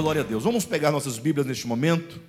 [0.00, 0.44] Glória a Deus.
[0.44, 2.20] Vamos pegar nossas Bíblias neste momento.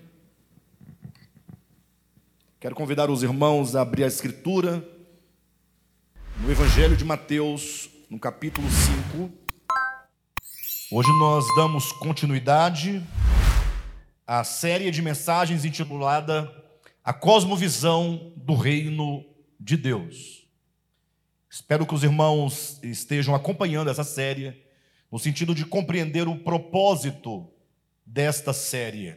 [2.59, 4.83] Quero convidar os irmãos a abrir a Escritura
[6.41, 8.67] no Evangelho de Mateus, no capítulo
[9.13, 9.31] 5.
[10.91, 13.05] Hoje nós damos continuidade
[14.25, 16.51] à série de mensagens intitulada
[17.03, 19.23] A Cosmovisão do Reino
[19.59, 20.47] de Deus.
[21.47, 24.59] Espero que os irmãos estejam acompanhando essa série
[25.11, 27.47] no sentido de compreender o propósito
[28.09, 29.15] desta série.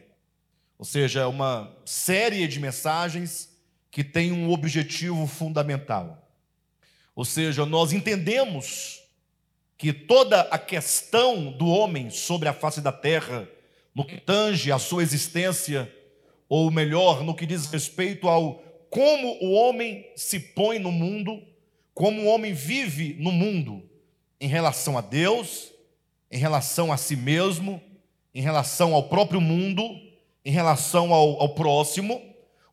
[0.77, 3.49] Ou seja, é uma série de mensagens
[3.89, 6.29] que tem um objetivo fundamental.
[7.15, 9.01] Ou seja, nós entendemos
[9.77, 13.49] que toda a questão do homem sobre a face da terra,
[13.95, 15.91] no que tange a sua existência,
[16.47, 21.41] ou melhor, no que diz respeito ao como o homem se põe no mundo,
[21.95, 23.89] como o homem vive no mundo,
[24.39, 25.71] em relação a Deus,
[26.29, 27.81] em relação a si mesmo,
[28.33, 29.83] em relação ao próprio mundo,
[30.43, 32.21] em relação ao, ao próximo,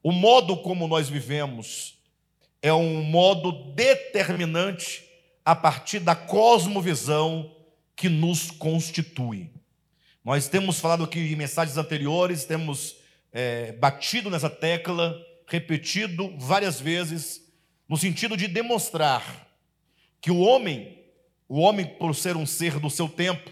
[0.03, 1.99] o modo como nós vivemos
[2.63, 5.05] é um modo determinante
[5.45, 7.55] a partir da cosmovisão
[7.97, 9.51] que nos constitui.
[10.25, 12.97] Nós temos falado aqui em mensagens anteriores, temos
[13.33, 15.17] é, batido nessa tecla,
[15.47, 17.41] repetido várias vezes,
[17.89, 19.49] no sentido de demonstrar
[20.21, 21.01] que o homem
[21.51, 23.51] o homem, por ser um ser do seu tempo,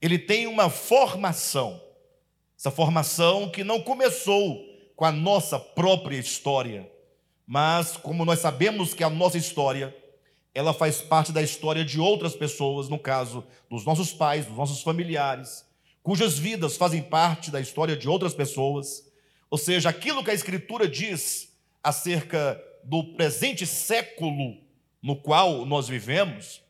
[0.00, 1.80] ele tem uma formação.
[2.58, 4.64] Essa formação que não começou
[4.96, 6.90] com a nossa própria história,
[7.46, 9.96] mas como nós sabemos que a nossa história,
[10.54, 14.82] ela faz parte da história de outras pessoas, no caso dos nossos pais, dos nossos
[14.82, 15.64] familiares,
[16.02, 19.04] cujas vidas fazem parte da história de outras pessoas.
[19.50, 24.56] Ou seja, aquilo que a Escritura diz acerca do presente século
[25.02, 26.60] no qual nós vivemos,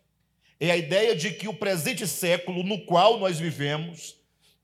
[0.60, 4.16] é a ideia de que o presente século no qual nós vivemos,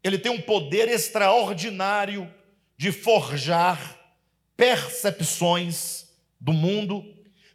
[0.03, 2.33] ele tem um poder extraordinário
[2.77, 3.99] de forjar
[4.57, 6.09] percepções
[6.41, 7.05] do mundo,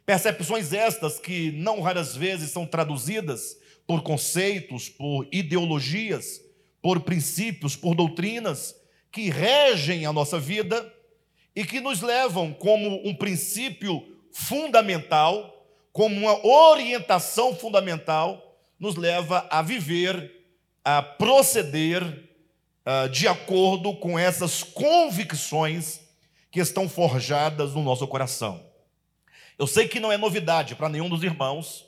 [0.06, 6.40] percepções estas que não raras vezes são traduzidas por conceitos, por ideologias,
[6.80, 8.74] por princípios, por doutrinas
[9.12, 10.92] que regem a nossa vida
[11.54, 15.59] e que nos levam como um princípio fundamental
[16.00, 20.32] como uma orientação fundamental, nos leva a viver,
[20.82, 26.00] a proceder uh, de acordo com essas convicções
[26.50, 28.64] que estão forjadas no nosso coração.
[29.58, 31.86] Eu sei que não é novidade para nenhum dos irmãos,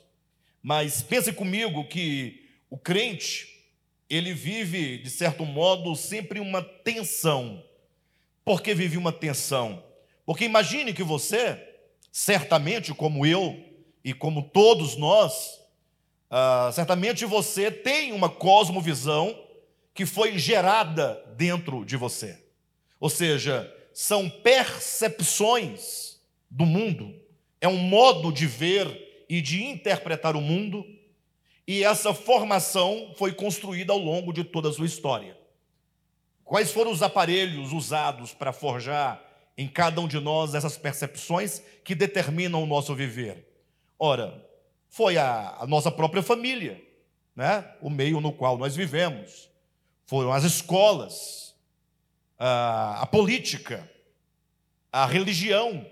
[0.61, 3.65] mas pense comigo que o crente,
[4.07, 7.63] ele vive, de certo modo, sempre uma tensão.
[8.45, 9.83] Por que vive uma tensão?
[10.23, 11.59] Porque imagine que você,
[12.11, 13.72] certamente como eu,
[14.03, 15.59] e como todos nós,
[16.29, 19.37] uh, certamente você tem uma cosmovisão
[19.93, 22.37] que foi gerada dentro de você.
[22.99, 26.19] Ou seja, são percepções
[26.49, 27.13] do mundo,
[27.61, 30.85] é um modo de ver e de interpretar o mundo,
[31.65, 35.37] e essa formação foi construída ao longo de toda a sua história.
[36.43, 39.23] Quais foram os aparelhos usados para forjar
[39.57, 43.52] em cada um de nós essas percepções que determinam o nosso viver?
[44.05, 44.45] Ora,
[44.89, 46.85] foi a, a nossa própria família,
[47.33, 47.73] né?
[47.79, 49.49] o meio no qual nós vivemos,
[50.05, 51.55] foram as escolas,
[52.37, 53.89] a, a política,
[54.91, 55.89] a religião,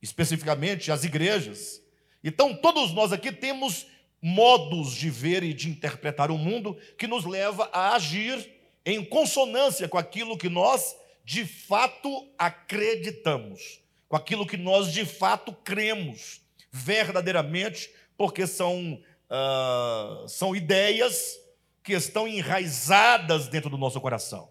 [0.00, 1.82] especificamente as igrejas.
[2.24, 3.86] Então, todos nós aqui temos
[4.22, 8.50] modos de ver e de interpretar o mundo que nos leva a agir
[8.82, 15.52] em consonância com aquilo que nós de fato acreditamos, com aquilo que nós de fato
[15.52, 19.00] cremos, verdadeiramente, porque são,
[19.30, 21.38] uh, são ideias
[21.82, 24.50] que estão enraizadas dentro do nosso coração.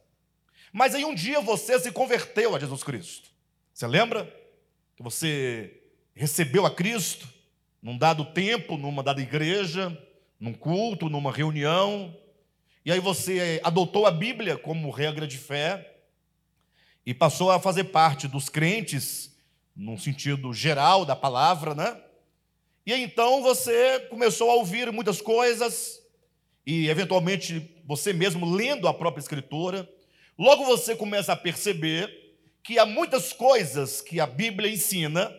[0.71, 3.29] Mas aí um dia você se converteu a Jesus Cristo.
[3.73, 4.25] Você lembra?
[4.95, 5.81] Que você
[6.13, 7.27] recebeu a Cristo
[7.81, 9.97] num dado tempo, numa dada igreja,
[10.39, 12.15] num culto, numa reunião,
[12.85, 15.97] e aí você adotou a Bíblia como regra de fé
[17.05, 19.37] e passou a fazer parte dos crentes,
[19.75, 22.01] num sentido geral da palavra, né?
[22.85, 26.01] E então você começou a ouvir muitas coisas,
[26.65, 29.89] e eventualmente você mesmo lendo a própria Escritura,
[30.37, 35.33] logo você começa a perceber que há muitas coisas que a Bíblia ensina,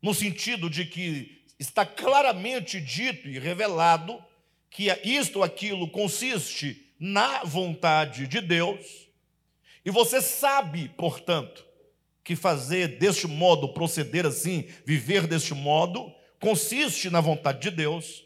[0.00, 4.22] no sentido de que está claramente dito e revelado
[4.68, 9.08] que isto ou aquilo consiste na vontade de Deus,
[9.84, 11.66] e você sabe, portanto,
[12.24, 16.12] que fazer deste modo, proceder assim, viver deste modo,
[16.42, 18.24] consiste na vontade de Deus,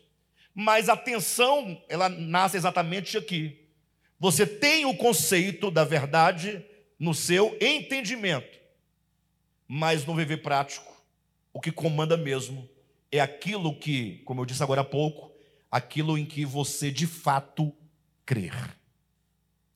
[0.54, 3.68] mas a tensão, ela nasce exatamente aqui.
[4.18, 6.64] Você tem o conceito da verdade
[6.98, 8.58] no seu entendimento,
[9.68, 10.90] mas no viver prático,
[11.52, 12.66] o que comanda mesmo
[13.12, 15.30] é aquilo que, como eu disse agora há pouco,
[15.70, 17.70] aquilo em que você de fato
[18.24, 18.54] crer.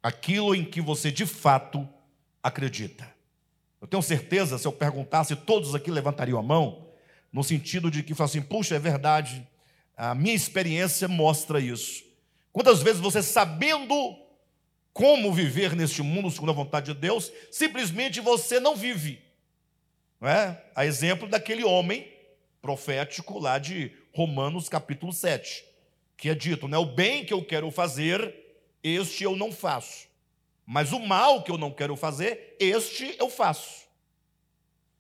[0.03, 1.87] Aquilo em que você de fato
[2.43, 3.07] acredita.
[3.83, 6.90] Eu tenho certeza, se eu perguntasse, todos aqui levantariam a mão,
[7.33, 9.47] no sentido de que falam assim: puxa, é verdade,
[9.97, 12.05] a minha experiência mostra isso.
[12.53, 13.95] Quantas vezes você, sabendo
[14.93, 19.23] como viver neste mundo segundo a vontade de Deus, simplesmente você não vive.
[20.21, 20.63] Não é?
[20.75, 22.11] A exemplo daquele homem
[22.61, 25.65] profético lá de Romanos capítulo 7,
[26.17, 28.35] que é dito, né, o bem que eu quero fazer,
[28.83, 30.09] este eu não faço.
[30.67, 33.87] Mas o mal que eu não quero fazer, este eu faço.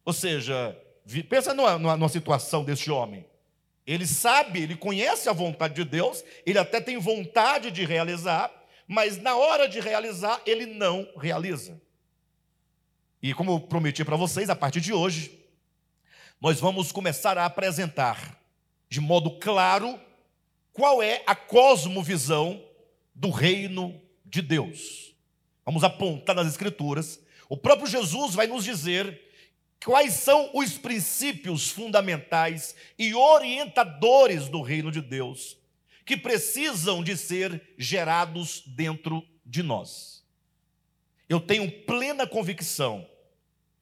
[0.05, 0.76] Ou seja,
[1.23, 3.27] pensa numa, numa situação deste homem.
[3.87, 8.51] Ele sabe, ele conhece a vontade de Deus, ele até tem vontade de realizar,
[8.87, 11.81] mas na hora de realizar, ele não realiza.
[13.23, 15.39] E como eu prometi para vocês, a partir de hoje,
[16.41, 18.39] nós vamos começar a apresentar
[18.89, 19.99] de modo claro
[20.73, 22.62] qual é a cosmovisão
[23.15, 25.15] do reino de Deus.
[25.65, 27.21] Vamos apontar nas Escrituras.
[27.49, 29.30] O próprio Jesus vai nos dizer
[29.85, 35.56] quais são os princípios fundamentais e orientadores do reino de Deus
[36.05, 40.25] que precisam de ser gerados dentro de nós.
[41.29, 43.09] Eu tenho plena convicção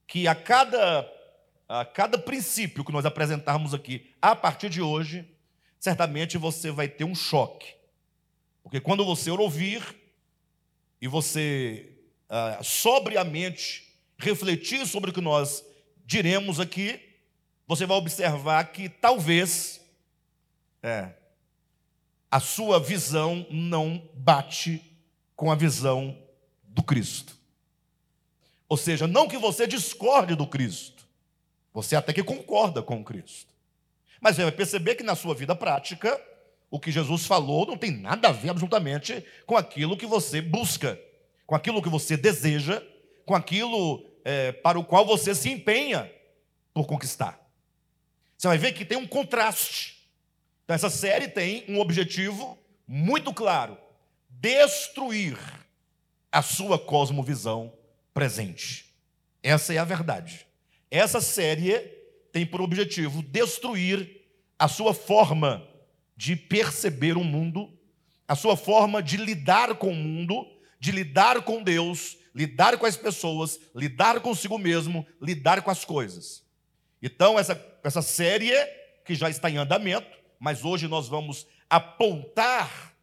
[0.05, 1.11] que a cada,
[1.67, 5.27] a cada princípio que nós apresentarmos aqui a partir de hoje,
[5.79, 7.73] certamente você vai ter um choque.
[8.61, 9.81] Porque quando você ouvir
[11.01, 11.97] e você
[12.29, 13.87] ah, sobriamente
[14.19, 15.65] refletir sobre o que nós
[16.09, 16.99] diremos aqui,
[17.67, 19.79] você vai observar que talvez
[20.81, 21.09] é,
[22.31, 24.81] a sua visão não bate
[25.35, 26.17] com a visão
[26.63, 27.37] do Cristo.
[28.67, 31.05] Ou seja, não que você discorde do Cristo,
[31.71, 33.53] você até que concorda com o Cristo.
[34.19, 36.19] Mas você vai perceber que na sua vida prática,
[36.71, 40.99] o que Jesus falou não tem nada a ver absolutamente com aquilo que você busca,
[41.45, 42.81] com aquilo que você deseja,
[43.27, 46.11] com aquilo é, para o qual você se empenha
[46.73, 47.39] por conquistar.
[48.37, 50.07] Você vai ver que tem um contraste.
[50.63, 52.57] Então, essa série tem um objetivo
[52.87, 53.77] muito claro:
[54.29, 55.37] destruir
[56.31, 57.73] a sua cosmovisão
[58.13, 58.93] presente.
[59.41, 60.45] Essa é a verdade.
[60.91, 61.79] Essa série
[62.31, 64.21] tem por objetivo destruir
[64.57, 65.67] a sua forma
[66.15, 67.71] de perceber o mundo,
[68.27, 70.45] a sua forma de lidar com o mundo,
[70.79, 76.43] de lidar com Deus, lidar com as pessoas, lidar consigo mesmo, lidar com as coisas.
[77.01, 78.51] Então, essa, essa série
[79.05, 82.93] que já está em andamento, mas hoje nós vamos apontar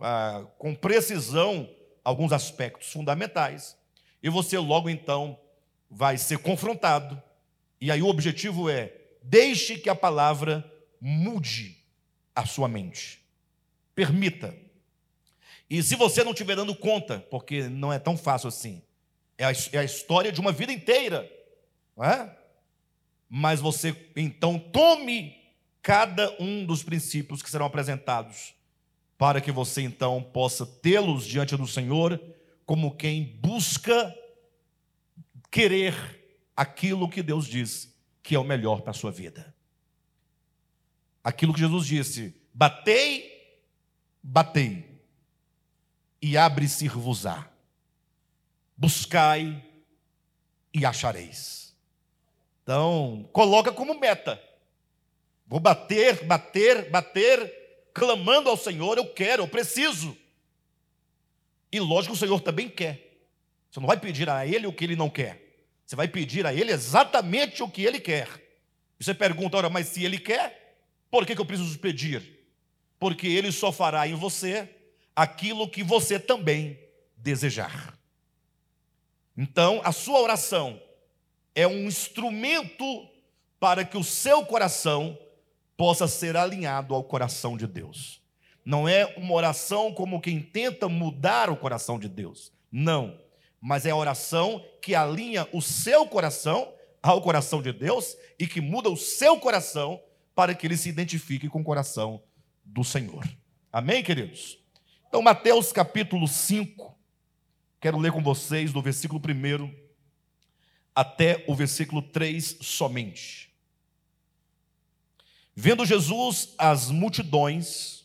[0.00, 1.68] ah, com precisão
[2.04, 3.76] alguns aspectos fundamentais.
[4.22, 5.38] E você logo então
[5.90, 7.20] vai ser confrontado.
[7.80, 8.92] E aí o objetivo é:
[9.22, 10.70] deixe que a palavra
[11.00, 11.76] mude
[12.34, 13.22] a sua mente.
[13.94, 14.54] Permita.
[15.68, 18.82] E se você não estiver dando conta, porque não é tão fácil assim,
[19.36, 21.30] é a, é a história de uma vida inteira,
[21.98, 22.30] é?
[23.28, 25.36] Mas você então tome
[25.82, 28.54] cada um dos princípios que serão apresentados,
[29.18, 32.20] para que você então possa tê-los diante do Senhor
[32.64, 34.14] como quem busca
[35.50, 35.94] querer
[36.54, 39.54] aquilo que Deus diz que é o melhor para a sua vida.
[41.22, 43.60] Aquilo que Jesus disse: batei,
[44.22, 44.95] batei,
[46.26, 47.48] e abre-se-vos-á.
[48.76, 49.64] Buscai
[50.74, 51.72] e achareis.
[52.64, 54.42] Então, coloca como meta
[55.46, 60.18] Vou bater, bater, bater, clamando ao Senhor, eu quero, eu preciso.
[61.70, 63.22] E lógico o Senhor também quer.
[63.70, 65.40] Você não vai pedir a Ele o que Ele não quer.
[65.86, 68.28] Você vai pedir a Ele exatamente o que Ele quer.
[68.98, 72.44] E você pergunta, ora, mas se Ele quer, por que, que eu preciso pedir?
[72.98, 74.75] Porque Ele só fará em você
[75.16, 76.78] aquilo que você também
[77.16, 77.98] desejar.
[79.36, 80.80] Então, a sua oração
[81.54, 83.08] é um instrumento
[83.58, 85.18] para que o seu coração
[85.76, 88.20] possa ser alinhado ao coração de Deus.
[88.64, 92.52] Não é uma oração como quem tenta mudar o coração de Deus.
[92.70, 93.18] Não.
[93.60, 98.60] Mas é a oração que alinha o seu coração ao coração de Deus e que
[98.60, 100.00] muda o seu coração
[100.34, 102.22] para que ele se identifique com o coração
[102.64, 103.26] do Senhor.
[103.72, 104.58] Amém, queridos?
[105.16, 106.94] Então, Mateus capítulo 5,
[107.80, 109.74] quero ler com vocês do versículo 1
[110.94, 113.50] até o versículo 3 somente.
[115.54, 118.04] Vendo Jesus as multidões,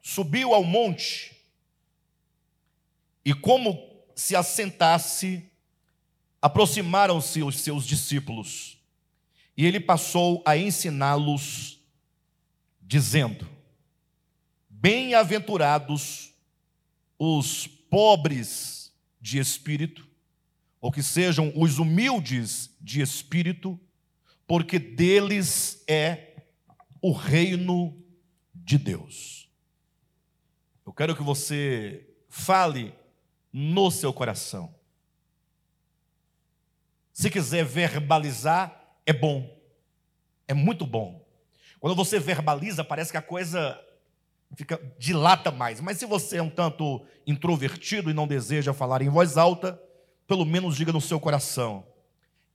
[0.00, 1.36] subiu ao monte
[3.22, 3.78] E como
[4.16, 5.46] se assentasse,
[6.40, 8.78] aproximaram-se os seus discípulos,
[9.58, 11.78] e ele passou a ensiná-los,
[12.80, 13.51] dizendo:
[14.82, 16.34] Bem-aventurados
[17.16, 20.08] os pobres de espírito,
[20.80, 23.78] ou que sejam os humildes de espírito,
[24.44, 26.34] porque deles é
[27.00, 27.96] o reino
[28.52, 29.48] de Deus.
[30.84, 32.92] Eu quero que você fale
[33.52, 34.74] no seu coração.
[37.12, 39.48] Se quiser verbalizar, é bom.
[40.48, 41.24] É muito bom.
[41.78, 43.80] Quando você verbaliza, parece que a coisa
[44.54, 45.80] fica dilata mais.
[45.80, 49.80] Mas se você é um tanto introvertido e não deseja falar em voz alta,
[50.26, 51.86] pelo menos diga no seu coração: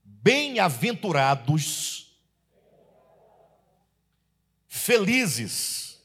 [0.03, 2.17] Bem-aventurados,
[4.67, 6.01] felizes,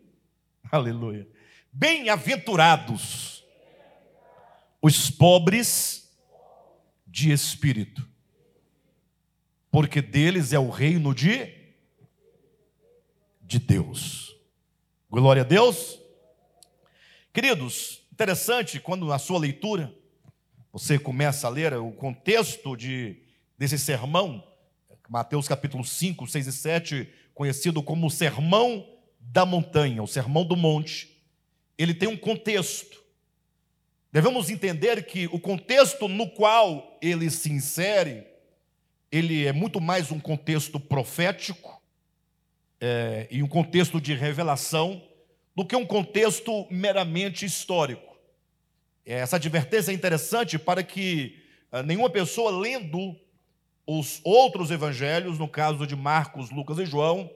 [0.70, 1.28] aleluia,
[1.72, 3.44] bem-aventurados
[4.80, 6.10] os pobres
[7.06, 8.04] de espírito,
[9.70, 11.54] porque deles é o reino de,
[13.40, 14.31] de Deus.
[15.12, 16.00] Glória a Deus.
[17.34, 19.94] Queridos, interessante quando na sua leitura
[20.72, 23.18] você começa a ler o contexto de,
[23.58, 24.42] desse sermão,
[25.10, 28.88] Mateus capítulo 5, 6 e 7, conhecido como o Sermão
[29.20, 31.22] da Montanha, o Sermão do Monte,
[31.76, 32.98] ele tem um contexto.
[34.10, 38.26] Devemos entender que o contexto no qual ele se insere,
[39.10, 41.81] ele é muito mais um contexto profético
[42.84, 45.00] é, e um contexto de revelação
[45.54, 48.16] do que um contexto meramente histórico.
[49.06, 53.16] Essa advertência é interessante para que ah, nenhuma pessoa lendo
[53.86, 57.30] os outros evangelhos, no caso de Marcos, Lucas e João,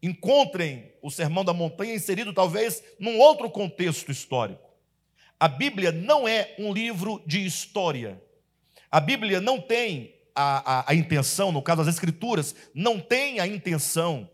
[0.00, 4.70] encontrem o Sermão da Montanha inserido talvez num outro contexto histórico.
[5.38, 8.22] A Bíblia não é um livro de história.
[8.88, 13.46] A Bíblia não tem a, a, a, intenção, no caso das Escrituras, não tem a
[13.48, 14.28] intenção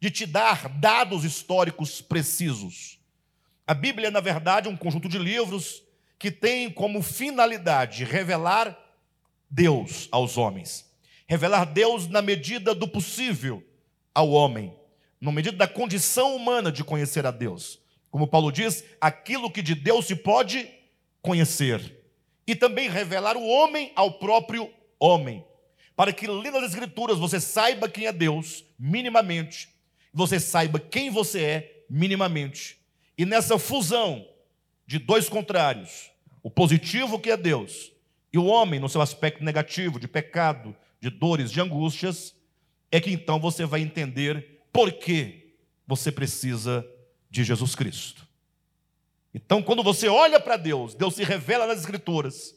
[0.00, 2.98] de te dar dados históricos precisos.
[3.66, 5.82] A Bíblia, na verdade, é um conjunto de livros
[6.18, 8.78] que tem como finalidade revelar
[9.50, 10.84] Deus aos homens.
[11.26, 13.62] Revelar Deus na medida do possível
[14.14, 14.72] ao homem,
[15.20, 17.80] na medida da condição humana de conhecer a Deus.
[18.10, 20.70] Como Paulo diz, aquilo que de Deus se pode
[21.20, 22.04] conhecer.
[22.46, 25.44] E também revelar o homem ao próprio homem.
[25.96, 29.75] Para que, lendo as Escrituras, você saiba quem é Deus, minimamente.
[30.16, 32.78] Você saiba quem você é, minimamente.
[33.18, 34.26] E nessa fusão
[34.86, 36.10] de dois contrários,
[36.42, 37.92] o positivo que é Deus
[38.32, 42.34] e o homem no seu aspecto negativo, de pecado, de dores, de angústias,
[42.90, 45.54] é que então você vai entender por que
[45.86, 46.82] você precisa
[47.28, 48.26] de Jesus Cristo.
[49.34, 52.56] Então, quando você olha para Deus, Deus se revela nas Escrituras,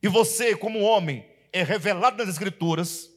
[0.00, 3.10] e você, como homem, é revelado nas Escrituras.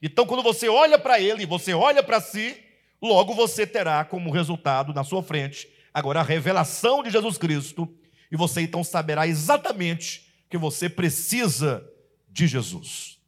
[0.00, 2.67] Então, quando você olha para Ele, você olha para si,
[3.00, 7.88] logo você terá como resultado na sua frente agora a revelação de Jesus Cristo,
[8.30, 11.88] e você então saberá exatamente que você precisa
[12.28, 13.18] de Jesus.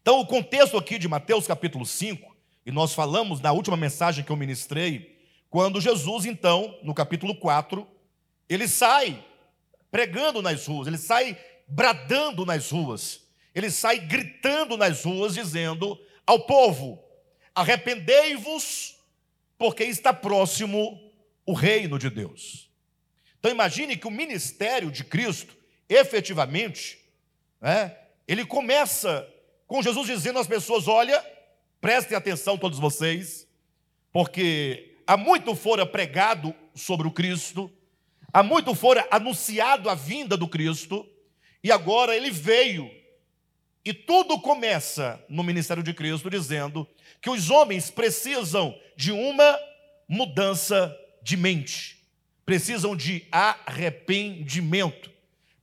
[0.00, 2.34] Então, o contexto aqui de Mateus capítulo 5,
[2.66, 7.86] e nós falamos na última mensagem que eu ministrei, quando Jesus, então, no capítulo 4,
[8.48, 9.24] ele sai
[9.90, 11.38] pregando nas ruas, ele sai
[11.68, 13.20] bradando nas ruas,
[13.54, 17.02] ele sai gritando nas ruas, dizendo ao povo:
[17.54, 18.96] arrependei-vos,
[19.58, 21.00] porque está próximo
[21.44, 22.70] o reino de Deus.
[23.38, 25.56] Então imagine que o ministério de Cristo,
[25.88, 26.98] efetivamente,
[27.60, 29.28] né, ele começa
[29.66, 31.24] com Jesus dizendo às pessoas: olha,
[31.80, 33.48] prestem atenção todos vocês,
[34.12, 37.70] porque há muito fora pregado sobre o Cristo,
[38.32, 41.08] há muito fora anunciado a vinda do Cristo,
[41.62, 43.01] e agora ele veio.
[43.84, 46.86] E tudo começa no ministério de Cristo dizendo
[47.20, 49.58] que os homens precisam de uma
[50.08, 51.98] mudança de mente,
[52.46, 55.10] precisam de arrependimento,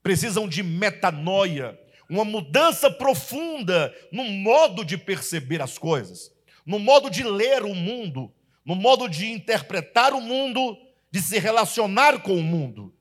[0.03, 6.31] precisam de metanoia, uma mudança profunda no modo de perceber as coisas,
[6.65, 8.33] no modo de ler o mundo,
[8.65, 10.77] no modo de interpretar o mundo,
[11.09, 12.93] de se relacionar com o mundo.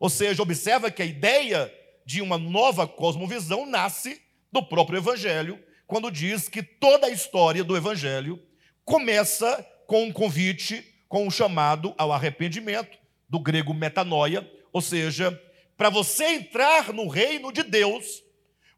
[0.00, 1.72] Ou seja, observa que a ideia
[2.04, 7.76] de uma nova cosmovisão nasce do próprio Evangelho, quando diz que toda a história do
[7.76, 8.42] Evangelho
[8.84, 12.98] começa com um convite, com um chamado ao arrependimento,
[13.28, 15.40] do grego metanoia, ou seja,
[15.76, 18.22] para você entrar no reino de Deus,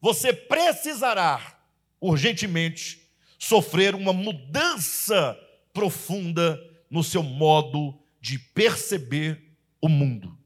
[0.00, 1.58] você precisará
[2.00, 3.08] urgentemente
[3.38, 5.38] sofrer uma mudança
[5.72, 6.60] profunda
[6.90, 10.36] no seu modo de perceber o mundo.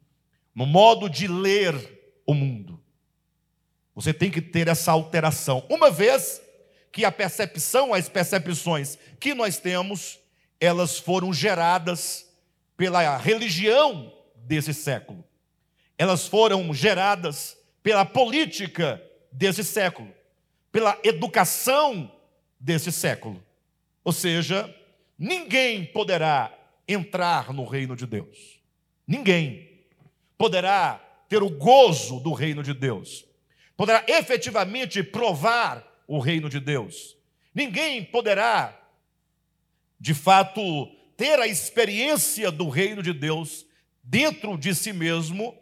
[0.54, 1.74] no modo de ler
[2.26, 2.71] o mundo.
[3.94, 5.64] Você tem que ter essa alteração.
[5.68, 6.40] Uma vez
[6.90, 10.18] que a percepção, as percepções que nós temos,
[10.60, 12.26] elas foram geradas
[12.76, 15.24] pela religião desse século.
[15.96, 20.12] Elas foram geradas pela política desse século,
[20.70, 22.10] pela educação
[22.58, 23.42] desse século.
[24.04, 24.72] Ou seja,
[25.18, 26.52] ninguém poderá
[26.86, 28.60] entrar no reino de Deus.
[29.06, 29.68] Ninguém
[30.36, 30.94] poderá
[31.28, 33.24] ter o gozo do reino de Deus.
[33.76, 37.16] Poderá efetivamente provar o reino de Deus.
[37.54, 38.78] Ninguém poderá,
[39.98, 40.86] de fato,
[41.16, 43.66] ter a experiência do reino de Deus
[44.02, 45.56] dentro de si mesmo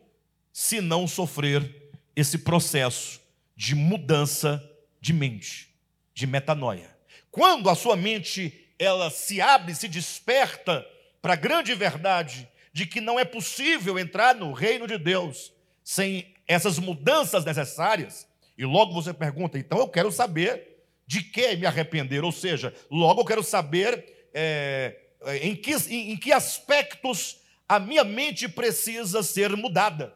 [0.52, 3.20] se não sofrer esse processo
[3.56, 4.62] de mudança
[5.00, 5.74] de mente,
[6.14, 6.96] de metanoia.
[7.30, 10.86] Quando a sua mente ela se abre, se desperta
[11.20, 15.52] para a grande verdade de que não é possível entrar no reino de Deus
[15.84, 18.26] sem essas mudanças necessárias,
[18.58, 23.20] e logo você pergunta, então eu quero saber de que me arrepender, ou seja, logo
[23.20, 24.96] eu quero saber é,
[25.42, 27.36] em, que, em, em que aspectos
[27.68, 30.12] a minha mente precisa ser mudada,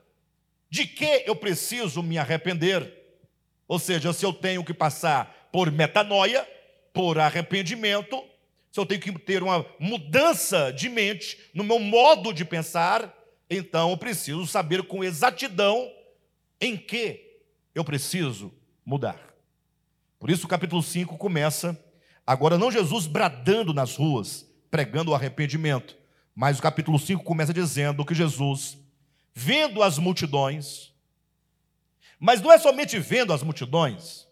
[0.69, 2.93] de que eu preciso me arrepender,
[3.69, 6.45] ou seja, se eu tenho que passar por metanoia,
[6.93, 8.21] por arrependimento,
[8.73, 13.15] se eu tenho que ter uma mudança de mente no meu modo de pensar,
[13.49, 15.94] então eu preciso saber com exatidão
[16.65, 17.41] em que
[17.75, 18.53] eu preciso
[18.85, 19.21] mudar.
[20.19, 21.79] Por isso o capítulo 5 começa,
[22.27, 25.97] agora não Jesus bradando nas ruas, pregando o arrependimento,
[26.35, 28.79] mas o capítulo 5 começa dizendo que Jesus,
[29.35, 30.93] vendo as multidões,
[32.19, 34.27] mas não é somente vendo as multidões,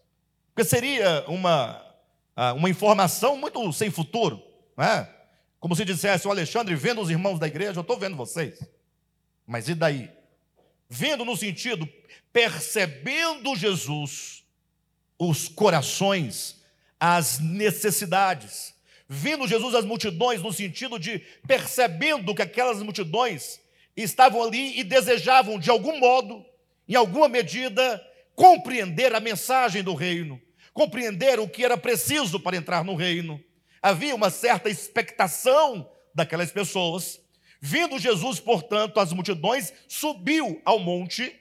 [0.53, 1.81] porque seria uma
[2.35, 4.41] ah, uma informação muito sem futuro,
[4.75, 5.07] né?
[5.59, 8.59] Como se dissesse, o Alexandre, vendo os irmãos da igreja, eu estou vendo vocês.
[9.45, 10.11] Mas e daí?
[10.95, 11.87] Vendo no sentido,
[12.31, 14.43] percebendo Jesus,
[15.17, 16.61] os corações,
[16.99, 18.73] as necessidades.
[19.07, 23.59] Vendo Jesus as multidões, no sentido de percebendo que aquelas multidões
[23.95, 26.45] estavam ali e desejavam, de algum modo,
[26.87, 28.01] em alguma medida,
[28.35, 30.41] compreender a mensagem do reino
[30.73, 33.41] compreender o que era preciso para entrar no reino.
[33.81, 37.21] Havia uma certa expectação daquelas pessoas.
[37.65, 41.33] Vindo Jesus, portanto, as multidões, subiu ao monte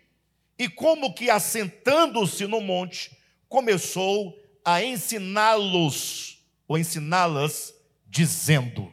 [0.56, 3.11] e, como que assentando-se no monte,
[3.48, 7.74] começou a ensiná-los, ou ensiná-las,
[8.06, 8.88] dizendo.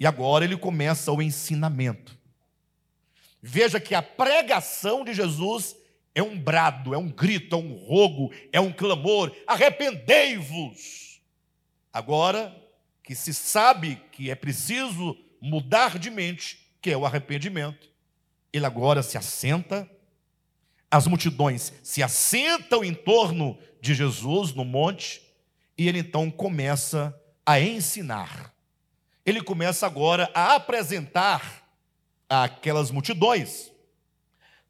[0.00, 2.16] E agora ele começa o ensinamento.
[3.42, 5.76] Veja que a pregação de Jesus
[6.14, 11.20] é um brado, é um grito, é um rogo, é um clamor: arrependei-vos.
[11.92, 12.56] Agora
[13.02, 15.14] que se sabe que é preciso
[15.46, 17.88] mudar de mente, que é o arrependimento,
[18.52, 19.88] ele agora se assenta,
[20.90, 25.22] as multidões se assentam em torno de Jesus no monte,
[25.78, 28.52] e ele então começa a ensinar.
[29.24, 31.64] Ele começa agora a apresentar
[32.28, 33.70] àquelas multidões,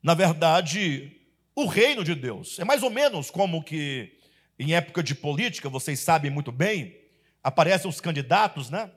[0.02, 1.16] na verdade,
[1.54, 2.58] o reino de Deus.
[2.58, 4.18] É mais ou menos como que
[4.58, 6.96] em época de política, vocês sabem muito bem,
[7.42, 8.90] aparecem os candidatos, né?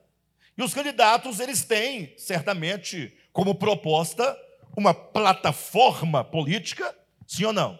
[0.59, 4.37] E os candidatos, eles têm, certamente, como proposta
[4.75, 6.93] uma plataforma política,
[7.25, 7.79] sim ou não?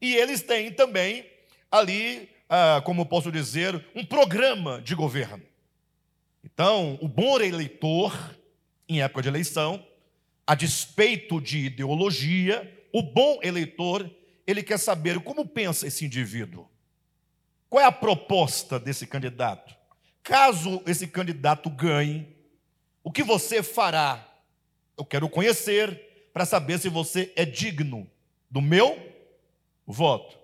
[0.00, 1.28] E eles têm também
[1.68, 5.42] ali, ah, como posso dizer, um programa de governo.
[6.44, 8.16] Então, o bom eleitor,
[8.88, 9.84] em época de eleição,
[10.46, 14.08] a despeito de ideologia, o bom eleitor,
[14.46, 16.70] ele quer saber como pensa esse indivíduo.
[17.68, 19.81] Qual é a proposta desse candidato?
[20.22, 22.28] Caso esse candidato ganhe,
[23.02, 24.28] o que você fará?
[24.96, 28.08] Eu quero conhecer para saber se você é digno
[28.50, 29.12] do meu
[29.86, 30.38] voto.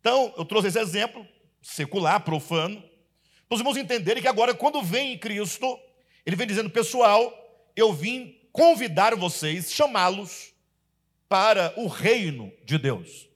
[0.00, 1.26] Então, eu trouxe esse exemplo
[1.62, 2.80] secular, profano,
[3.48, 5.78] para os irmãos entenderem que agora, quando vem em Cristo,
[6.24, 7.32] ele vem dizendo, pessoal,
[7.74, 10.52] eu vim convidar vocês, chamá-los
[11.28, 13.28] para o reino de Deus.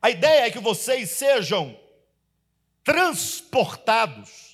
[0.00, 1.78] A ideia é que vocês sejam
[2.82, 4.53] transportados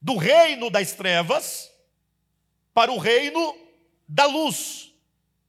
[0.00, 1.70] do reino das trevas
[2.72, 3.56] para o reino
[4.06, 4.94] da luz,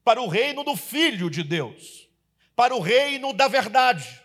[0.04, 2.10] para o reino do Filho de Deus,
[2.56, 4.22] para o reino da verdade,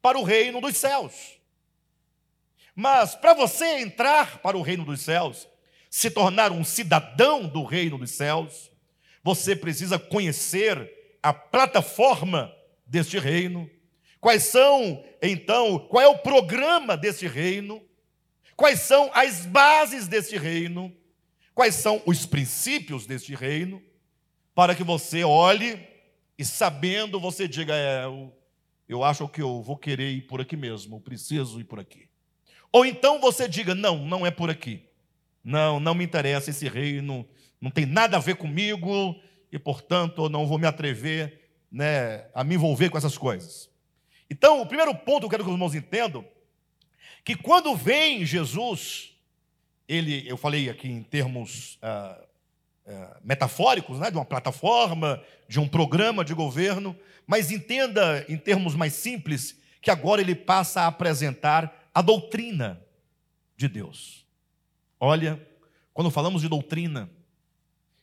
[0.00, 1.38] para o reino dos céus.
[2.74, 5.48] Mas para você entrar para o reino dos céus,
[5.90, 8.70] se tornar um cidadão do reino dos céus,
[9.22, 12.54] você precisa conhecer a plataforma
[12.86, 13.70] deste reino,
[14.20, 17.82] quais são, então, qual é o programa deste reino,
[18.56, 20.94] quais são as bases deste reino,
[21.54, 23.82] quais são os princípios deste reino,
[24.54, 25.86] para que você olhe
[26.38, 28.32] e sabendo você diga, é, eu,
[28.88, 32.08] eu acho que eu vou querer ir por aqui mesmo, eu preciso ir por aqui.
[32.72, 34.88] Ou então você diga, não, não é por aqui.
[35.44, 37.28] Não, não me interessa esse reino,
[37.60, 39.14] não tem nada a ver comigo
[39.50, 43.70] e, portanto, eu não vou me atrever né, a me envolver com essas coisas.
[44.30, 46.24] Então, o primeiro ponto que eu quero que os irmãos entendam,
[47.24, 49.12] que quando vem Jesus,
[49.88, 52.18] ele, eu falei aqui em termos ah,
[52.86, 58.74] ah, metafóricos, né, de uma plataforma, de um programa de governo, mas entenda em termos
[58.74, 62.82] mais simples que agora ele passa a apresentar a doutrina
[63.56, 64.26] de Deus.
[64.98, 65.40] Olha,
[65.92, 67.10] quando falamos de doutrina,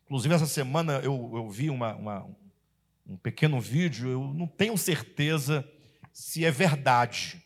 [0.06, 2.28] inclusive essa semana eu, eu vi uma, uma,
[3.08, 5.68] um pequeno vídeo, eu não tenho certeza
[6.12, 7.42] se é verdade.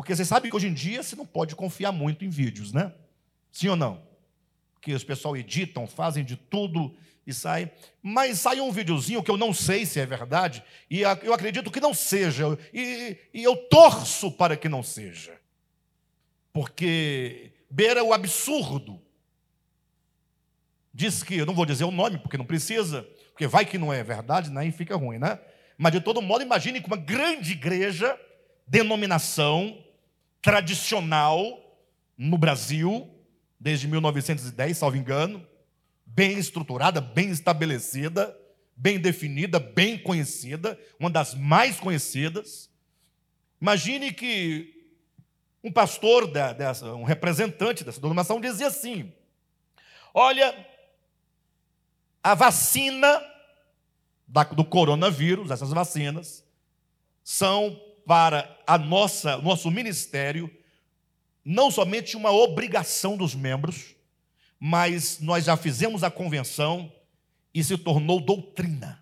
[0.00, 2.90] Porque você sabe que hoje em dia você não pode confiar muito em vídeos, né?
[3.52, 4.02] Sim ou não?
[4.80, 7.70] Que os pessoal editam, fazem de tudo e sai.
[8.02, 11.80] Mas sai um videozinho que eu não sei se é verdade, e eu acredito que
[11.80, 15.38] não seja, e, e eu torço para que não seja.
[16.50, 18.98] Porque beira o absurdo.
[20.94, 23.92] Diz que, eu não vou dizer o nome, porque não precisa, porque vai que não
[23.92, 24.66] é verdade, né?
[24.66, 25.38] E fica ruim, né?
[25.76, 28.18] Mas de todo modo, imagine que uma grande igreja,
[28.66, 29.84] denominação
[30.42, 31.58] tradicional
[32.16, 33.10] no Brasil,
[33.58, 35.46] desde 1910, salvo engano,
[36.04, 38.36] bem estruturada, bem estabelecida,
[38.76, 42.70] bem definida, bem conhecida, uma das mais conhecidas.
[43.60, 44.80] Imagine que
[45.62, 49.12] um pastor, dessa, um representante dessa denominação dizia assim:
[50.14, 50.66] Olha,
[52.22, 53.22] a vacina
[54.54, 56.44] do coronavírus, essas vacinas,
[57.22, 57.78] são
[58.10, 60.52] para a nossa, nosso ministério,
[61.44, 63.94] não somente uma obrigação dos membros,
[64.58, 66.92] mas nós já fizemos a convenção
[67.54, 69.00] e se tornou doutrina.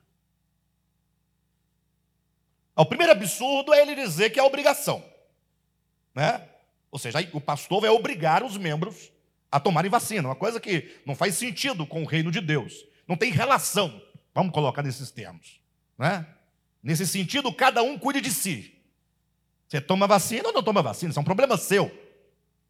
[2.76, 5.02] O primeiro absurdo é ele dizer que é obrigação.
[6.14, 6.46] Né?
[6.90, 9.10] Ou seja, o pastor vai obrigar os membros
[9.50, 12.84] a tomarem vacina, uma coisa que não faz sentido com o reino de Deus.
[13.08, 14.02] Não tem relação,
[14.34, 15.62] vamos colocar nesses termos.
[15.96, 16.26] Né?
[16.82, 18.77] Nesse sentido, cada um cuide de si.
[19.68, 21.90] Você toma vacina ou não toma vacina, isso é um problema seu.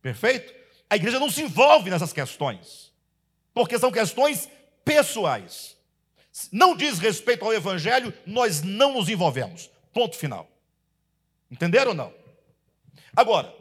[0.03, 0.53] Perfeito?
[0.91, 2.93] A igreja não se envolve nessas questões,
[3.55, 4.49] porque são questões
[4.85, 5.77] pessoais.
[6.51, 9.71] Não diz respeito ao evangelho, nós não nos envolvemos.
[9.93, 10.49] Ponto final.
[11.51, 12.15] Entenderam ou não?
[13.15, 13.55] Agora,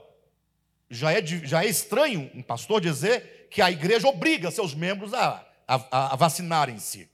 [0.90, 5.46] já é, já é estranho um pastor dizer que a igreja obriga seus membros a,
[5.68, 7.10] a, a vacinarem-se.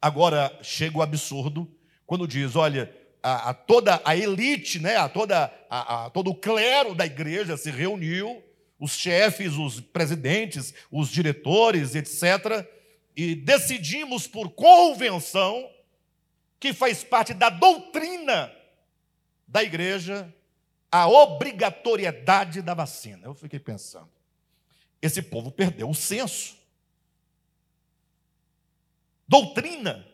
[0.00, 1.70] Agora, chega o absurdo
[2.06, 6.34] quando diz: olha, a, a toda a elite, né, a toda, a, a, todo o
[6.34, 8.44] clero da igreja se reuniu,
[8.78, 12.68] os chefes, os presidentes, os diretores, etc.,
[13.16, 15.70] e decidimos por convenção
[16.60, 18.52] que faz parte da doutrina
[19.48, 20.32] da igreja
[20.92, 23.24] a obrigatoriedade da vacina.
[23.24, 24.10] Eu fiquei pensando,
[25.00, 26.56] esse povo perdeu o senso.
[29.26, 30.06] Doutrina.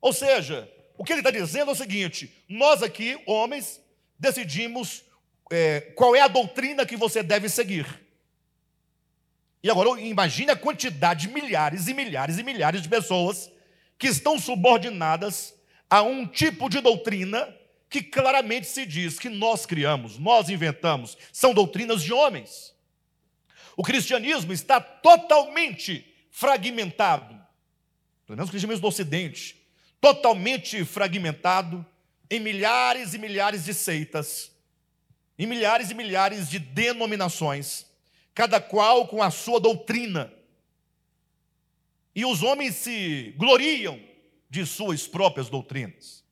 [0.00, 0.68] Ou seja,
[0.98, 3.80] o que ele está dizendo é o seguinte: nós aqui, homens,
[4.18, 5.04] decidimos
[5.50, 7.86] é, qual é a doutrina que você deve seguir.
[9.62, 13.50] E agora imagine a quantidade de milhares e milhares e milhares de pessoas
[13.98, 15.54] que estão subordinadas
[15.88, 17.54] a um tipo de doutrina
[17.88, 22.74] que claramente se diz que nós criamos, nós inventamos, são doutrinas de homens.
[23.76, 27.34] O cristianismo está totalmente fragmentado,
[28.26, 29.65] pelo menos o cristianismo do Ocidente,
[30.00, 31.84] totalmente fragmentado
[32.30, 34.50] em milhares e milhares de seitas,
[35.38, 37.86] em milhares e milhares de denominações,
[38.34, 40.32] cada qual com a sua doutrina.
[42.14, 44.00] E os homens se gloriam
[44.48, 46.24] de suas próprias doutrinas.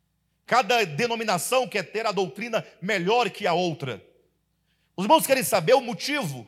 [0.47, 4.05] Cada denominação quer ter a doutrina melhor que a outra.
[4.97, 6.47] Os irmãos querem saber o motivo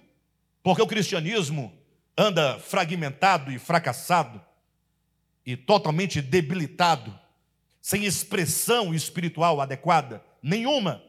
[0.62, 1.72] porque o cristianismo
[2.16, 4.42] anda fragmentado e fracassado
[5.46, 7.16] e totalmente debilitado,
[7.80, 11.02] sem expressão espiritual adequada nenhuma.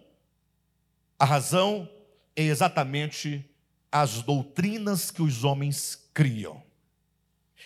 [1.17, 1.89] A razão
[2.35, 3.43] é exatamente
[3.91, 6.61] as doutrinas que os homens criam.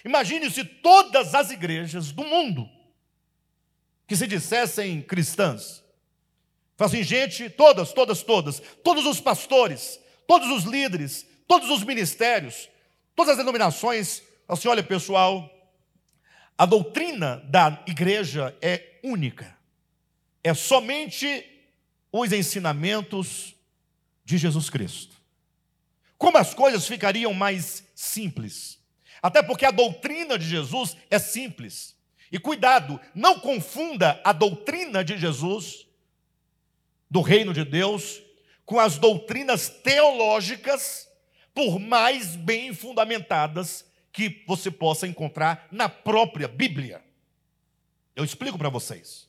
[0.06, 2.70] Imagine se todas as igrejas do mundo
[4.08, 5.84] que se dissessem cristãs.
[6.78, 12.70] Fazem gente, todas, todas, todas, todos os pastores, todos os líderes, todos os ministérios,
[13.16, 15.50] todas as denominações, assim, olha pessoal,
[16.62, 19.58] a doutrina da igreja é única,
[20.44, 21.44] é somente
[22.12, 23.56] os ensinamentos
[24.24, 25.16] de Jesus Cristo.
[26.20, 28.78] Como as coisas ficariam mais simples?
[29.24, 31.96] Até porque a doutrina de Jesus é simples.
[32.32, 35.88] E cuidado, não confunda a doutrina de Jesus,
[37.10, 38.22] do reino de Deus,
[38.68, 41.10] com as doutrinas teológicas,
[41.56, 47.04] por mais bem fundamentadas que você possa encontrar na própria Bíblia.
[48.16, 49.28] Eu explico para vocês.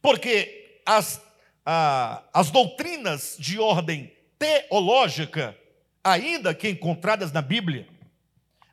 [0.00, 1.22] Porque as,
[1.64, 5.56] a, as doutrinas de ordem teológica,
[6.02, 7.88] ainda que encontradas na Bíblia,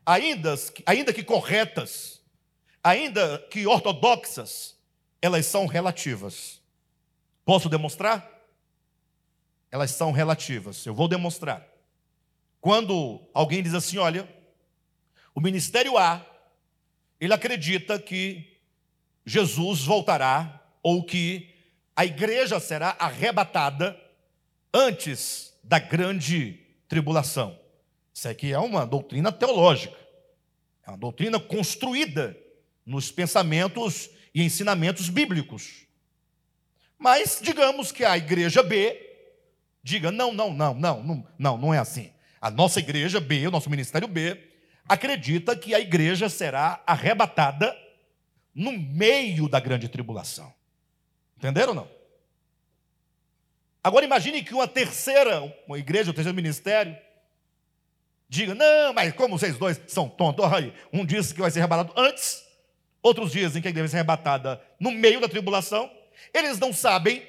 [0.06, 0.56] ainda,
[0.86, 2.22] ainda que corretas,
[2.84, 4.76] ainda que ortodoxas,
[5.22, 6.60] elas são relativas.
[7.46, 8.28] Posso demonstrar?
[9.72, 10.86] Elas são relativas.
[10.86, 11.68] Eu vou demonstrar.
[12.60, 14.28] Quando alguém diz assim: olha,
[15.40, 16.26] o ministério A,
[17.18, 18.58] ele acredita que
[19.26, 21.56] Jesus voltará ou que
[21.96, 23.98] a igreja será arrebatada
[24.74, 27.58] antes da grande tribulação.
[28.14, 29.96] Isso aqui é uma doutrina teológica,
[30.86, 32.36] é uma doutrina construída
[32.86, 35.86] nos pensamentos e ensinamentos bíblicos.
[36.98, 39.10] Mas digamos que a igreja B
[39.82, 42.12] diga: não, não, não, não, não, não, é assim.
[42.42, 44.49] A nossa igreja B, o nosso ministério B,
[44.90, 47.78] acredita que a igreja será arrebatada
[48.56, 50.52] no meio da grande tribulação.
[51.38, 51.92] Entenderam ou não?
[53.84, 56.98] Agora imagine que uma terceira, uma igreja, um terceiro ministério,
[58.28, 61.94] diga: não, mas como vocês dois são tontos, olha um diz que vai ser arrebatado
[61.96, 62.44] antes,
[63.02, 65.90] outros dizem que a igreja vai ser arrebatada no meio da tribulação,
[66.34, 67.26] eles não sabem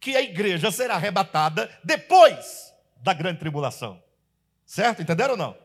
[0.00, 4.02] que a igreja será arrebatada depois da grande tribulação.
[4.64, 5.02] Certo?
[5.02, 5.61] Entenderam ou não?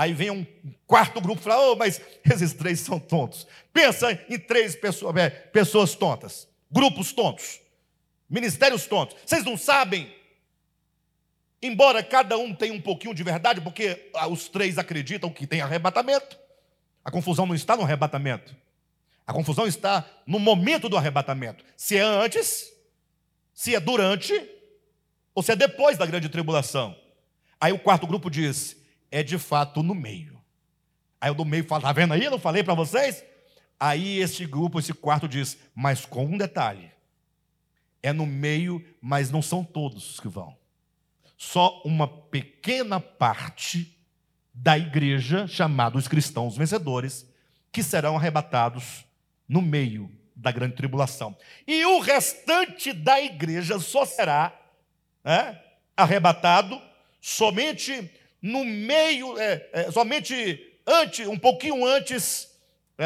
[0.00, 0.46] Aí vem um
[0.86, 3.46] quarto grupo e fala: oh, mas esses três são tontos.
[3.70, 7.60] Pensa em três pessoas, é, pessoas tontas, grupos tontos,
[8.26, 9.14] ministérios tontos.
[9.26, 10.10] Vocês não sabem?
[11.60, 15.60] Embora cada um tenha um pouquinho de verdade, porque ah, os três acreditam que tem
[15.60, 16.38] arrebatamento,
[17.04, 18.56] a confusão não está no arrebatamento.
[19.26, 21.62] A confusão está no momento do arrebatamento.
[21.76, 22.72] Se é antes,
[23.52, 24.32] se é durante,
[25.34, 26.96] ou se é depois da grande tribulação.
[27.60, 28.79] Aí o quarto grupo diz:
[29.10, 30.40] é de fato no meio.
[31.20, 32.24] Aí o do meio fala: está vendo aí?
[32.24, 33.24] Eu não falei para vocês?
[33.78, 36.90] Aí esse grupo, esse quarto diz: mas com um detalhe.
[38.02, 40.56] É no meio, mas não são todos que vão.
[41.36, 43.98] Só uma pequena parte
[44.54, 47.26] da igreja, chamada os cristãos vencedores,
[47.70, 49.04] que serão arrebatados
[49.46, 51.36] no meio da grande tribulação.
[51.66, 54.58] E o restante da igreja só será
[55.24, 55.56] é,
[55.96, 56.80] arrebatado
[57.20, 62.50] somente no meio, é, é, somente antes, um pouquinho antes
[62.96, 63.04] é,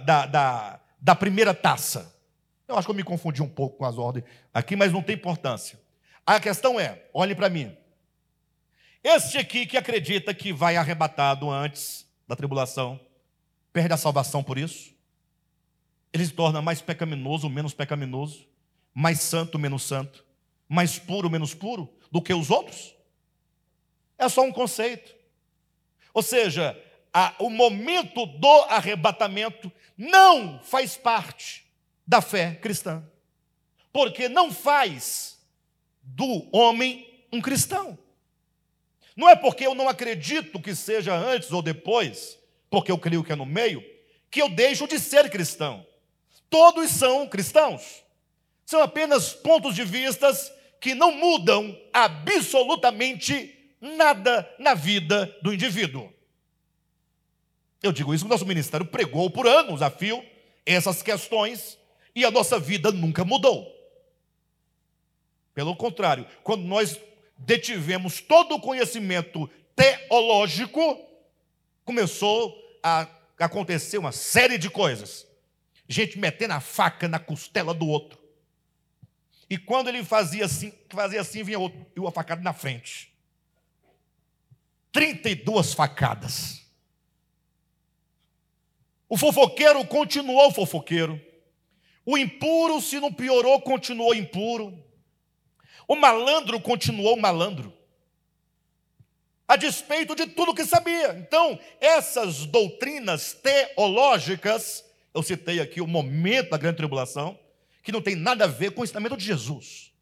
[0.00, 2.14] da, da, da primeira taça.
[2.66, 5.14] Eu acho que eu me confundi um pouco com as ordens aqui, mas não tem
[5.14, 5.78] importância.
[6.26, 7.76] A questão é: olhe para mim.
[9.02, 12.98] Este aqui que acredita que vai arrebatado antes da tribulação,
[13.70, 14.94] perde a salvação por isso?
[16.10, 18.46] Ele se torna mais pecaminoso, menos pecaminoso,
[18.94, 20.24] mais santo, menos santo,
[20.66, 22.94] mais puro, menos puro do que os outros?
[24.18, 25.14] É só um conceito.
[26.12, 26.80] Ou seja,
[27.12, 31.64] a, o momento do arrebatamento não faz parte
[32.06, 33.04] da fé cristã.
[33.92, 35.38] Porque não faz
[36.02, 37.98] do homem um cristão.
[39.16, 43.32] Não é porque eu não acredito que seja antes ou depois, porque eu creio que
[43.32, 43.82] é no meio,
[44.30, 45.86] que eu deixo de ser cristão.
[46.50, 48.02] Todos são cristãos.
[48.66, 53.53] São apenas pontos de vistas que não mudam absolutamente
[53.84, 56.12] nada na vida do indivíduo.
[57.82, 60.24] Eu digo isso, o nosso ministério pregou por anos a fio
[60.64, 61.78] essas questões
[62.14, 63.70] e a nossa vida nunca mudou.
[65.52, 66.98] Pelo contrário, quando nós
[67.36, 70.98] detivemos todo o conhecimento teológico,
[71.84, 73.06] começou a
[73.38, 75.26] acontecer uma série de coisas.
[75.86, 78.18] Gente metendo a faca na costela do outro.
[79.50, 83.13] E quando ele fazia assim, fazia assim, vinha outro, e uma facada na frente.
[84.94, 86.62] 32 facadas.
[89.08, 91.20] O fofoqueiro continuou fofoqueiro.
[92.06, 94.72] O impuro, se não piorou, continuou impuro.
[95.88, 97.76] O malandro continuou malandro.
[99.48, 101.18] A despeito de tudo que sabia.
[101.18, 107.36] Então, essas doutrinas teológicas, eu citei aqui o momento da grande tribulação,
[107.82, 109.92] que não tem nada a ver com o ensinamento de Jesus.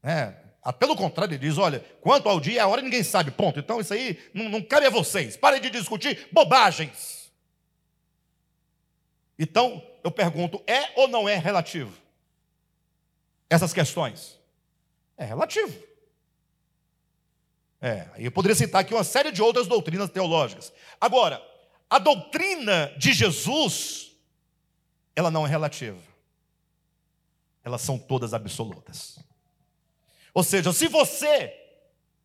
[0.00, 3.58] É, pelo contrário, ele diz: olha, quanto ao dia e a hora ninguém sabe, ponto.
[3.58, 5.36] Então isso aí não, não cabe a vocês.
[5.36, 7.32] Parem de discutir bobagens.
[9.38, 11.96] Então, eu pergunto: é ou não é relativo?
[13.48, 14.38] Essas questões?
[15.16, 15.90] É relativo.
[17.80, 20.70] É, eu poderia citar aqui uma série de outras doutrinas teológicas.
[21.00, 21.42] Agora,
[21.88, 24.14] a doutrina de Jesus,
[25.16, 25.98] ela não é relativa.
[27.64, 29.18] Elas são todas absolutas.
[30.32, 31.54] Ou seja, se você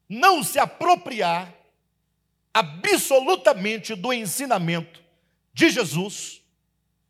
[0.07, 1.53] não se apropriar
[2.53, 5.03] absolutamente do ensinamento
[5.53, 6.41] de Jesus,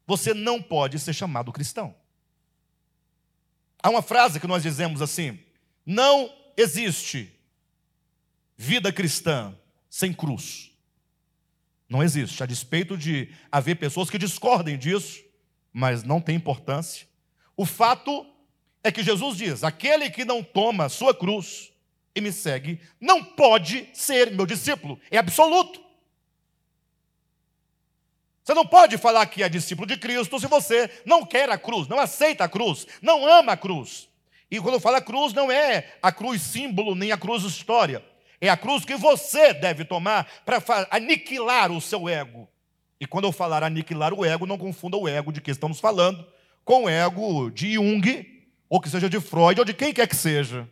[0.07, 1.95] você não pode ser chamado cristão.
[3.81, 5.39] Há uma frase que nós dizemos assim:
[5.85, 7.31] não existe
[8.57, 9.55] vida cristã
[9.89, 10.71] sem cruz.
[11.87, 15.23] Não existe, a despeito de haver pessoas que discordem disso,
[15.71, 17.07] mas não tem importância.
[17.55, 18.25] O fato
[18.85, 21.71] é que Jesus diz: aquele que não toma sua cruz
[22.15, 25.83] e me segue, não pode ser meu discípulo, é absoluto.
[28.43, 31.87] Você não pode falar que é discípulo de Cristo se você não quer a cruz,
[31.87, 34.07] não aceita a cruz, não ama a cruz.
[34.51, 38.05] E quando fala cruz, não é a cruz símbolo nem a cruz história.
[38.39, 42.47] É a cruz que você deve tomar para aniquilar o seu ego.
[42.99, 46.23] E quando eu falar aniquilar o ego, não confunda o ego de que estamos falando
[46.63, 48.34] com o ego de Jung,
[48.75, 50.69] ou que seja de Freud, ou de quem quer que seja.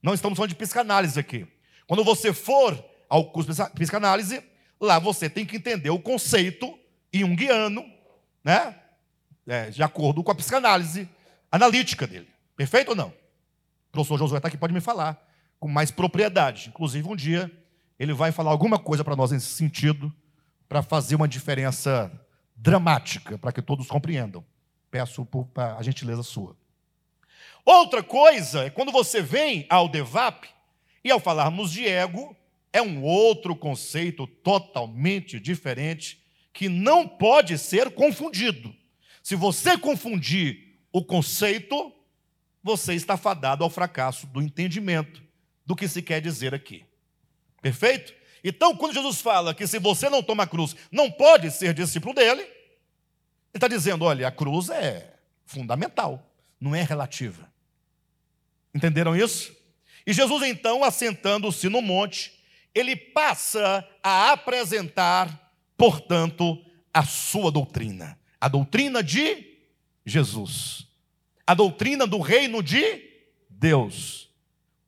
[0.00, 1.44] Não estamos falando de psicanálise aqui.
[1.88, 2.72] Quando você for
[3.08, 4.40] ao curso de psicanálise,
[4.80, 6.72] lá você tem que entender o conceito
[7.12, 7.84] junguiano,
[8.44, 8.76] né?
[9.44, 11.08] É, de acordo com a psicanálise
[11.50, 12.28] analítica dele.
[12.56, 13.08] Perfeito ou não?
[13.08, 15.20] O professor Josué está aqui, pode me falar
[15.58, 16.68] com mais propriedade.
[16.68, 17.50] Inclusive, um dia
[17.98, 20.14] ele vai falar alguma coisa para nós nesse sentido,
[20.68, 22.08] para fazer uma diferença
[22.54, 24.44] dramática, para que todos compreendam.
[24.92, 26.61] Peço por, a gentileza sua.
[27.64, 30.48] Outra coisa é quando você vem ao DEVAP,
[31.04, 32.36] e ao falarmos de ego,
[32.72, 36.22] é um outro conceito totalmente diferente,
[36.52, 38.74] que não pode ser confundido.
[39.22, 41.92] Se você confundir o conceito,
[42.62, 45.22] você está fadado ao fracasso do entendimento
[45.66, 46.84] do que se quer dizer aqui.
[47.60, 48.14] Perfeito?
[48.44, 52.14] Então, quando Jesus fala que se você não toma a cruz, não pode ser discípulo
[52.14, 52.52] dele, ele
[53.54, 57.51] está dizendo: olha, a cruz é fundamental, não é relativa.
[58.74, 59.54] Entenderam isso?
[60.06, 62.32] E Jesus, então, assentando-se no monte,
[62.74, 69.46] ele passa a apresentar, portanto, a sua doutrina, a doutrina de
[70.04, 70.86] Jesus,
[71.46, 73.10] a doutrina do reino de
[73.48, 74.28] Deus,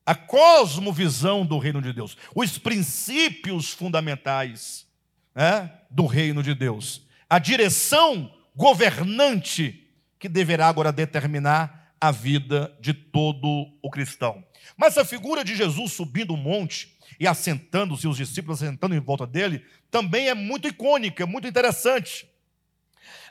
[0.05, 4.87] a cosmovisão do reino de Deus, os princípios fundamentais
[5.35, 12.93] né, do reino de Deus, a direção governante que deverá agora determinar a vida de
[12.93, 13.49] todo
[13.81, 14.45] o cristão.
[14.77, 19.27] Mas a figura de Jesus subindo o monte e assentando-se, os discípulos assentando em volta
[19.27, 22.29] dele, também é muito icônica, muito interessante.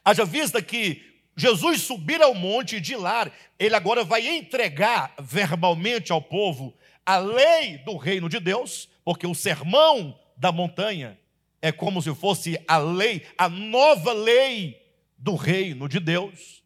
[0.04, 1.04] Haja vista que
[1.38, 7.18] Jesus subir ao monte e de lá, ele agora vai entregar verbalmente ao povo a
[7.18, 11.20] lei do reino de Deus, porque o sermão da montanha
[11.62, 14.82] é como se fosse a lei, a nova lei
[15.16, 16.63] do reino de Deus.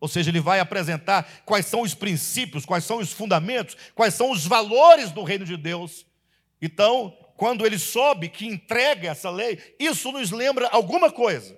[0.00, 4.30] Ou seja, ele vai apresentar quais são os princípios, quais são os fundamentos, quais são
[4.30, 6.04] os valores do reino de Deus.
[6.60, 11.56] Então, quando ele sobe, que entrega essa lei, isso nos lembra alguma coisa.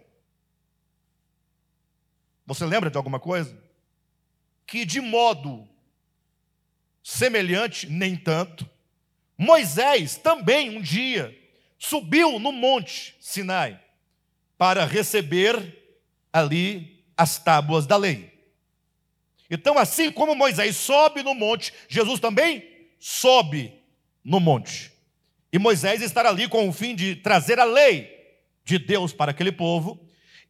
[2.47, 3.57] Você lembra de alguma coisa?
[4.67, 5.69] Que de modo
[7.03, 8.69] semelhante, nem tanto,
[9.37, 11.37] Moisés também um dia
[11.79, 13.81] subiu no monte Sinai
[14.59, 15.77] para receber
[16.33, 18.28] ali as tábuas da lei.
[19.51, 22.65] Então, assim como Moisés sobe no monte, Jesus também
[22.99, 23.73] sobe
[24.25, 24.93] no monte.
[25.53, 28.15] E Moisés estará ali com o fim de trazer a lei
[28.65, 29.99] de Deus para aquele povo.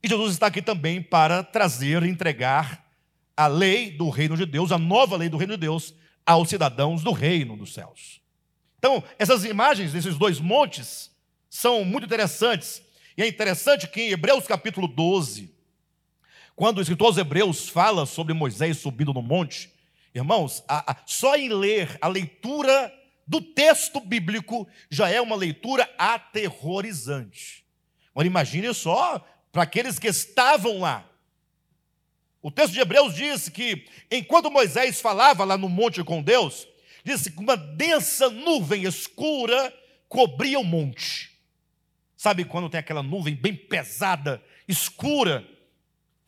[0.03, 2.85] E Jesus está aqui também para trazer, entregar
[3.37, 5.95] a lei do reino de Deus, a nova lei do reino de Deus,
[6.27, 8.21] aos cidadãos do reino dos céus.
[8.79, 11.11] Então, essas imagens desses dois montes
[11.49, 12.83] são muito interessantes.
[13.17, 15.55] E é interessante que em Hebreus capítulo 12,
[16.59, 19.73] quando o escritor aos Hebreus fala sobre Moisés subindo no monte,
[20.13, 22.93] irmãos, a, a, só em ler a leitura
[23.25, 27.65] do texto bíblico já é uma leitura aterrorizante.
[28.11, 31.09] Agora imagine só para aqueles que estavam lá.
[32.43, 36.67] O texto de Hebreus diz que enquanto Moisés falava lá no monte com Deus,
[37.05, 39.73] disse que uma densa nuvem escura
[40.09, 41.39] cobria o monte.
[42.17, 45.49] Sabe quando tem aquela nuvem bem pesada, escura,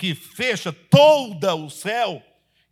[0.01, 2.23] que fecha todo o céu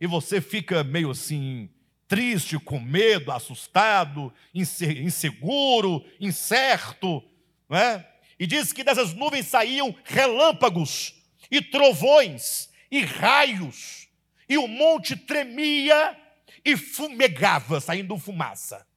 [0.01, 1.69] e você fica meio assim,
[2.07, 7.23] triste, com medo, assustado, inseguro, incerto,
[7.69, 8.09] não é?
[8.39, 11.21] E diz que dessas nuvens saíam relâmpagos
[11.51, 14.07] e trovões e raios,
[14.49, 16.17] e o monte tremia
[16.65, 18.87] e fumegava, saindo fumaça.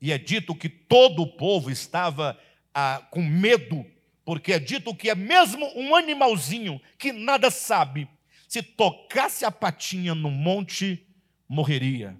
[0.00, 2.40] E é dito que todo o povo estava
[2.72, 3.84] ah, com medo
[4.26, 8.08] porque é dito que é mesmo um animalzinho que nada sabe,
[8.48, 11.06] se tocasse a patinha no monte,
[11.48, 12.18] morreria.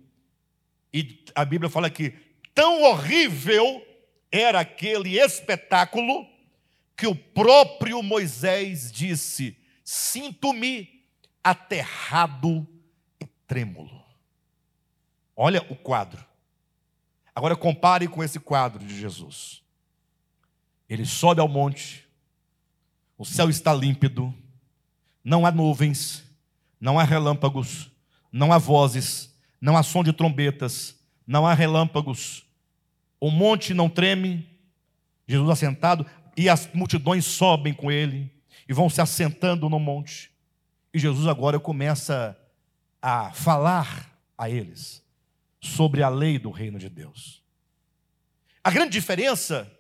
[0.94, 2.14] E a Bíblia fala que
[2.54, 3.84] tão horrível
[4.30, 6.24] era aquele espetáculo
[6.96, 11.04] que o próprio Moisés disse: Sinto-me
[11.42, 12.64] aterrado
[13.20, 14.04] e trêmulo.
[15.34, 16.24] Olha o quadro.
[17.34, 19.65] Agora compare com esse quadro de Jesus.
[20.88, 22.04] Ele sobe ao monte,
[23.18, 24.32] o céu está límpido,
[25.24, 26.24] não há nuvens,
[26.80, 27.90] não há relâmpagos,
[28.30, 32.46] não há vozes, não há som de trombetas, não há relâmpagos,
[33.20, 34.46] o monte não treme,
[35.26, 36.06] Jesus assentado,
[36.36, 38.30] e as multidões sobem com ele.
[38.68, 40.30] E vão se assentando no monte.
[40.92, 42.36] E Jesus agora começa
[43.00, 45.02] a falar a eles
[45.60, 47.42] sobre a lei do reino de Deus.
[48.62, 49.70] A grande diferença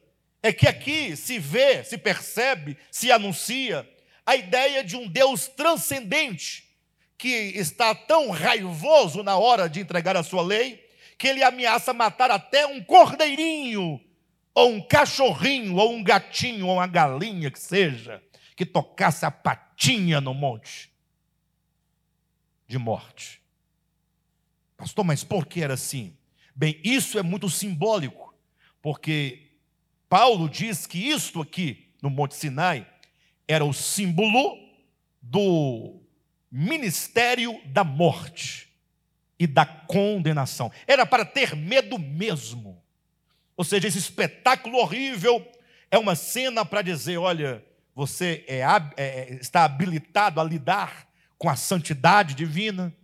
[0.46, 3.88] é que aqui se vê, se percebe, se anuncia
[4.24, 6.66] a ideia de um Deus transcendente
[7.18, 10.86] que está tão raivoso na hora de entregar a sua lei
[11.18, 14.00] que ele ameaça matar até um cordeirinho,
[14.54, 18.22] ou um cachorrinho, ou um gatinho, ou uma galinha que seja,
[18.54, 20.92] que tocasse a patinha no monte
[22.66, 23.40] de morte.
[24.76, 26.16] Pastor, mas por que era assim?
[26.54, 28.34] Bem, isso é muito simbólico,
[28.82, 29.45] porque
[30.08, 32.86] Paulo diz que isto aqui no Monte Sinai
[33.48, 34.58] era o símbolo
[35.20, 36.00] do
[36.50, 38.72] ministério da morte
[39.38, 40.70] e da condenação.
[40.86, 42.82] Era para ter medo mesmo.
[43.56, 45.46] Ou seja, esse espetáculo horrível
[45.90, 51.48] é uma cena para dizer: olha, você é, é, é, está habilitado a lidar com
[51.48, 52.94] a santidade divina.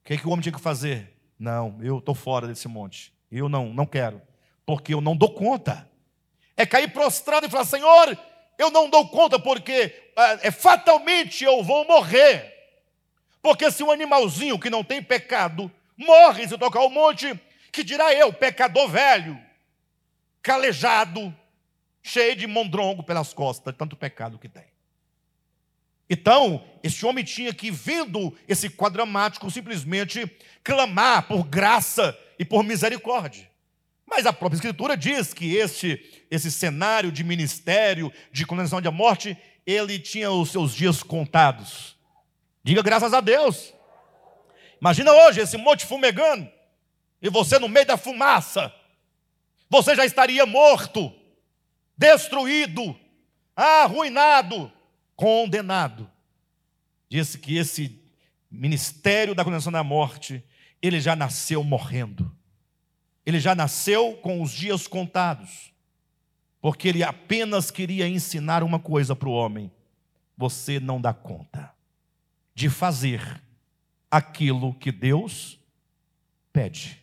[0.00, 1.12] O que, é que o homem tinha que fazer?
[1.38, 3.12] Não, eu estou fora desse monte.
[3.30, 4.20] Eu não, não quero,
[4.66, 5.88] porque eu não dou conta.
[6.62, 8.16] É cair prostrado e falar: Senhor,
[8.56, 9.92] eu não dou conta, porque
[10.42, 12.54] é, fatalmente eu vou morrer.
[13.42, 17.34] Porque se um animalzinho que não tem pecado morre se tocar o monte,
[17.72, 19.36] que dirá eu, pecador velho,
[20.40, 21.36] calejado,
[22.00, 24.66] cheio de mondrongo pelas costas, tanto pecado que tem.
[26.08, 30.30] Então, esse homem tinha que, vendo esse quadramático, simplesmente
[30.62, 33.50] clamar por graça e por misericórdia.
[34.14, 39.38] Mas a própria Escritura diz que este, esse cenário de ministério, de condenação de morte,
[39.66, 41.96] ele tinha os seus dias contados.
[42.62, 43.72] Diga graças a Deus.
[44.78, 46.46] Imagina hoje esse monte fumegando
[47.22, 48.70] e você no meio da fumaça.
[49.70, 51.10] Você já estaria morto,
[51.96, 52.94] destruído,
[53.56, 54.70] arruinado,
[55.16, 56.10] condenado.
[57.08, 57.98] Disse que esse
[58.50, 60.44] ministério da condenação da morte,
[60.82, 62.30] ele já nasceu morrendo.
[63.24, 65.72] Ele já nasceu com os dias contados.
[66.60, 69.70] Porque ele apenas queria ensinar uma coisa para o homem:
[70.36, 71.74] você não dá conta
[72.54, 73.42] de fazer
[74.10, 75.58] aquilo que Deus
[76.52, 77.02] pede.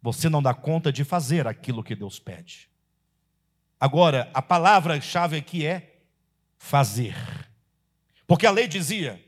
[0.00, 2.68] Você não dá conta de fazer aquilo que Deus pede.
[3.78, 6.02] Agora, a palavra-chave aqui é
[6.56, 7.16] fazer.
[8.26, 9.20] Porque a lei dizia: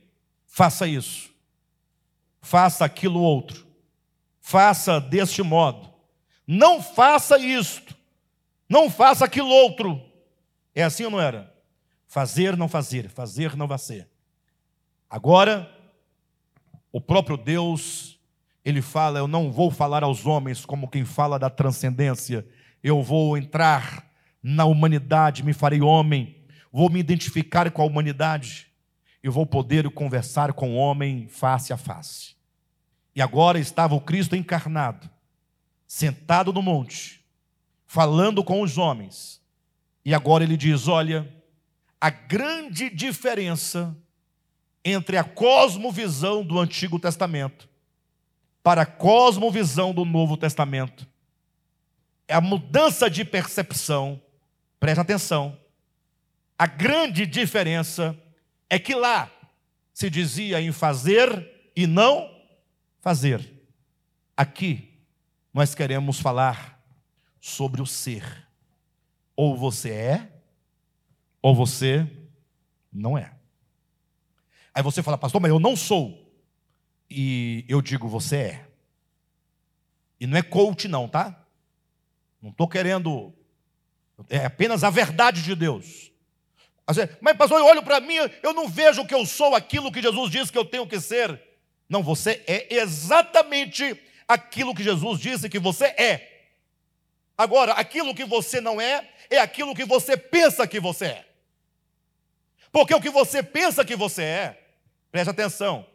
[0.47, 1.31] faça isso,
[2.41, 3.67] faça aquilo outro,
[4.45, 5.91] faça deste modo,
[6.47, 7.97] não faça isto,
[8.69, 9.99] não faça aquilo outro.
[10.75, 11.51] É assim ou não era?
[12.07, 14.07] Fazer, não fazer, fazer, não fazer.
[15.09, 15.73] Agora,
[16.93, 18.21] o próprio Deus,
[18.63, 22.47] ele fala: Eu não vou falar aos homens como quem fala da transcendência,
[22.83, 28.67] eu vou entrar na humanidade, me farei homem, vou me identificar com a humanidade
[29.23, 32.35] e vou poder conversar com o homem face a face.
[33.15, 35.09] E agora estava o Cristo encarnado,
[35.87, 37.25] sentado no monte,
[37.87, 39.41] falando com os homens.
[40.05, 41.33] E agora ele diz: Olha,
[42.01, 43.97] a grande diferença
[44.85, 47.69] entre a cosmovisão do Antigo Testamento
[48.63, 51.07] para a cosmovisão do Novo Testamento.
[52.27, 54.21] É a mudança de percepção,
[54.81, 55.59] preste atenção.
[56.59, 58.19] A grande diferença
[58.71, 59.31] é que lá
[59.93, 62.34] se dizia em fazer e não
[63.05, 63.53] fazer.
[64.35, 64.99] Aqui
[65.53, 66.83] nós queremos falar
[67.39, 68.49] sobre o ser.
[69.37, 70.33] Ou você é,
[71.43, 72.11] ou você
[72.91, 73.31] não é.
[74.73, 76.35] Aí você fala, pastor, mas eu não sou.
[77.11, 78.69] E eu digo, você é.
[80.19, 81.47] E não é coach, não, tá?
[82.41, 83.35] Não estou querendo.
[84.31, 86.11] É apenas a verdade de Deus.
[87.21, 90.31] Mas, pastor, eu olho para mim, eu não vejo que eu sou aquilo que Jesus
[90.31, 91.54] disse que eu tenho que ser.
[91.89, 96.47] Não, você é exatamente aquilo que Jesus disse que você é.
[97.37, 101.27] Agora, aquilo que você não é, é aquilo que você pensa que você é.
[102.71, 104.65] Porque o que você pensa que você é,
[105.11, 105.87] preste atenção,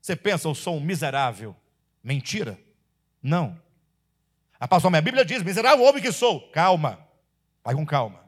[0.00, 1.56] você pensa, eu sou um miserável.
[2.02, 2.58] Mentira.
[3.22, 3.58] Não.
[4.60, 6.40] A pastora, minha Bíblia diz: miserável homem que sou.
[6.50, 6.98] Calma.
[7.64, 8.20] Vai com calma.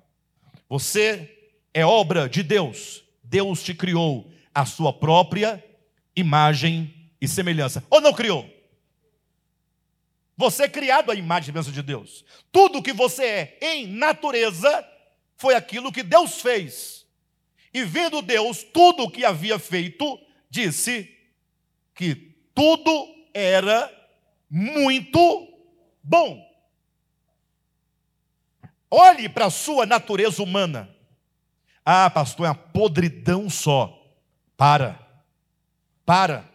[0.69, 3.05] Você é obra de Deus.
[3.23, 5.63] Deus te criou a sua própria
[6.15, 7.85] imagem e semelhança.
[7.91, 8.49] Ou não criou?
[10.37, 12.25] Você é criado à imagem e semelhança de Deus.
[12.53, 14.87] Tudo que você é em natureza
[15.37, 17.07] foi aquilo que Deus fez.
[17.73, 20.19] E vendo Deus tudo o que havia feito,
[20.51, 21.15] disse
[21.95, 22.15] que
[22.55, 22.91] tudo
[23.33, 23.91] era
[24.49, 25.49] muito
[26.03, 26.43] bom.
[28.91, 30.95] Olhe para a sua natureza humana.
[31.85, 33.93] Ah, pastor, é uma podridão só.
[34.57, 34.99] Para.
[36.05, 36.49] Para.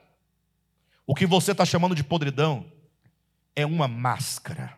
[1.12, 2.72] O que você está chamando de podridão
[3.53, 4.78] é uma máscara.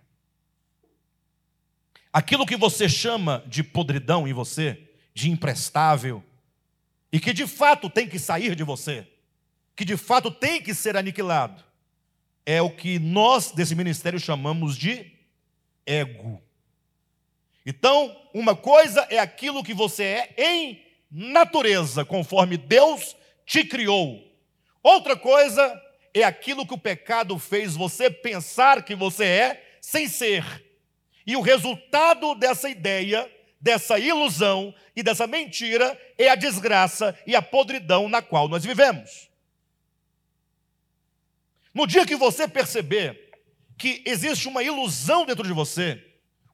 [2.11, 6.23] Aquilo que você chama de podridão em você, de imprestável,
[7.11, 9.07] e que de fato tem que sair de você,
[9.75, 11.63] que de fato tem que ser aniquilado,
[12.43, 15.11] é o que nós desse ministério chamamos de
[15.85, 16.41] ego.
[17.63, 23.15] Então, uma coisa é aquilo que você é em natureza, conforme Deus
[23.45, 24.19] te criou.
[24.81, 25.79] Outra coisa
[26.13, 30.43] é aquilo que o pecado fez você pensar que você é, sem ser.
[31.25, 37.41] E o resultado dessa ideia, dessa ilusão e dessa mentira é a desgraça e a
[37.41, 39.29] podridão na qual nós vivemos.
[41.73, 43.31] No dia que você perceber
[43.77, 46.03] que existe uma ilusão dentro de você,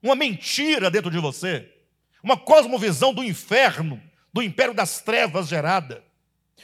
[0.01, 1.69] uma mentira dentro de você,
[2.23, 4.01] uma cosmovisão do inferno,
[4.31, 6.03] do império das trevas gerada,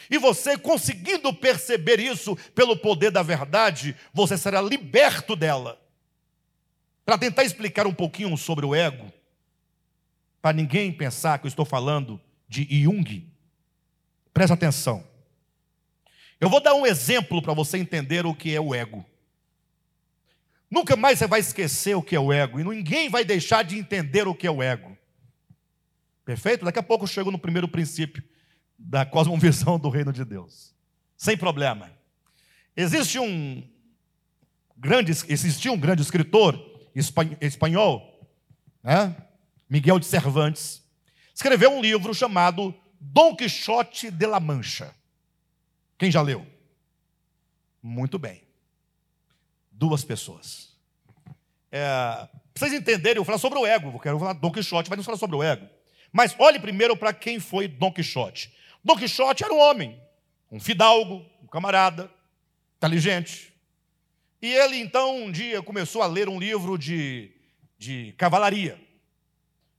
[0.09, 5.81] e você conseguindo perceber isso pelo poder da verdade, você será liberto dela.
[7.05, 9.11] Para tentar explicar um pouquinho sobre o ego,
[10.41, 13.27] para ninguém pensar que eu estou falando de Jung,
[14.33, 15.05] presta atenção.
[16.39, 19.05] Eu vou dar um exemplo para você entender o que é o ego.
[20.69, 23.77] Nunca mais você vai esquecer o que é o ego, e ninguém vai deixar de
[23.77, 24.97] entender o que é o ego.
[26.25, 26.65] Perfeito?
[26.65, 28.23] Daqui a pouco eu chego no primeiro princípio
[28.77, 30.73] da cosmovisão do reino de Deus.
[31.17, 31.91] Sem problema.
[32.75, 33.63] Existe um
[34.75, 36.59] grande, existia um grande escritor
[37.41, 38.29] espanhol,
[38.83, 39.15] né?
[39.69, 40.83] Miguel de Cervantes,
[41.33, 44.93] escreveu um livro chamado Dom Quixote de la Mancha.
[45.97, 46.45] Quem já leu?
[47.81, 48.43] Muito bem.
[49.71, 50.75] Duas pessoas.
[51.71, 53.89] É, vocês entenderem, eu vou falar sobre o ego.
[53.89, 55.67] Eu quero falar Dom Quixote, vai nos falar sobre o ego.
[56.11, 58.53] Mas olhe primeiro para quem foi Dom Quixote.
[58.85, 59.99] Dom Quixote era um homem,
[60.51, 62.07] um fidalgo, um camarada,
[62.77, 63.51] inteligente.
[64.39, 67.31] E ele então um dia começou a ler um livro de,
[67.79, 68.79] de cavalaria.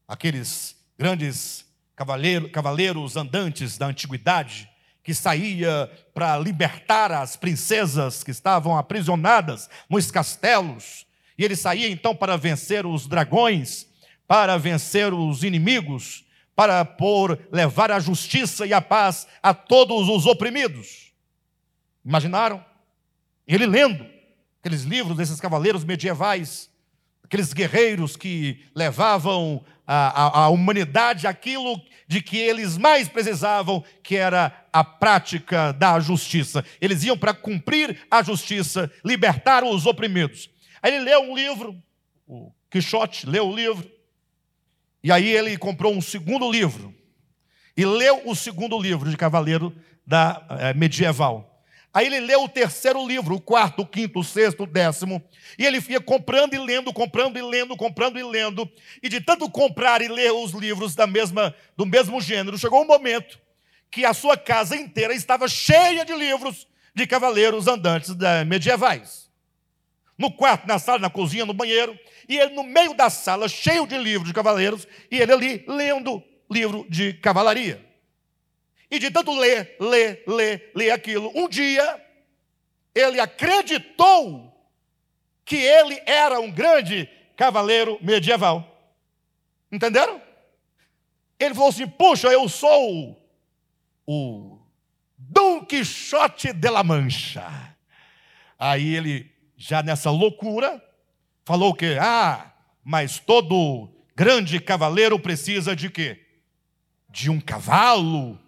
[0.08, 4.68] Aqueles grandes cavaleiro, cavaleiros andantes da antiguidade
[5.04, 11.06] que saía para libertar as princesas que estavam aprisionadas nos castelos.
[11.38, 13.86] E ele saía então para vencer os dragões,
[14.26, 16.25] para vencer os inimigos,
[16.56, 21.12] para por levar a justiça e a paz a todos os oprimidos.
[22.02, 22.64] Imaginaram?
[23.46, 24.06] Ele lendo
[24.58, 26.70] aqueles livros desses cavaleiros medievais,
[27.22, 34.16] aqueles guerreiros que levavam a, a, a humanidade aquilo de que eles mais precisavam, que
[34.16, 36.64] era a prática da justiça.
[36.80, 40.48] Eles iam para cumprir a justiça, libertar os oprimidos.
[40.82, 41.76] Aí ele leu um livro,
[42.26, 43.88] o Quixote leu o livro,
[45.06, 46.92] e aí ele comprou um segundo livro,
[47.76, 49.72] e leu o segundo livro de Cavaleiro
[50.04, 51.62] da é, medieval.
[51.94, 55.22] Aí ele leu o terceiro livro, o quarto, o quinto, o sexto, o décimo,
[55.56, 58.68] e ele ia comprando e lendo, comprando e lendo, comprando e lendo,
[59.00, 62.86] e de tanto comprar e ler os livros da mesma, do mesmo gênero, chegou um
[62.88, 63.38] momento
[63.88, 68.10] que a sua casa inteira estava cheia de livros de cavaleiros andantes
[68.44, 69.30] medievais.
[70.18, 71.96] No quarto, na sala, na cozinha, no banheiro,
[72.28, 76.22] e ele no meio da sala, cheio de livros de cavaleiros, e ele ali lendo
[76.50, 77.84] livro de cavalaria.
[78.90, 82.04] E de tanto ler, ler, ler, ler aquilo, um dia
[82.94, 84.52] ele acreditou
[85.44, 88.66] que ele era um grande cavaleiro medieval.
[89.70, 90.20] Entenderam?
[91.38, 93.20] Ele falou assim: Puxa, eu sou
[94.06, 94.58] o
[95.18, 97.76] Dom Quixote de la Mancha.
[98.58, 100.82] Aí ele, já nessa loucura,
[101.46, 102.52] falou que, ah,
[102.84, 106.20] mas todo grande cavaleiro precisa de quê?
[107.08, 108.38] De um cavalo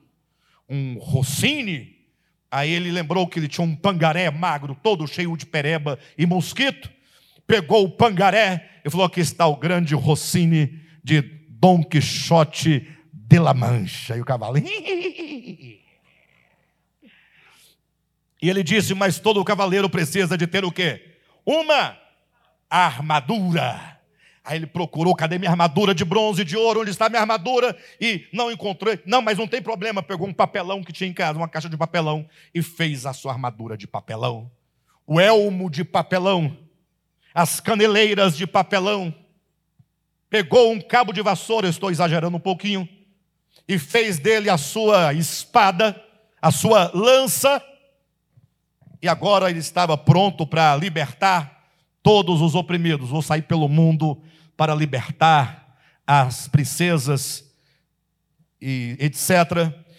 [0.69, 1.97] um Rossini.
[2.51, 6.91] Aí ele lembrou que ele tinha um pangaré magro, todo cheio de pereba e mosquito.
[7.47, 13.55] Pegou o pangaré, e falou: Aqui está o grande Rossini de Dom Quixote de La
[13.55, 14.17] Mancha.
[14.17, 14.59] E o cavalo.
[14.59, 15.81] E
[18.41, 21.17] ele disse: Mas todo cavaleiro precisa de ter o quê?
[21.47, 21.97] Uma
[22.71, 23.99] armadura.
[24.49, 27.77] Aí ele procurou, cadê minha armadura de bronze, de ouro, onde está minha armadura?
[28.01, 28.99] E não encontrei.
[29.05, 30.03] Não, mas não tem problema.
[30.03, 33.33] Pegou um papelão que tinha em casa, uma caixa de papelão, e fez a sua
[33.33, 34.51] armadura de papelão.
[35.07, 36.57] O elmo de papelão,
[37.35, 39.15] as caneleiras de papelão.
[40.31, 42.89] Pegou um cabo de vassoura, estou exagerando um pouquinho,
[43.67, 46.03] e fez dele a sua espada,
[46.41, 47.63] a sua lança,
[49.03, 51.58] e agora ele estava pronto para libertar
[52.09, 53.11] todos os oprimidos.
[53.11, 54.19] Vou sair pelo mundo
[54.57, 57.45] para libertar as princesas
[58.59, 59.31] e etc.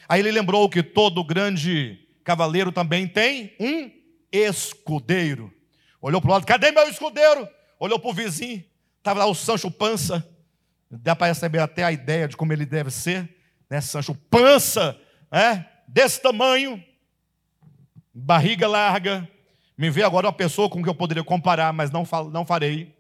[0.07, 3.91] Aí ele lembrou que todo grande cavaleiro também tem um
[4.32, 5.53] escudeiro.
[6.01, 7.47] Olhou para o lado, cadê meu escudeiro?
[7.80, 8.66] Olhou para o vizinho,
[8.97, 10.28] estava lá o Sancho Pança.
[10.89, 13.30] Dá para receber até a ideia de como ele deve ser,
[13.70, 13.82] né?
[13.82, 14.99] Sancho Pança,
[15.32, 15.64] é?
[15.88, 16.84] desse tamanho,
[18.12, 19.30] barriga larga.
[19.80, 22.03] Me vê agora uma pessoa com que eu poderia comparar, mas não,
[22.34, 22.93] não farei.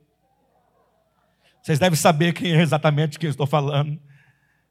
[1.61, 3.99] Vocês devem saber quem é exatamente quem estou falando.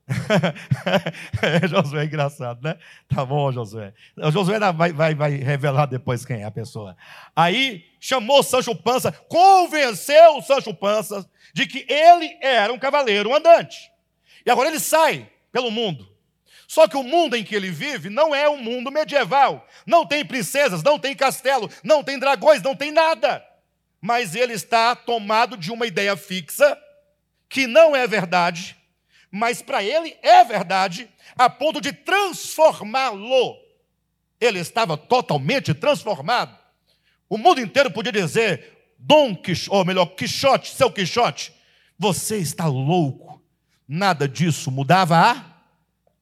[1.68, 2.78] Josué é engraçado, né?
[3.06, 3.92] Tá bom, Josué.
[4.16, 6.96] O Josué vai, vai, vai revelar depois quem é a pessoa.
[7.36, 13.92] Aí chamou Sancho Pança, convenceu Sancho Pança de que ele era um cavaleiro andante.
[14.46, 16.08] E agora ele sai pelo mundo.
[16.68, 19.66] Só que o mundo em que ele vive não é um mundo medieval.
[19.84, 23.44] Não tem princesas, não tem castelo, não tem dragões, não tem nada
[24.00, 26.78] mas ele está tomado de uma ideia fixa,
[27.48, 28.76] que não é verdade,
[29.30, 33.56] mas para ele é verdade, a ponto de transformá-lo.
[34.40, 36.56] Ele estava totalmente transformado.
[37.28, 41.52] O mundo inteiro podia dizer, Dom Quixote, ou melhor, Quixote, seu Quixote,
[41.98, 43.42] você está louco.
[43.86, 45.47] Nada disso mudava a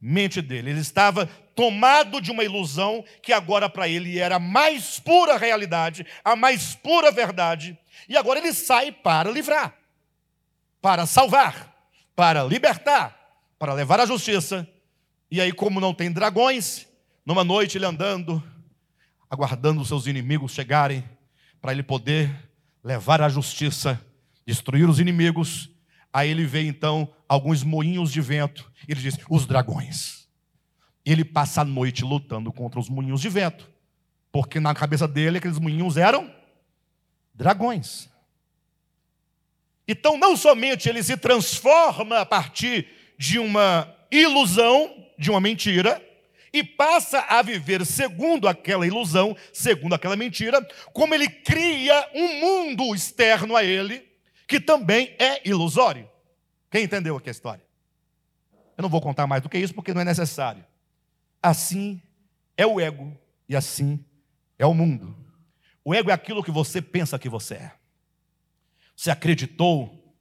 [0.01, 0.71] mente dele.
[0.71, 6.07] Ele estava tomado de uma ilusão que agora para ele era a mais pura realidade,
[6.25, 7.79] a mais pura verdade,
[8.09, 9.75] e agora ele sai para livrar,
[10.81, 11.75] para salvar,
[12.15, 13.17] para libertar,
[13.59, 14.69] para levar a justiça.
[15.31, 16.87] E aí, como não tem dragões,
[17.25, 18.43] numa noite ele andando,
[19.29, 21.03] aguardando os seus inimigos chegarem,
[21.61, 22.33] para ele poder
[22.85, 24.01] levar a justiça,
[24.47, 25.69] destruir os inimigos.
[26.17, 30.27] Aí ele vê então alguns moinhos de vento, ele diz: os dragões
[31.05, 33.71] ele passa a noite lutando contra os moinhos de vento,
[34.33, 36.35] porque na cabeça dele aqueles moinhos eram
[37.35, 38.09] dragões.
[39.87, 42.89] Então, não somente ele se transforma a partir
[43.19, 46.03] de uma ilusão, de uma mentira,
[46.51, 52.95] e passa a viver segundo aquela ilusão, segundo aquela mentira, como ele cria um mundo
[52.95, 54.16] externo a ele,
[54.47, 56.09] que também é ilusório.
[56.71, 57.65] Quem entendeu aqui a história?
[58.77, 60.65] Eu não vou contar mais do que isso, porque não é necessário.
[61.43, 62.01] Assim
[62.57, 63.17] é o ego
[63.49, 64.05] e assim
[64.59, 65.17] é o mundo.
[65.85, 67.73] O ego é aquilo que você pensa que você é.
[68.95, 70.15] Você acreditou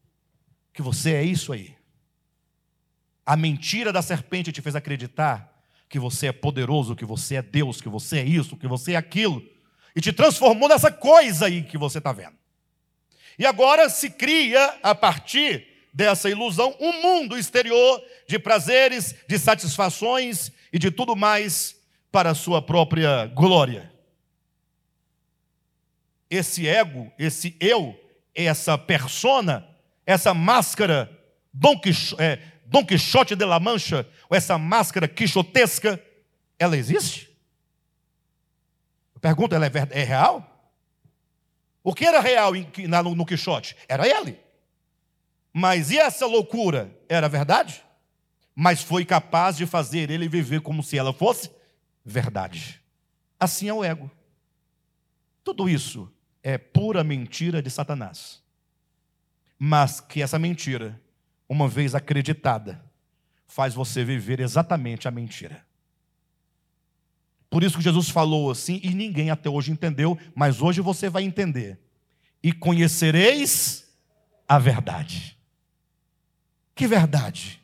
[0.73, 1.75] que você é isso aí.
[3.25, 5.51] A mentira da serpente te fez acreditar
[5.89, 8.95] que você é poderoso, que você é Deus, que você é isso, que você é
[8.95, 9.41] aquilo,
[9.95, 12.35] e te transformou nessa coisa aí que você está vendo.
[13.37, 20.51] E agora se cria, a partir dessa ilusão, um mundo exterior de prazeres, de satisfações
[20.71, 21.75] e de tudo mais
[22.11, 23.91] para a sua própria glória.
[26.29, 27.97] Esse ego, esse eu,
[28.33, 29.67] essa persona,
[30.05, 31.09] essa máscara
[31.53, 32.39] Don Quixote, é,
[32.87, 36.01] Quixote de la Mancha, ou essa máscara quixotesca,
[36.59, 37.29] ela existe?
[39.21, 40.54] Pergunta, ela é, é real?
[41.85, 42.51] O que era real
[43.15, 43.77] no Quixote?
[43.87, 44.37] Era ele.
[45.53, 46.93] Mas e essa loucura?
[47.07, 47.85] Era verdade?
[48.55, 51.51] mas foi capaz de fazer ele viver como se ela fosse
[52.05, 52.81] verdade.
[53.37, 54.09] Assim é o ego.
[55.43, 56.09] Tudo isso
[56.41, 58.41] é pura mentira de Satanás.
[59.59, 60.99] Mas que essa mentira,
[61.49, 62.81] uma vez acreditada,
[63.45, 65.65] faz você viver exatamente a mentira.
[67.55, 71.23] Por isso que Jesus falou assim, e ninguém até hoje entendeu, mas hoje você vai
[71.23, 71.79] entender.
[72.43, 73.89] E conhecereis
[74.45, 75.37] a verdade.
[76.75, 77.61] Que verdade?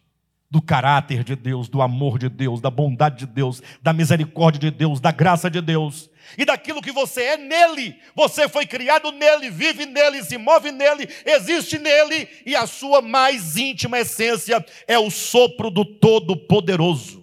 [0.50, 4.72] do caráter de Deus, do amor de Deus, da bondade de Deus, da misericórdia de
[4.72, 7.98] Deus, da graça de Deus e daquilo que você é nele.
[8.16, 13.56] Você foi criado nele, vive nele, se move nele, existe nele e a sua mais
[13.56, 17.21] íntima essência é o sopro do Todo-Poderoso.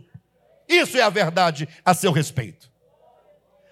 [0.69, 2.71] Isso é a verdade a seu respeito.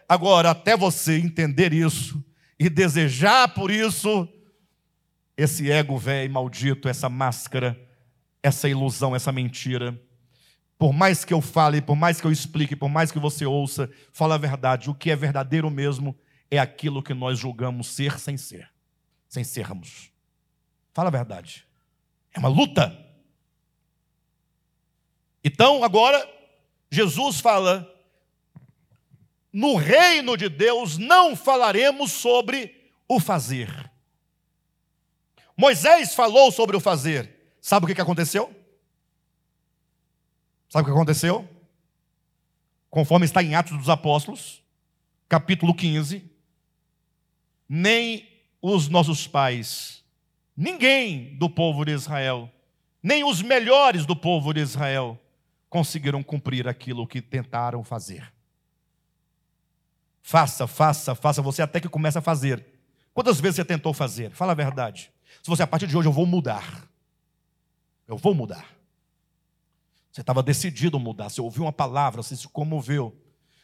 [0.09, 2.25] Agora, até você entender isso
[2.59, 4.29] e desejar por isso,
[5.37, 7.79] esse ego velho maldito, essa máscara,
[8.43, 10.01] essa ilusão, essa mentira.
[10.79, 13.91] Por mais que eu fale, por mais que eu explique, por mais que você ouça,
[14.13, 14.89] fala a verdade.
[14.89, 16.17] O que é verdadeiro mesmo
[16.51, 18.71] é aquilo que nós julgamos ser sem ser,
[19.29, 20.11] sem sermos.
[20.95, 21.67] Fala a verdade.
[22.33, 22.97] É uma luta.
[25.43, 26.27] Então, agora,
[26.91, 27.93] Jesus fala:
[29.57, 33.91] no reino de Deus não falaremos sobre o fazer.
[35.57, 37.55] Moisés falou sobre o fazer.
[37.59, 38.55] Sabe o que aconteceu?
[40.69, 41.49] Sabe o que aconteceu?
[42.91, 44.63] Conforme está em Atos dos Apóstolos,
[45.27, 46.31] capítulo 15,
[47.67, 48.29] nem
[48.61, 50.05] os nossos pais,
[50.55, 52.53] ninguém do povo de Israel,
[53.03, 55.19] nem os melhores do povo de Israel
[55.77, 58.33] conseguiram cumprir aquilo que tentaram fazer.
[60.23, 62.65] Faça, faça, faça, você até que começa a fazer.
[63.13, 64.31] Quantas vezes você tentou fazer?
[64.31, 65.13] Fala a verdade.
[65.43, 66.89] Se você, a partir de hoje, eu vou mudar.
[68.09, 68.67] Eu vou mudar.
[70.11, 73.15] Você estava decidido a mudar, você ouviu uma palavra, você se comoveu.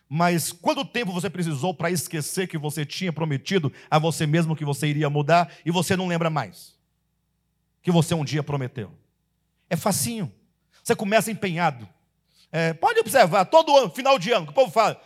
[0.06, 4.66] Mas quanto tempo você precisou para esquecer que você tinha prometido a você mesmo que
[4.66, 6.78] você iria mudar e você não lembra mais?
[7.80, 8.92] Que você um dia prometeu.
[9.70, 10.30] É facinho.
[10.84, 11.88] Você começa empenhado.
[12.52, 15.00] É, pode observar, todo ano, final de ano, o povo fala: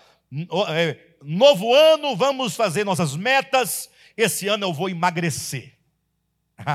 [0.71, 3.89] é, novo ano, vamos fazer nossas metas.
[4.17, 5.75] Esse ano eu vou emagrecer.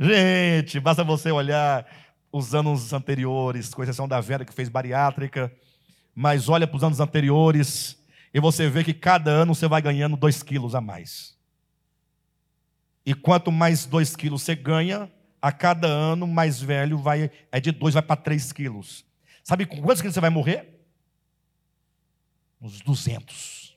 [0.00, 1.86] Gente, basta você olhar
[2.32, 5.52] os anos anteriores, com exceção da Vera que fez bariátrica,
[6.14, 10.16] mas olha para os anos anteriores e você vê que cada ano você vai ganhando
[10.16, 11.36] dois quilos a mais.
[13.04, 15.10] E quanto mais dois quilos você ganha,
[15.42, 19.04] a cada ano mais velho vai é de dois vai para três quilos.
[19.42, 20.80] Sabe com quantos quilos você vai morrer?
[22.60, 23.76] Uns 200.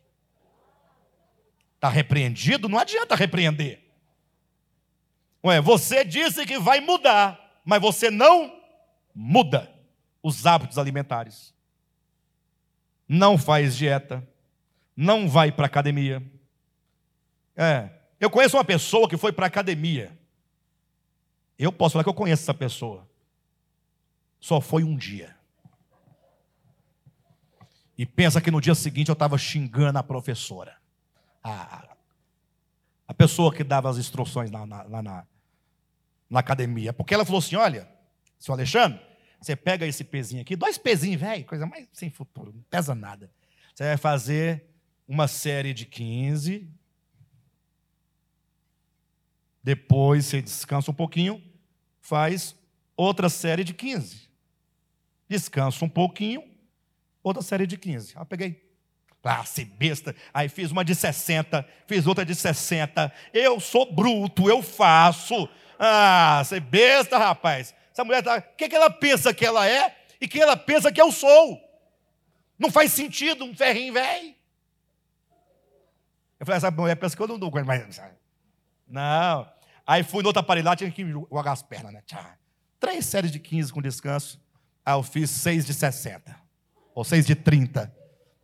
[1.73, 2.69] Está repreendido?
[2.69, 3.83] Não adianta repreender.
[5.43, 8.61] Ué, você disse que vai mudar, mas você não
[9.13, 9.71] muda
[10.21, 11.53] os hábitos alimentares.
[13.07, 14.27] Não faz dieta,
[14.95, 16.23] não vai para academia.
[17.55, 17.89] É,
[18.19, 20.17] eu conheço uma pessoa que foi para academia.
[21.57, 23.07] Eu posso falar que eu conheço essa pessoa.
[24.39, 25.35] Só foi um dia.
[27.97, 30.77] E pensa que no dia seguinte eu estava xingando a professora.
[31.43, 31.95] A,
[33.07, 35.27] a pessoa que dava as instruções lá na, na, na,
[36.29, 36.91] na academia.
[36.91, 37.89] Porque ela falou assim: olha,
[38.37, 38.99] seu Alexandre,
[39.39, 43.31] você pega esse pezinho aqui, dois pezinhos, velho, coisa mais sem futuro, não pesa nada.
[43.73, 44.65] Você vai fazer
[45.07, 46.69] uma série de 15.
[49.65, 51.41] Depois você descansa um pouquinho,
[51.99, 52.55] faz
[52.95, 54.29] outra série de 15.
[55.27, 56.43] Descansa um pouquinho,
[57.23, 58.13] outra série de 15.
[58.15, 58.63] Ah, peguei.
[59.23, 60.15] Ah, se besta.
[60.31, 63.11] Aí fiz uma de 60, fiz outra de 60.
[63.33, 65.49] Eu sou bruto, eu faço.
[65.79, 67.73] Ah, é besta, rapaz.
[67.91, 68.37] Essa mulher tá.
[68.37, 71.59] O que, que ela pensa que ela é e quem ela pensa que eu sou?
[72.59, 74.35] Não faz sentido um ferrinho velho.
[76.39, 77.99] Eu falei, essa mulher pensa que eu não dou mas.
[78.87, 79.54] Não.
[79.85, 82.01] Aí fui no outro aparelho lá, tinha que jogar as pernas, né?
[82.05, 82.37] Tchá.
[82.79, 84.41] Três séries de 15 com descanso.
[84.85, 86.35] Aí eu fiz seis de 60.
[86.93, 87.93] Ou seis de 30.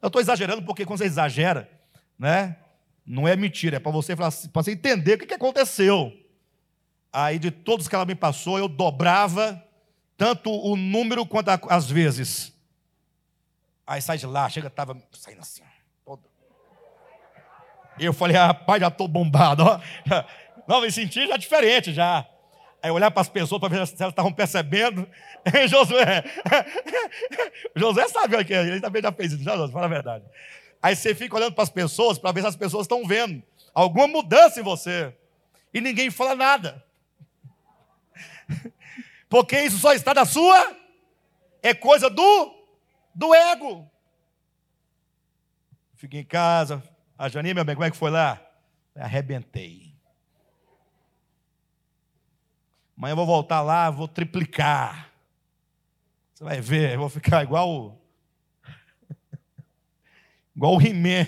[0.02, 1.70] Eu estou exagerando porque quando você exagera,
[2.18, 2.58] né?
[3.06, 6.14] Não é mentira, é para você, para você entender o que aconteceu.
[7.12, 9.62] Aí, de todos que ela me passou, eu dobrava
[10.16, 12.54] tanto o número quanto as vezes.
[13.86, 15.64] Aí sai de lá, chega, estava saindo assim,
[16.06, 16.24] todo.
[18.00, 19.82] Eu falei, rapaz, já estou bombado, ó.
[20.68, 22.28] Não, me senti já diferente, já.
[22.82, 25.08] Aí olhar para as pessoas para ver se elas estavam percebendo.
[25.70, 26.24] Josué,
[27.76, 30.26] Josué sabe o que é, ele também já fez isso, fala a verdade.
[30.82, 33.44] Aí você fica olhando para as pessoas para ver se as pessoas estão vendo
[33.74, 35.16] alguma mudança em você.
[35.74, 36.84] E ninguém fala nada.
[39.30, 40.76] Porque isso só está da sua,
[41.62, 42.66] é coisa do,
[43.14, 43.90] do ego.
[45.96, 46.84] Fiquei em casa,
[47.18, 48.42] a Janine, meu bem, como é que foi lá?
[48.96, 49.91] Arrebentei.
[53.02, 55.12] Amanhã eu vou voltar lá, vou triplicar.
[56.36, 58.00] Você vai ver, eu vou ficar igual.
[60.56, 61.26] igual o He-Man.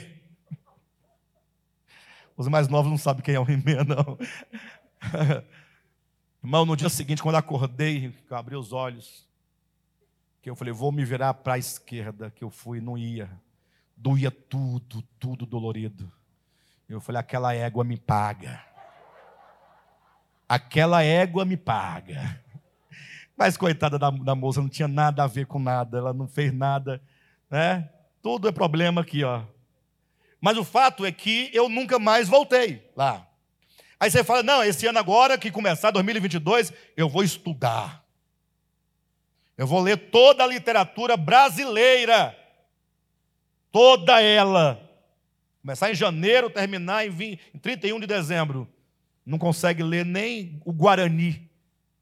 [2.37, 4.19] Os mais novos não sabem quem é o He-Man, não.
[6.43, 9.27] Irmão, no dia seguinte, quando acordei, que eu abri os olhos,
[10.43, 13.31] que eu falei, vou me virar para a esquerda, que eu fui, não ia.
[13.97, 16.11] Doía tudo, tudo dolorido.
[16.87, 18.63] Eu falei, aquela égua me paga.
[20.53, 22.39] Aquela égua me paga.
[23.35, 26.53] Mas coitada da, da moça, não tinha nada a ver com nada, ela não fez
[26.53, 27.01] nada,
[27.49, 27.89] né?
[28.21, 29.41] Tudo é problema aqui, ó.
[30.39, 33.27] Mas o fato é que eu nunca mais voltei lá.
[33.99, 38.05] Aí você fala: não, esse ano agora que começar 2022, eu vou estudar.
[39.57, 42.37] Eu vou ler toda a literatura brasileira.
[43.71, 44.87] Toda ela.
[45.63, 48.71] Começar em janeiro, terminar em, 20, em 31 de dezembro.
[49.25, 51.49] Não consegue ler nem o Guarani.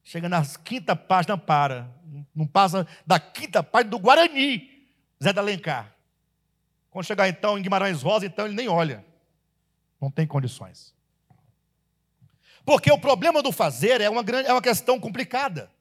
[0.03, 1.89] Chega na quinta página, para.
[2.33, 4.87] Não passa da quinta página do Guarani.
[5.23, 5.95] Zé da Alencar.
[6.89, 9.05] Quando chegar então em Guimarães Rosa, então ele nem olha.
[9.99, 10.93] Não tem condições.
[12.65, 15.71] Porque o problema do fazer é uma, grande, é uma questão complicada.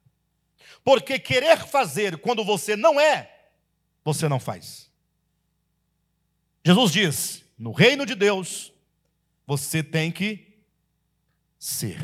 [0.84, 3.30] Porque querer fazer quando você não é,
[4.04, 4.90] você não faz.
[6.64, 8.72] Jesus diz: no reino de Deus,
[9.46, 10.49] você tem que
[11.60, 12.00] ser.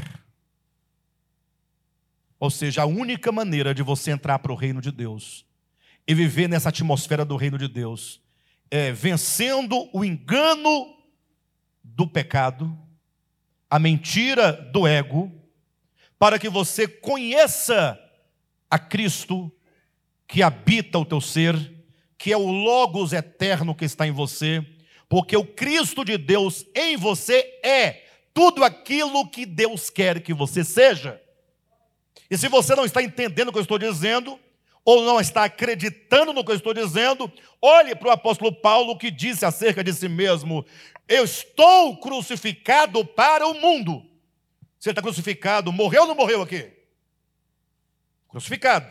[2.38, 5.44] Ou seja, a única maneira de você entrar para o reino de Deus
[6.06, 8.20] e viver nessa atmosfera do reino de Deus
[8.70, 10.94] é vencendo o engano
[11.82, 12.78] do pecado
[13.68, 15.32] a mentira do ego,
[16.18, 17.98] para que você conheça
[18.70, 19.52] a Cristo
[20.26, 21.56] que habita o teu ser,
[22.16, 24.64] que é o Logos eterno que está em você,
[25.08, 28.05] porque o Cristo de Deus em você é
[28.36, 31.18] tudo aquilo que Deus quer que você seja.
[32.30, 34.38] E se você não está entendendo o que eu estou dizendo,
[34.84, 37.32] ou não está acreditando no que eu estou dizendo,
[37.62, 40.66] olhe para o apóstolo Paulo que disse acerca de si mesmo:
[41.08, 44.04] Eu estou crucificado para o mundo.
[44.78, 46.70] Você está crucificado, morreu ou não morreu aqui?
[48.28, 48.86] Crucificado.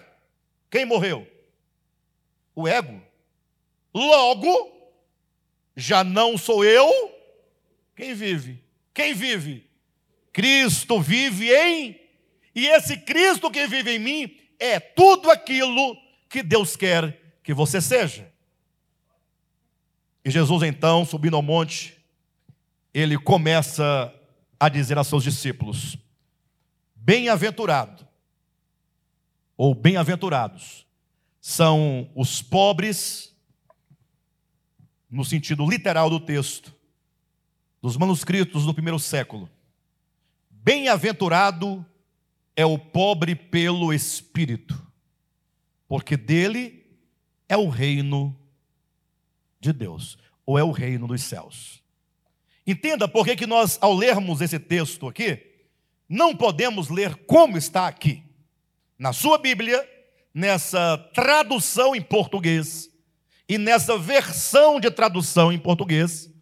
[0.72, 1.28] Quem morreu?
[2.56, 3.00] O ego.
[3.94, 4.92] Logo,
[5.78, 6.90] já não sou eu
[7.96, 8.65] quem vive.
[8.96, 9.70] Quem vive?
[10.32, 12.00] Cristo vive em.
[12.56, 15.98] E esse Cristo que vive em mim é tudo aquilo
[16.30, 18.34] que Deus quer que você seja.
[20.24, 21.98] E Jesus, então, subindo ao monte,
[22.94, 24.14] ele começa
[24.60, 25.98] a dizer a seus discípulos:
[26.96, 28.08] Bem-aventurado,
[29.58, 30.88] ou bem-aventurados,
[31.40, 33.34] são os pobres,
[35.10, 36.75] no sentido literal do texto,
[37.86, 39.48] dos manuscritos do primeiro século.
[40.50, 41.86] Bem-aventurado
[42.56, 44.76] é o pobre pelo espírito,
[45.88, 46.84] porque dele
[47.48, 48.36] é o reino
[49.60, 50.18] de Deus,
[50.48, 51.80] ou é o reino dos céus.
[52.66, 55.46] Entenda por que, que nós, ao lermos esse texto aqui,
[56.10, 58.24] não podemos ler como está aqui.
[58.98, 59.88] Na sua Bíblia,
[60.34, 62.90] nessa tradução em português
[63.48, 66.34] e nessa versão de tradução em português,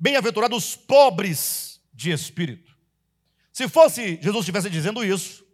[0.00, 2.74] bem-aventurados pobres de espírito.
[3.52, 5.44] Se fosse Jesus estivesse dizendo isso,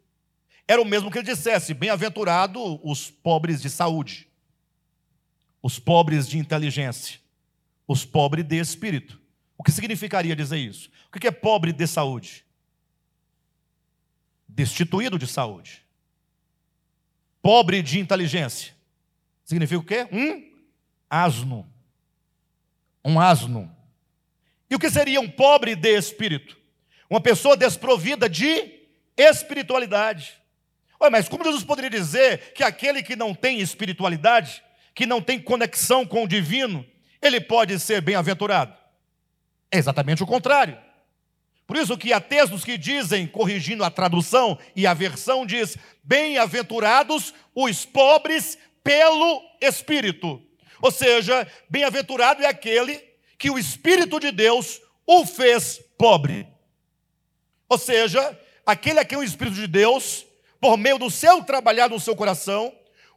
[0.68, 4.28] era o mesmo que ele dissesse: bem-aventurado os pobres de saúde,
[5.60, 7.18] os pobres de inteligência,
[7.88, 9.20] os pobres de espírito.
[9.58, 10.90] O que significaria dizer isso?
[11.08, 12.44] O que é pobre de saúde?
[14.46, 15.82] Destituído de saúde.
[17.42, 18.74] Pobre de inteligência.
[19.44, 20.08] Significa o quê?
[20.12, 20.52] Um
[21.08, 21.66] asno.
[23.04, 23.75] Um asno.
[24.70, 26.56] E o que seria um pobre de espírito?
[27.08, 28.80] Uma pessoa desprovida de
[29.16, 30.34] espiritualidade.
[30.98, 34.62] Olha, mas como Jesus poderia dizer que aquele que não tem espiritualidade,
[34.94, 36.84] que não tem conexão com o divino,
[37.22, 38.74] ele pode ser bem-aventurado?
[39.70, 40.78] É exatamente o contrário.
[41.66, 47.34] Por isso que há textos que dizem, corrigindo a tradução e a versão, diz: bem-aventurados
[47.54, 50.40] os pobres pelo Espírito.
[50.80, 53.02] Ou seja, bem-aventurado é aquele
[53.38, 56.46] que o Espírito de Deus o fez pobre.
[57.68, 60.26] Ou seja, aquele a quem o Espírito de Deus,
[60.60, 62.72] por meio do seu trabalhar no seu coração,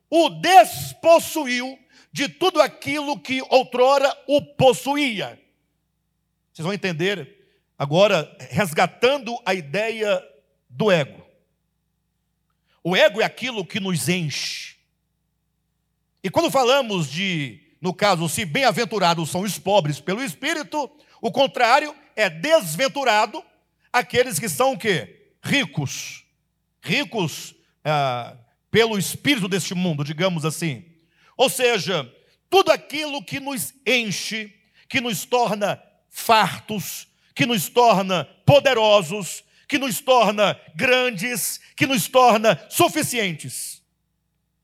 [0.10, 1.78] o despossuiu
[2.12, 5.40] de tudo aquilo que outrora o possuía.
[6.52, 7.38] Vocês vão entender
[7.78, 10.22] agora, resgatando a ideia
[10.70, 11.26] do ego.
[12.84, 14.78] O ego é aquilo que nos enche.
[16.24, 20.90] E quando falamos de, no caso, se bem-aventurados são os pobres pelo Espírito,
[21.22, 23.44] o contrário é desventurado
[23.92, 25.34] aqueles que são o quê?
[25.42, 26.26] Ricos.
[26.82, 28.36] Ricos ah,
[28.70, 30.86] pelo espírito deste mundo, digamos assim.
[31.38, 32.10] Ou seja,
[32.50, 34.54] tudo aquilo que nos enche,
[34.88, 42.60] que nos torna fartos, que nos torna poderosos, que nos torna grandes, que nos torna
[42.70, 43.82] suficientes.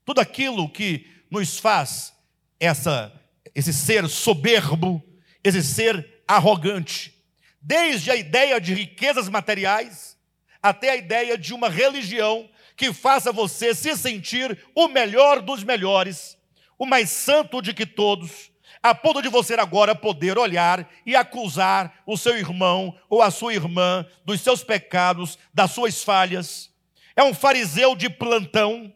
[0.04, 2.15] Tudo aquilo que nos faz
[2.58, 3.12] essa,
[3.54, 5.02] esse ser soberbo,
[5.42, 7.14] esse ser arrogante,
[7.60, 10.16] desde a ideia de riquezas materiais
[10.62, 16.36] até a ideia de uma religião que faça você se sentir o melhor dos melhores,
[16.78, 18.50] o mais santo de que todos,
[18.82, 23.54] a ponto de você agora poder olhar e acusar o seu irmão ou a sua
[23.54, 26.70] irmã dos seus pecados, das suas falhas.
[27.14, 28.92] É um fariseu de plantão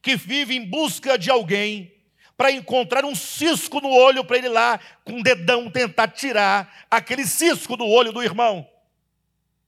[0.00, 1.95] que vive em busca de alguém
[2.36, 7.26] para encontrar um cisco no olho para ele lá com o dedão tentar tirar aquele
[7.26, 8.68] cisco do olho do irmão.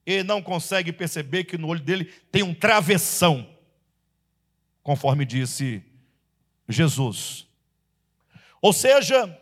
[0.05, 3.49] Ele não consegue perceber que no olho dele tem um travessão,
[4.83, 5.83] conforme disse
[6.69, 7.47] Jesus.
[8.61, 9.39] Ou seja,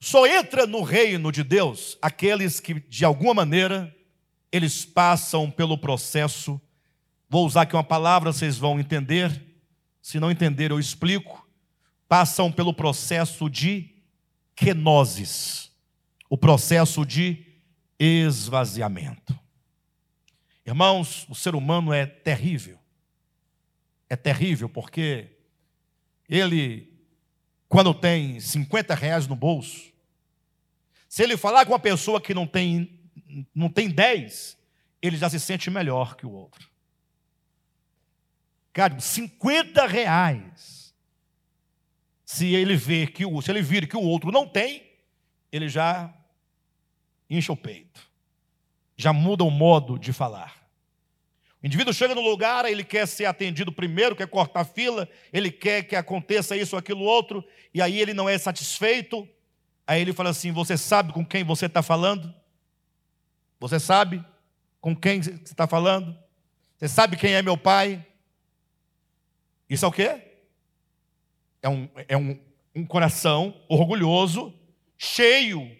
[0.00, 3.94] só entra no reino de Deus aqueles que, de alguma maneira,
[4.50, 6.60] eles passam pelo processo.
[7.28, 9.40] Vou usar aqui uma palavra, vocês vão entender.
[10.00, 11.46] Se não entender, eu explico.
[12.10, 13.88] Passam pelo processo de
[14.56, 15.70] kenosis,
[16.28, 17.46] o processo de
[18.00, 19.38] esvaziamento.
[20.66, 22.80] Irmãos, o ser humano é terrível.
[24.08, 25.36] É terrível porque
[26.28, 26.92] ele,
[27.68, 29.92] quando tem 50 reais no bolso,
[31.08, 33.08] se ele falar com uma pessoa que não tem,
[33.54, 34.58] não tem 10,
[35.00, 36.68] ele já se sente melhor que o outro.
[38.72, 40.79] Cara, 50 reais.
[42.30, 44.82] Se ele ver que o, se ele vir que o outro não tem,
[45.50, 46.12] ele já
[47.28, 48.00] incha o peito.
[48.96, 50.54] Já muda o modo de falar.
[51.62, 55.82] O indivíduo chega no lugar, ele quer ser atendido primeiro, quer cortar fila, ele quer
[55.82, 59.28] que aconteça isso aquilo outro, e aí ele não é satisfeito,
[59.90, 62.32] Aí ele fala assim: Você sabe com quem você está falando?
[63.58, 64.24] Você sabe
[64.80, 66.16] com quem você está falando?
[66.78, 68.06] Você sabe quem é meu pai?
[69.68, 70.29] Isso é o quê?
[71.62, 72.38] É um, é um,
[72.74, 74.54] um coração orgulhoso,
[74.96, 75.70] cheio,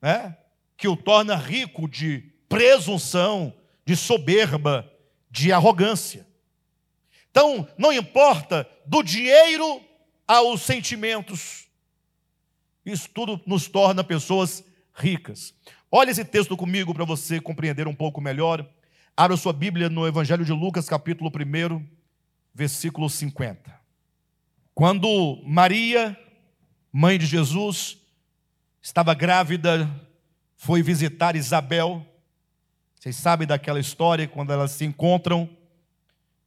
[0.00, 0.36] né?
[0.76, 3.52] que o torna rico de presunção,
[3.84, 4.90] de soberba,
[5.30, 6.26] de arrogância.
[7.30, 9.82] Então, não importa do dinheiro
[10.26, 11.68] aos sentimentos,
[12.84, 15.54] isso tudo nos torna pessoas ricas.
[15.90, 18.68] Olha esse texto comigo para você compreender um pouco melhor.
[19.16, 21.86] Abra sua Bíblia no Evangelho de Lucas, capítulo 1,
[22.54, 23.77] versículo 50.
[24.78, 26.16] Quando Maria,
[26.92, 27.98] mãe de Jesus,
[28.80, 29.90] estava grávida,
[30.54, 32.06] foi visitar Isabel.
[32.94, 35.50] Vocês sabem daquela história quando elas se encontram,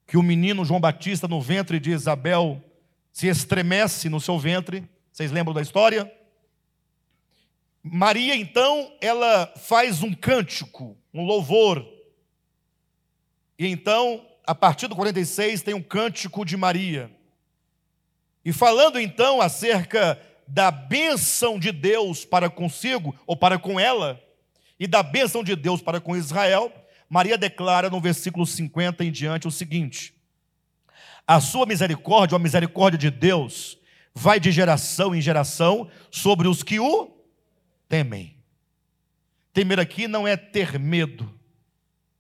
[0.08, 2.64] que o menino João Batista no ventre de Isabel
[3.12, 4.88] se estremece no seu ventre.
[5.12, 6.10] Vocês lembram da história?
[7.84, 11.86] Maria, então, ela faz um cântico, um louvor.
[13.60, 17.12] E então, a partir do 46, tem um cântico de Maria.
[18.44, 24.22] E falando então acerca da bênção de Deus para consigo, ou para com ela,
[24.80, 26.72] e da bênção de Deus para com Israel,
[27.08, 30.14] Maria declara no versículo 50 em diante o seguinte:
[31.28, 33.78] A sua misericórdia, a misericórdia de Deus,
[34.14, 37.16] vai de geração em geração sobre os que o
[37.88, 38.38] temem.
[39.54, 41.32] Temer aqui não é ter medo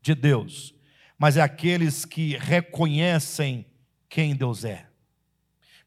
[0.01, 0.73] de Deus,
[1.17, 3.65] mas é aqueles que reconhecem
[4.09, 4.90] quem Deus é.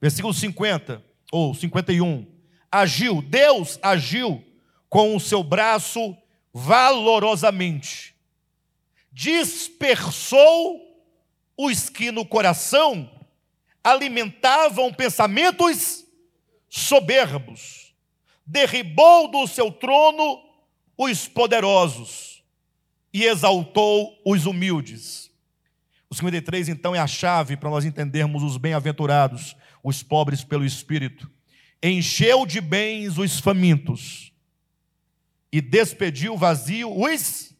[0.05, 1.03] Versículo 50
[1.33, 2.27] ou 51.
[2.71, 4.45] Agiu, Deus agiu
[4.87, 6.15] com o seu braço
[6.53, 8.15] valorosamente,
[9.11, 10.79] dispersou
[11.57, 13.11] os que no coração
[13.83, 16.05] alimentavam pensamentos
[16.69, 17.95] soberbos
[18.45, 20.39] derribou do seu trono
[20.99, 22.45] os poderosos
[23.11, 25.31] e exaltou os humildes.
[26.11, 31.31] O 53, então, é a chave para nós entendermos os bem-aventurados, os pobres pelo Espírito.
[31.83, 34.33] Encheu de bens os famintos
[35.53, 37.55] e despediu vazio os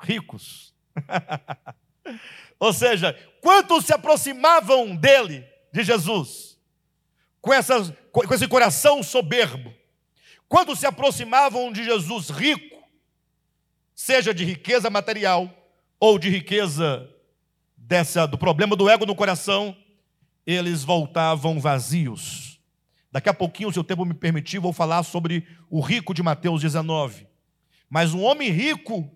[0.00, 0.72] ricos.
[2.60, 3.12] Ou seja,
[3.42, 6.56] quantos se aproximavam dele, de Jesus,
[7.42, 9.74] com, essas, com esse coração soberbo,
[10.48, 12.76] quando se aproximavam de Jesus rico,
[13.94, 15.52] seja de riqueza material
[15.98, 17.10] ou de riqueza
[17.76, 19.76] dessa do problema do ego no coração,
[20.46, 22.60] eles voltavam vazios.
[23.10, 26.60] Daqui a pouquinho, se o tempo me permitir, vou falar sobre o rico de Mateus
[26.60, 27.26] 19.
[27.88, 29.10] Mas um homem rico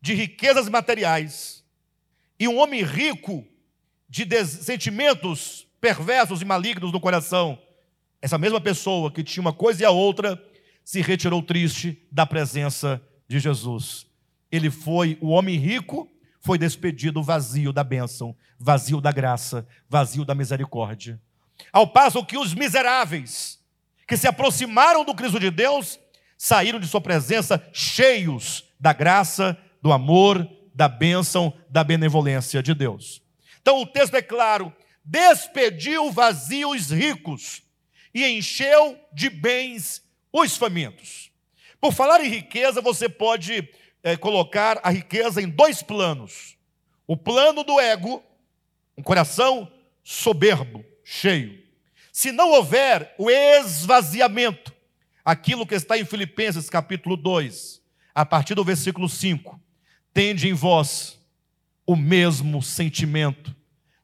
[0.00, 1.64] de riquezas materiais
[2.38, 3.46] e um homem rico
[4.08, 7.58] de sentimentos perversos e malignos no coração,
[8.20, 10.42] essa mesma pessoa que tinha uma coisa e a outra,
[10.84, 14.06] se retirou triste da presença de Jesus.
[14.50, 16.10] Ele foi o homem rico,
[16.40, 21.20] foi despedido vazio da bênção, vazio da graça, vazio da misericórdia.
[21.72, 23.58] Ao passo que os miseráveis,
[24.06, 26.00] que se aproximaram do Cristo de Deus,
[26.36, 33.22] saíram de sua presença cheios da graça, do amor, da bênção, da benevolência de Deus.
[33.60, 34.72] Então o texto é claro:
[35.04, 37.62] despediu vazios ricos
[38.14, 41.30] e encheu de bens os famintos.
[41.80, 43.68] Por falar em riqueza, você pode
[44.02, 46.56] é, colocar a riqueza em dois planos:
[47.06, 48.22] o plano do ego,
[48.96, 49.70] um coração
[50.02, 51.60] soberbo, cheio.
[52.12, 54.72] Se não houver o esvaziamento,
[55.24, 57.80] aquilo que está em Filipenses capítulo 2,
[58.14, 59.60] a partir do versículo 5,
[60.12, 61.18] tende em vós
[61.86, 63.54] o mesmo sentimento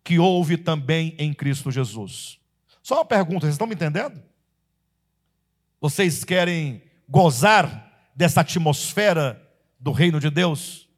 [0.03, 2.38] que houve também em Cristo Jesus.
[2.82, 4.22] Só uma pergunta, vocês estão me entendendo?
[5.80, 9.45] Vocês querem gozar dessa atmosfera
[9.79, 10.89] do reino de Deus?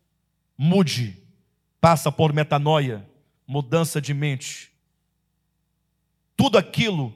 [0.57, 1.23] Mude,
[1.81, 3.09] passa por metanoia,
[3.47, 4.73] mudança de mente.
[6.37, 7.15] Tudo aquilo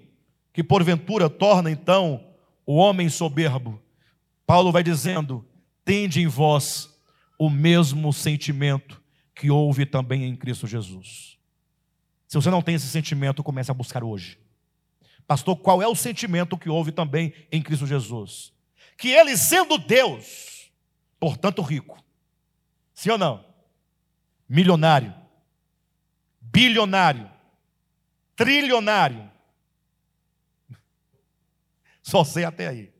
[0.52, 2.24] que porventura torna então
[2.66, 3.80] o homem soberbo.
[4.46, 5.44] Paulo vai dizendo:
[5.84, 6.90] tende em vós
[7.38, 9.02] o mesmo sentimento
[9.34, 11.38] que houve também em Cristo Jesus.
[12.28, 14.38] Se você não tem esse sentimento, comece a buscar hoje.
[15.26, 18.52] Pastor, qual é o sentimento que houve também em Cristo Jesus?
[18.96, 20.51] Que ele, sendo Deus,
[21.22, 22.04] portanto rico,
[22.92, 23.46] sim ou não?
[24.48, 25.14] Milionário,
[26.40, 27.30] bilionário,
[28.34, 29.30] trilionário,
[32.02, 32.92] só sei até aí.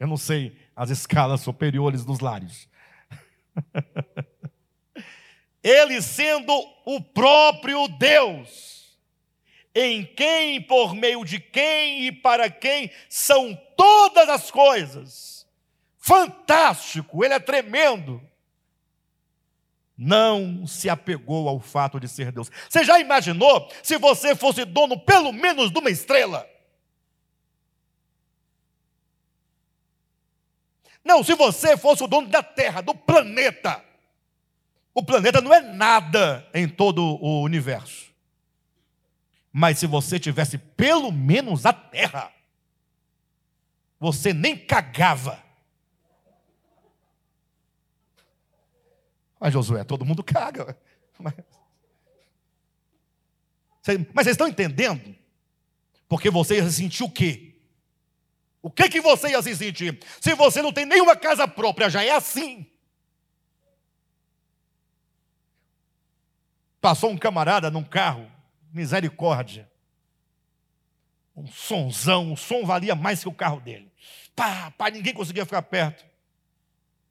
[0.00, 2.66] Eu não sei as escalas superiores dos lários.
[5.62, 6.50] Ele sendo
[6.86, 8.98] o próprio Deus,
[9.74, 15.33] em quem, por meio de quem e para quem são todas as coisas.
[16.04, 18.20] Fantástico, ele é tremendo.
[19.96, 22.50] Não se apegou ao fato de ser Deus.
[22.68, 26.46] Você já imaginou se você fosse dono pelo menos de uma estrela?
[31.02, 33.82] Não, se você fosse o dono da Terra, do planeta,
[34.92, 38.12] o planeta não é nada em todo o universo.
[39.50, 42.30] Mas se você tivesse pelo menos a Terra,
[43.98, 45.43] você nem cagava.
[49.44, 50.74] Mas Josué, todo mundo caga.
[51.18, 51.34] Mas,
[54.14, 55.14] mas vocês estão entendendo?
[56.08, 57.54] Porque você ia sentir o quê?
[58.62, 60.02] O que que você ia se sentir?
[60.18, 62.66] Se você não tem nenhuma casa própria, já é assim.
[66.80, 68.32] Passou um camarada num carro,
[68.72, 69.70] misericórdia.
[71.36, 73.92] Um sonzão, o som valia mais que o carro dele.
[74.34, 76.13] Pá, pá, ninguém conseguia ficar perto.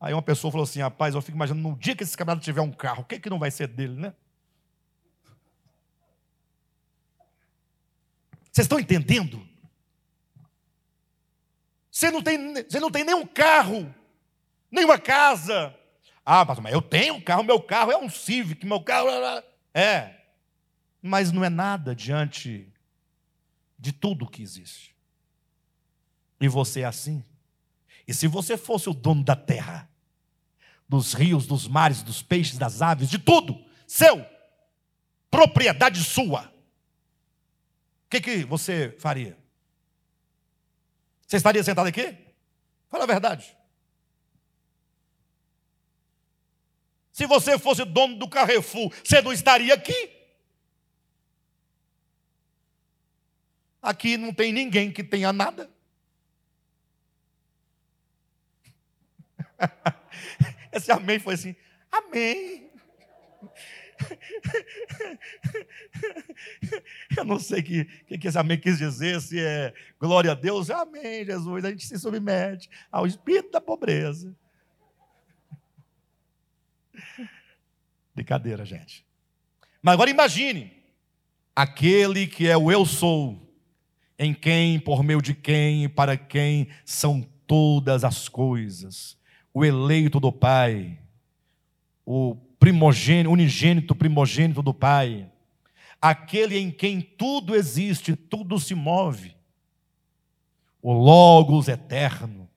[0.04, 2.60] Aí uma pessoa falou assim: rapaz, eu fico imaginando, no dia que esse camarada tiver
[2.60, 4.14] um carro, o que, que não vai ser dele, né?
[8.52, 9.48] Vocês estão entendendo?
[11.90, 13.96] Você não tem, você não tem nenhum carro,
[14.70, 15.74] nenhuma casa.
[16.26, 19.08] Ah, mas eu tenho um carro, meu carro é um Civic, meu carro.
[19.74, 20.20] É.
[21.02, 22.68] Mas não é nada diante
[23.80, 24.94] de tudo que existe.
[26.42, 27.24] E você é assim.
[28.06, 29.93] E se você fosse o dono da terra,
[30.94, 34.24] dos rios, dos mares, dos peixes, das aves, de tudo, seu,
[35.32, 36.54] propriedade sua,
[38.06, 39.36] o que, que você faria?
[41.26, 42.16] Você estaria sentado aqui?
[42.92, 43.58] Fala a verdade.
[47.12, 50.12] Se você fosse dono do Carrefour, você não estaria aqui?
[53.82, 55.72] Aqui não tem ninguém que tenha nada.
[60.74, 61.56] Esse amém foi assim:
[61.92, 62.72] Amém.
[67.16, 70.36] Eu não sei o que, que, que esse amém quis dizer, se é glória a
[70.36, 71.64] Deus, amém, Jesus.
[71.64, 74.36] A gente se submete ao espírito da pobreza.
[78.14, 79.06] Brincadeira, gente.
[79.82, 80.84] Mas agora imagine
[81.56, 83.40] aquele que é o eu sou,
[84.18, 89.18] em quem, por meio de quem e para quem são todas as coisas,
[89.54, 90.98] o eleito do Pai,
[92.06, 95.30] o primogênito, unigênito primogênito do Pai,
[96.02, 99.36] aquele em quem tudo existe, tudo se move,
[100.82, 102.50] o Logos eterno,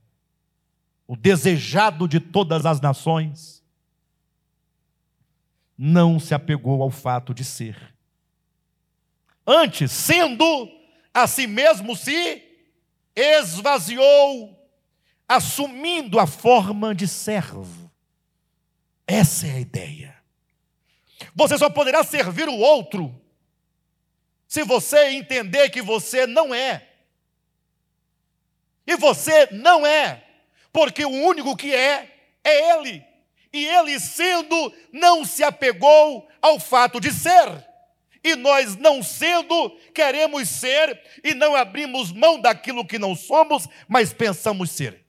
[1.06, 3.62] o desejado de todas as nações,
[5.78, 7.94] não se apegou ao fato de ser.
[9.46, 10.44] Antes, sendo
[11.12, 12.42] a si mesmo, se
[13.14, 14.55] esvaziou,
[15.28, 17.86] assumindo a forma de servo
[19.06, 20.16] essa é a ideia.
[21.34, 23.14] Você só poderá servir o outro
[24.48, 26.88] se você entender que você não é.
[28.86, 30.24] E você não é,
[30.72, 32.12] porque o único que é,
[32.44, 33.04] é Ele.
[33.52, 37.64] E Ele, sendo, não se apegou ao fato de ser.
[38.22, 44.12] e nós, não sendo, queremos ser e não abrimos mão daquilo que não somos, mas
[44.12, 45.05] pensamos ser.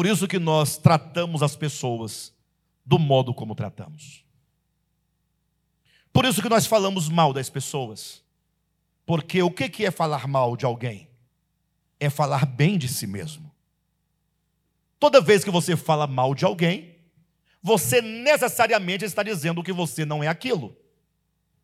[0.00, 2.32] Por isso que nós tratamos as pessoas
[2.86, 4.24] do modo como tratamos.
[6.10, 8.24] Por isso que nós falamos mal das pessoas.
[9.04, 11.06] Porque o que é falar mal de alguém?
[12.00, 13.54] É falar bem de si mesmo.
[14.98, 16.96] Toda vez que você fala mal de alguém,
[17.62, 20.74] você necessariamente está dizendo que você não é aquilo,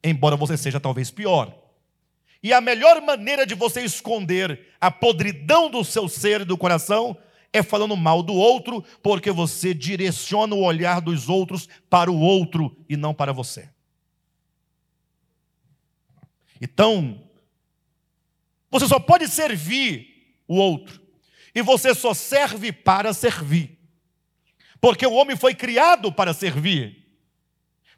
[0.05, 1.57] embora você seja talvez pior.
[2.43, 7.17] E a melhor maneira de você esconder a podridão do seu ser e do coração
[7.53, 12.77] é falando mal do outro, porque você direciona o olhar dos outros para o outro
[12.89, 13.69] e não para você.
[16.61, 17.23] Então,
[18.71, 21.01] você só pode servir o outro,
[21.55, 23.79] e você só serve para servir,
[24.81, 27.05] porque o homem foi criado para servir.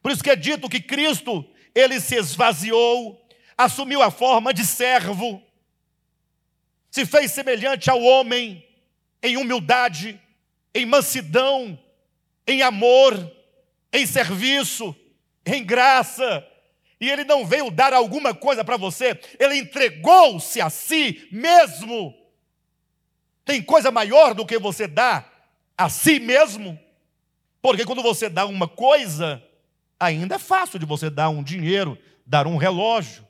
[0.00, 1.44] Por isso que é dito que Cristo,
[1.74, 3.26] ele se esvaziou,
[3.56, 5.42] assumiu a forma de servo,
[6.90, 8.64] se fez semelhante ao homem,
[9.22, 10.20] em humildade,
[10.74, 11.78] em mansidão,
[12.46, 13.30] em amor,
[13.92, 14.94] em serviço,
[15.44, 16.46] em graça.
[17.00, 22.14] E ele não veio dar alguma coisa para você, ele entregou-se a si mesmo.
[23.44, 25.24] Tem coisa maior do que você dá
[25.76, 26.78] a si mesmo?
[27.62, 29.42] Porque quando você dá uma coisa,
[29.98, 33.26] ainda é fácil de você dar um dinheiro, dar um relógio.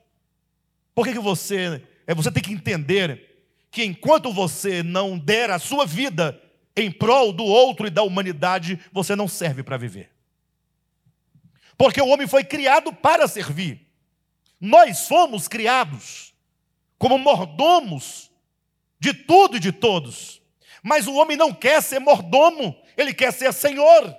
[0.95, 1.83] Por que, que você.
[2.07, 3.28] É, você tem que entender
[3.71, 6.41] que enquanto você não der a sua vida
[6.77, 10.11] em prol do outro e da humanidade, você não serve para viver.
[11.77, 13.87] Porque o homem foi criado para servir.
[14.61, 16.35] Nós fomos criados
[16.97, 18.31] como mordomos
[18.99, 20.41] de tudo e de todos.
[20.83, 24.17] Mas o homem não quer ser mordomo, ele quer ser senhor.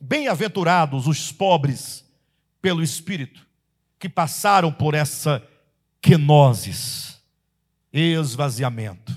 [0.00, 2.04] Bem-aventurados os pobres
[2.60, 3.46] pelo Espírito,
[3.98, 5.46] que passaram por essa
[6.00, 7.13] quenoses
[7.94, 9.16] esvaziamento.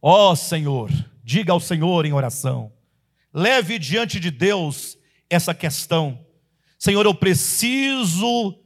[0.00, 0.90] Ó oh, Senhor,
[1.22, 2.72] diga ao Senhor em oração,
[3.32, 4.98] leve diante de Deus
[5.30, 6.26] essa questão.
[6.76, 8.58] Senhor, eu preciso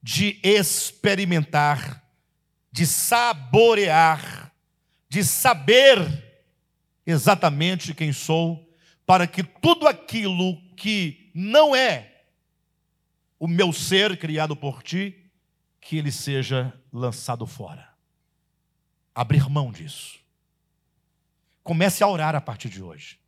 [0.00, 2.04] de experimentar,
[2.70, 4.54] de saborear,
[5.08, 5.98] de saber
[7.04, 8.72] exatamente quem sou,
[9.04, 12.22] para que tudo aquilo que não é
[13.40, 15.32] o meu ser criado por ti,
[15.80, 17.89] que ele seja lançado fora
[19.20, 20.18] abrir mão disso.
[21.62, 23.20] Comece a orar a partir de hoje.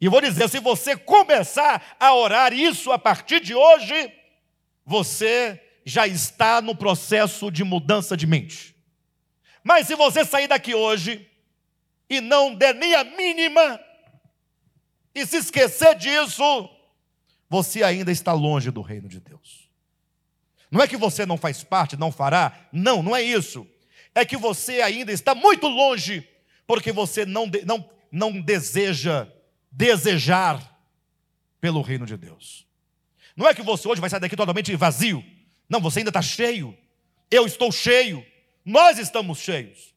[0.00, 4.12] E vou dizer: se você começar a orar isso a partir de hoje,
[4.84, 8.74] você já está no processo de mudança de mente.
[9.62, 11.30] Mas se você sair daqui hoje
[12.10, 13.80] e não der nem a mínima,
[15.14, 16.68] e se esquecer disso,
[17.48, 19.70] você ainda está longe do reino de Deus.
[20.68, 23.64] Não é que você não faz parte, não fará, não, não é isso
[24.16, 26.26] é que você ainda está muito longe,
[26.66, 29.28] porque você não, não, não deseja
[29.70, 30.74] desejar
[31.60, 32.66] pelo reino de Deus.
[33.36, 35.22] Não é que você hoje vai sair daqui totalmente vazio.
[35.68, 36.74] Não, você ainda está cheio.
[37.30, 38.24] Eu estou cheio.
[38.64, 39.94] Nós estamos cheios.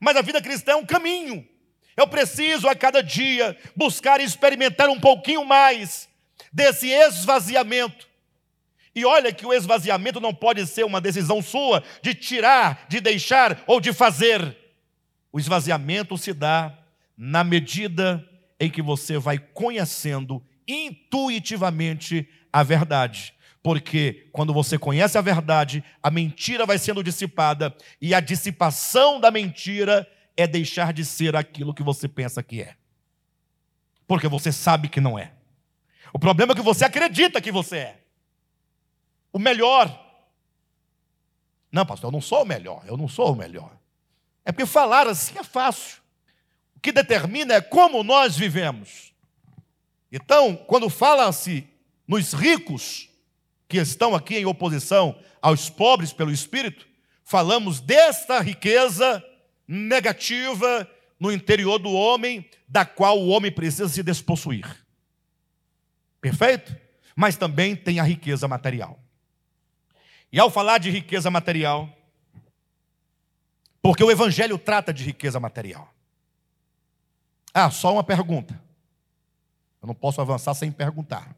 [0.00, 1.48] Mas a vida cristã é um caminho.
[1.96, 6.08] Eu preciso a cada dia buscar e experimentar um pouquinho mais
[6.52, 8.08] desse esvaziamento
[8.94, 13.62] e olha que o esvaziamento não pode ser uma decisão sua de tirar, de deixar
[13.66, 14.56] ou de fazer.
[15.32, 16.78] O esvaziamento se dá
[17.16, 18.26] na medida
[18.60, 23.34] em que você vai conhecendo intuitivamente a verdade.
[23.62, 29.30] Porque quando você conhece a verdade, a mentira vai sendo dissipada, e a dissipação da
[29.30, 30.06] mentira
[30.36, 32.74] é deixar de ser aquilo que você pensa que é.
[34.06, 35.32] Porque você sabe que não é.
[36.12, 38.01] O problema é que você acredita que você é
[39.32, 39.98] o melhor.
[41.70, 43.70] Não, pastor, eu não sou o melhor, eu não sou o melhor.
[44.44, 46.02] É porque falar assim é fácil.
[46.76, 49.12] O que determina é como nós vivemos.
[50.10, 51.66] Então, quando fala-se
[52.06, 53.08] nos ricos,
[53.72, 56.86] que estão aqui em oposição aos pobres pelo Espírito,
[57.24, 59.24] falamos desta riqueza
[59.66, 60.86] negativa
[61.18, 64.66] no interior do homem, da qual o homem precisa se despossuir.
[66.20, 66.76] Perfeito?
[67.16, 69.01] Mas também tem a riqueza material.
[70.32, 71.94] E ao falar de riqueza material,
[73.82, 75.92] porque o Evangelho trata de riqueza material.
[77.52, 78.58] Ah, só uma pergunta.
[79.82, 81.36] Eu não posso avançar sem perguntar.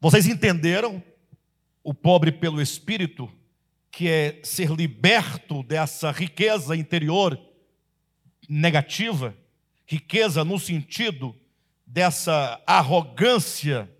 [0.00, 1.02] Vocês entenderam
[1.84, 3.30] o pobre pelo Espírito,
[3.90, 7.38] que é ser liberto dessa riqueza interior
[8.48, 9.36] negativa,
[9.86, 11.36] riqueza no sentido
[11.86, 13.90] dessa arrogância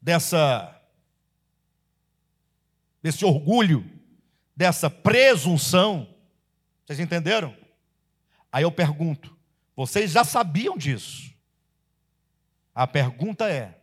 [0.00, 0.79] dessa
[3.02, 3.88] desse orgulho,
[4.54, 6.08] dessa presunção.
[6.84, 7.56] Vocês entenderam?
[8.52, 9.36] Aí eu pergunto:
[9.74, 11.32] vocês já sabiam disso?
[12.74, 13.78] A pergunta é: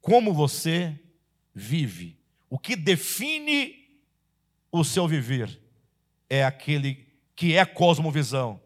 [0.00, 0.98] como você
[1.54, 2.18] vive?
[2.50, 3.84] O que define
[4.70, 5.60] o seu viver
[6.28, 8.60] é aquele que é cosmovisão,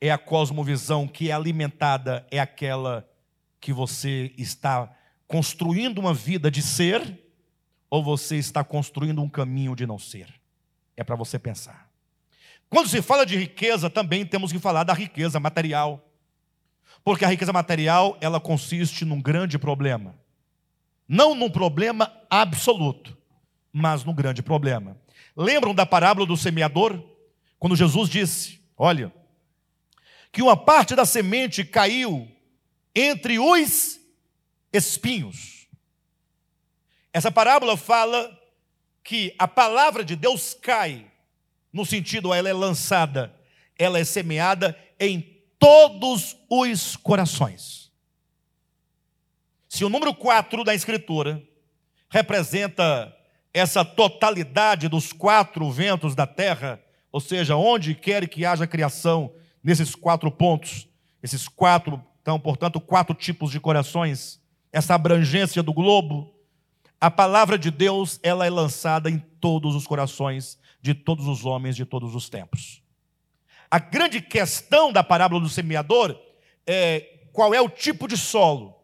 [0.00, 3.08] é a cosmovisão que é alimentada, é aquela
[3.60, 4.92] que você está
[5.26, 7.27] construindo uma vida de ser
[7.90, 10.28] ou você está construindo um caminho de não ser?
[10.96, 11.88] É para você pensar.
[12.68, 16.04] Quando se fala de riqueza, também temos que falar da riqueza material.
[17.02, 20.14] Porque a riqueza material, ela consiste num grande problema.
[21.08, 23.16] Não num problema absoluto,
[23.72, 24.96] mas num grande problema.
[25.34, 27.02] Lembram da parábola do semeador?
[27.58, 29.12] Quando Jesus disse: Olha,
[30.30, 32.28] que uma parte da semente caiu
[32.94, 33.98] entre os
[34.72, 35.57] espinhos.
[37.12, 38.36] Essa parábola fala
[39.02, 41.06] que a palavra de Deus cai,
[41.72, 43.34] no sentido, ela é lançada,
[43.78, 45.20] ela é semeada em
[45.58, 47.90] todos os corações.
[49.68, 51.42] Se o número 4 da Escritura
[52.10, 53.14] representa
[53.52, 56.80] essa totalidade dos quatro ventos da terra,
[57.10, 59.32] ou seja, onde quer que haja criação,
[59.62, 60.88] nesses quatro pontos,
[61.22, 64.40] esses quatro, então, portanto, quatro tipos de corações,
[64.72, 66.34] essa abrangência do globo,
[67.00, 71.76] a palavra de Deus, ela é lançada em todos os corações de todos os homens
[71.76, 72.82] de todos os tempos.
[73.70, 76.18] A grande questão da parábola do semeador
[76.66, 78.76] é qual é o tipo de solo.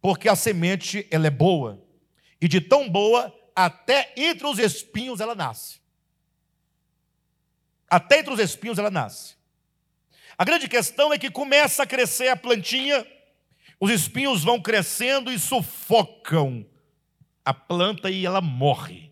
[0.00, 1.80] Porque a semente, ela é boa,
[2.40, 5.78] e de tão boa, até entre os espinhos ela nasce.
[7.88, 9.36] Até entre os espinhos ela nasce.
[10.38, 13.06] A grande questão é que começa a crescer a plantinha,
[13.78, 16.66] os espinhos vão crescendo e sufocam
[17.44, 19.10] a planta e ela morre.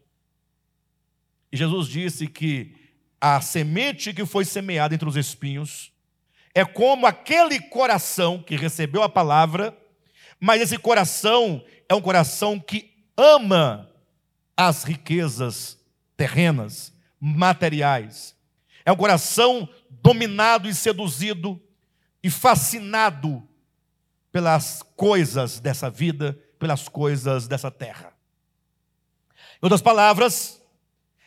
[1.51, 2.75] E Jesus disse que
[3.21, 5.93] a semente que foi semeada entre os espinhos
[6.55, 9.77] é como aquele coração que recebeu a palavra,
[10.41, 13.91] mas esse coração é um coração que ama
[14.57, 15.79] as riquezas
[16.17, 18.37] terrenas, materiais.
[18.85, 21.61] É um coração dominado e seduzido
[22.23, 23.47] e fascinado
[24.33, 28.18] pelas coisas dessa vida, pelas coisas dessa terra.
[29.61, 30.63] Em outras palavras,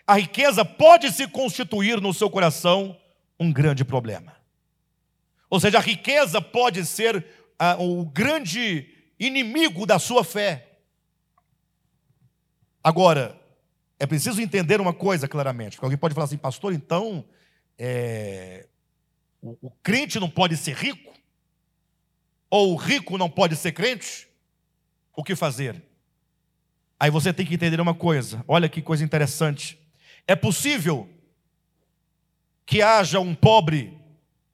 [0.07, 2.97] a riqueza pode se constituir no seu coração
[3.39, 4.35] um grande problema.
[5.49, 7.25] Ou seja, a riqueza pode ser
[7.59, 8.87] ah, o grande
[9.19, 10.79] inimigo da sua fé.
[12.83, 13.39] Agora,
[13.99, 17.23] é preciso entender uma coisa claramente, porque alguém pode falar assim, pastor, então
[17.77, 18.67] é,
[19.41, 21.13] o, o crente não pode ser rico?
[22.49, 24.27] Ou o rico não pode ser crente?
[25.15, 25.83] O que fazer?
[27.01, 28.45] Aí você tem que entender uma coisa.
[28.47, 29.75] Olha que coisa interessante.
[30.27, 31.09] É possível
[32.63, 33.97] que haja um pobre,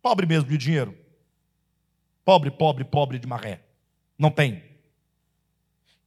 [0.02, 0.98] pobre mesmo de dinheiro.
[2.24, 3.66] Pobre, pobre, pobre de maré.
[4.18, 4.64] Não tem.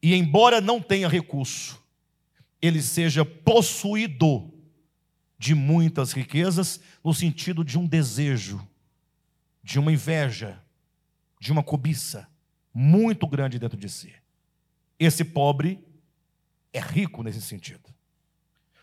[0.03, 1.79] E embora não tenha recurso,
[2.63, 4.51] ele seja possuído
[5.39, 8.67] de muitas riquezas, no sentido de um desejo,
[9.63, 10.59] de uma inveja,
[11.39, 12.27] de uma cobiça
[12.73, 14.15] muito grande dentro de si.
[14.99, 15.90] Esse pobre
[16.73, 17.93] é rico nesse sentido,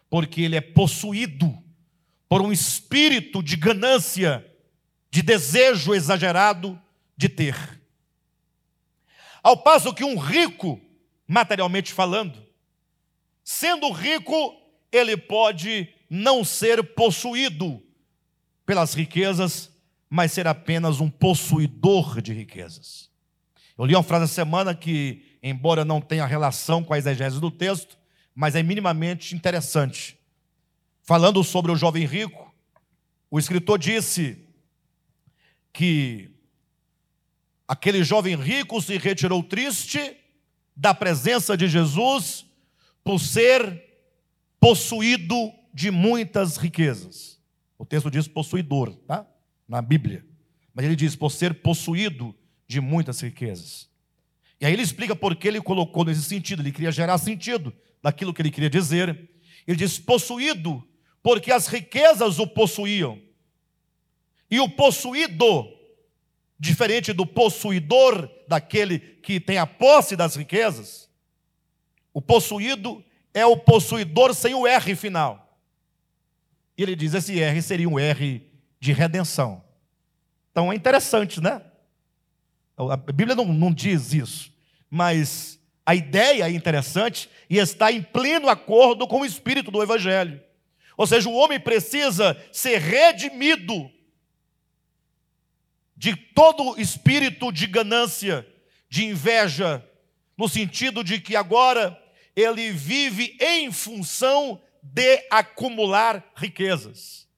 [0.09, 1.57] porque ele é possuído
[2.27, 4.45] por um espírito de ganância,
[5.09, 6.80] de desejo exagerado
[7.15, 7.81] de ter.
[9.41, 10.80] Ao passo que um rico,
[11.26, 12.45] materialmente falando,
[13.43, 14.61] sendo rico,
[14.91, 17.81] ele pode não ser possuído
[18.65, 19.72] pelas riquezas,
[20.09, 23.09] mas ser apenas um possuidor de riquezas.
[23.77, 27.51] Eu li uma frase essa semana que embora não tenha relação com a exegese do
[27.51, 27.97] texto,
[28.33, 30.17] mas é minimamente interessante.
[31.01, 32.53] Falando sobre o jovem rico,
[33.31, 34.45] o escritor disse
[35.73, 36.31] que
[37.67, 40.17] aquele jovem rico se retirou triste
[40.75, 42.45] da presença de Jesus
[43.03, 43.83] por ser
[44.59, 47.39] possuído de muitas riquezas.
[47.77, 49.25] O texto diz possuidor, tá?
[49.67, 50.25] Na Bíblia.
[50.73, 52.35] Mas ele diz por ser possuído
[52.67, 53.89] de muitas riquezas.
[54.59, 58.34] E aí ele explica por que ele colocou nesse sentido, ele queria gerar sentido daquilo
[58.34, 59.29] que ele queria dizer.
[59.67, 60.84] Ele diz: possuído,
[61.21, 63.21] porque as riquezas o possuíam.
[64.49, 65.67] E o possuído,
[66.59, 71.09] diferente do possuidor, daquele que tem a posse das riquezas,
[72.13, 73.03] o possuído
[73.34, 75.59] é o possuidor sem o R final.
[76.77, 78.41] E ele diz: esse R seria um R
[78.79, 79.63] de redenção.
[80.51, 81.61] Então é interessante, né?
[82.77, 84.53] A Bíblia não, não diz isso,
[84.89, 90.43] mas A ideia é interessante e está em pleno acordo com o espírito do Evangelho.
[90.97, 93.89] Ou seja, o homem precisa ser redimido
[95.95, 98.45] de todo espírito de ganância,
[98.89, 99.81] de inveja,
[100.37, 101.97] no sentido de que agora
[102.35, 107.29] ele vive em função de acumular riquezas.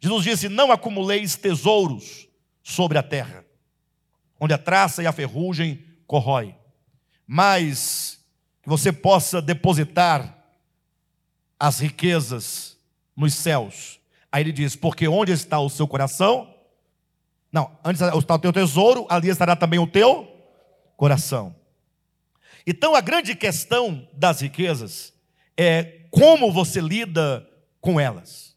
[0.00, 2.28] Jesus disse: Não acumuleis tesouros
[2.62, 3.44] sobre a terra,
[4.44, 6.54] onde a traça e a ferrugem corrói,
[7.26, 8.22] mas
[8.62, 10.36] que você possa depositar
[11.58, 12.76] as riquezas
[13.16, 13.98] nos céus.
[14.30, 16.54] Aí ele diz: Porque onde está o seu coração?
[17.50, 20.30] Não, antes está o teu tesouro, ali estará também o teu
[20.94, 21.56] coração.
[22.66, 25.14] Então a grande questão das riquezas
[25.56, 27.48] é como você lida
[27.80, 28.54] com elas.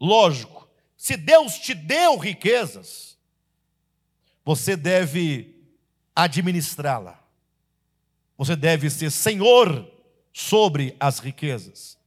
[0.00, 3.07] Lógico, se Deus te deu riquezas,
[4.48, 5.54] você deve
[6.16, 7.22] administrá-la.
[8.38, 9.86] Você deve ser senhor
[10.32, 11.98] sobre as riquezas.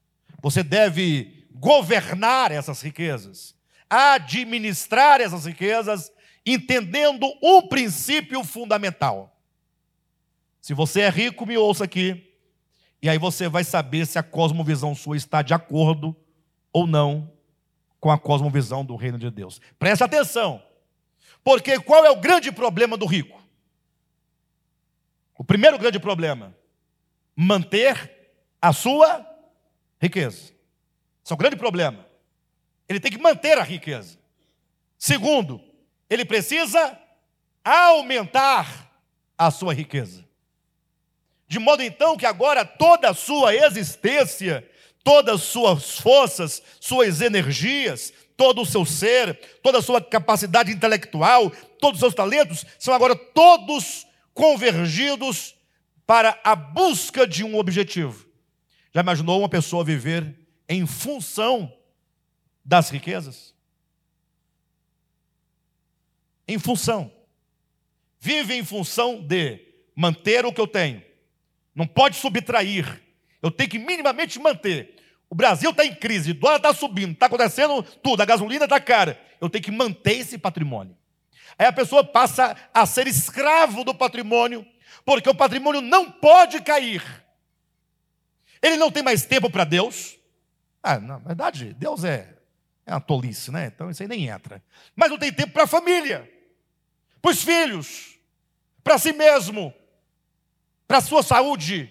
[0.41, 3.53] Você deve governar essas riquezas,
[3.87, 6.11] administrar essas riquezas,
[6.43, 9.39] entendendo um princípio fundamental.
[10.59, 12.27] Se você é rico, me ouça aqui.
[13.03, 16.15] E aí você vai saber se a cosmovisão sua está de acordo
[16.73, 17.31] ou não
[17.99, 19.61] com a cosmovisão do reino de Deus.
[19.77, 20.70] Preste atenção.
[21.43, 23.41] Porque qual é o grande problema do rico?
[25.37, 26.55] O primeiro grande problema:
[27.35, 29.25] manter a sua
[29.99, 30.53] riqueza.
[31.23, 32.05] Esse é o grande problema.
[32.87, 34.19] Ele tem que manter a riqueza.
[34.97, 35.61] Segundo,
[36.09, 36.99] ele precisa
[37.63, 38.91] aumentar
[39.37, 40.23] a sua riqueza.
[41.47, 44.69] De modo então que agora toda a sua existência,
[45.03, 51.51] todas as suas forças, suas energias, todo o seu ser, toda a sua capacidade intelectual,
[51.79, 55.53] todos os seus talentos, são agora todos convergidos
[56.07, 58.27] para a busca de um objetivo.
[58.91, 60.35] Já imaginou uma pessoa viver
[60.67, 61.71] em função
[62.65, 63.53] das riquezas?
[66.47, 67.13] Em função.
[68.19, 69.59] Vive em função de
[69.95, 71.03] manter o que eu tenho,
[71.75, 73.03] não pode subtrair.
[73.39, 74.95] Eu tenho que minimamente manter.
[75.31, 78.81] O Brasil está em crise, o dólar está subindo, está acontecendo tudo, a gasolina está
[78.81, 79.17] cara.
[79.39, 80.93] Eu tenho que manter esse patrimônio.
[81.57, 84.67] Aí a pessoa passa a ser escravo do patrimônio,
[85.05, 87.01] porque o patrimônio não pode cair.
[88.61, 90.17] Ele não tem mais tempo para Deus.
[90.83, 92.35] Ah, na verdade, Deus é,
[92.85, 93.67] é uma tolice, né?
[93.73, 94.61] Então isso aí nem entra.
[94.93, 96.29] Mas não tem tempo para a família,
[97.21, 98.19] para os filhos,
[98.83, 99.73] para si mesmo,
[100.85, 101.89] para a sua saúde,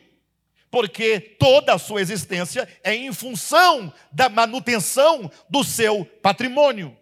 [0.70, 6.97] porque toda a sua existência é em função da manutenção do seu patrimônio.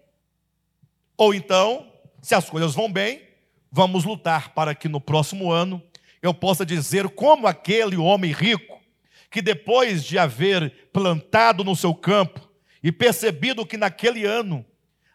[1.16, 1.92] Ou então,
[2.22, 3.22] se as coisas vão bem,
[3.70, 5.82] vamos lutar para que no próximo ano
[6.22, 8.80] eu possa dizer como aquele homem rico,
[9.30, 12.48] que depois de haver plantado no seu campo
[12.82, 14.64] e percebido que naquele ano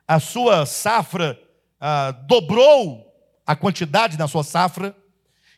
[0.08, 1.40] a sua safra
[1.80, 3.12] ah, dobrou
[3.46, 4.96] a quantidade da sua safra,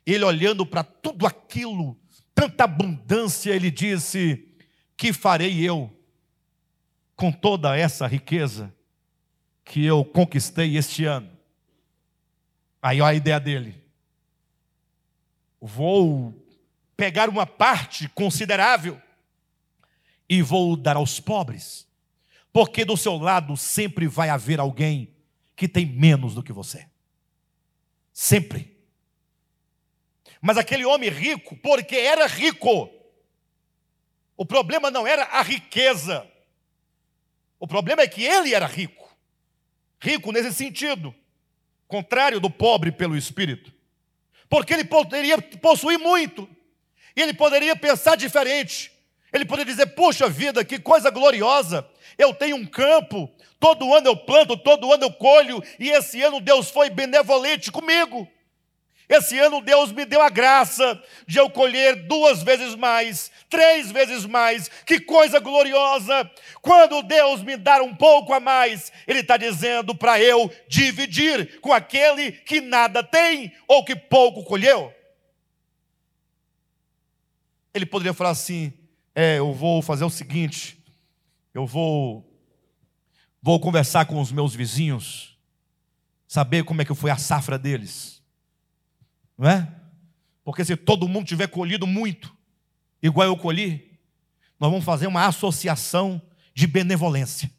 [0.06, 1.98] ele olhando para tudo aquilo,
[2.36, 4.46] tanta abundância, ele disse:
[4.98, 5.92] Que farei eu
[7.16, 8.76] com toda essa riqueza
[9.64, 11.32] que eu conquistei este ano?
[12.82, 13.84] Aí olha a ideia dele.
[15.60, 16.46] Vou
[16.96, 19.02] pegar uma parte considerável
[20.30, 21.88] e vou dar aos pobres,
[22.52, 25.16] porque do seu lado sempre vai haver alguém
[25.56, 26.88] que tem menos do que você.
[28.14, 28.75] Sempre.
[30.46, 32.88] Mas aquele homem rico, porque era rico,
[34.38, 36.24] o problema não era a riqueza,
[37.60, 39.10] o problema é que ele era rico.
[40.00, 41.16] Rico nesse sentido,
[41.88, 43.74] contrário do pobre pelo espírito.
[44.48, 46.48] Porque ele poderia possuir muito,
[47.16, 48.92] e ele poderia pensar diferente.
[49.34, 51.90] Ele poderia dizer: Puxa vida, que coisa gloriosa!
[52.20, 56.40] Eu tenho um campo, todo ano eu planto, todo ano eu colho, e esse ano
[56.40, 58.30] Deus foi benevolente comigo.
[59.08, 64.26] Esse ano Deus me deu a graça de eu colher duas vezes mais, três vezes
[64.26, 64.68] mais.
[64.84, 66.30] Que coisa gloriosa!
[66.62, 71.72] Quando Deus me dar um pouco a mais, Ele está dizendo para eu dividir com
[71.72, 74.92] aquele que nada tem ou que pouco colheu.
[77.72, 78.74] Ele poderia falar assim:
[79.14, 80.84] é, eu vou fazer o seguinte,
[81.54, 82.28] eu vou,
[83.40, 85.38] vou conversar com os meus vizinhos,
[86.28, 88.15] saber como é que foi a safra deles
[89.38, 89.72] não é?
[90.44, 92.36] Porque se todo mundo tiver colhido muito,
[93.02, 94.00] igual eu colhi,
[94.60, 96.22] nós vamos fazer uma associação
[96.54, 97.52] de benevolência.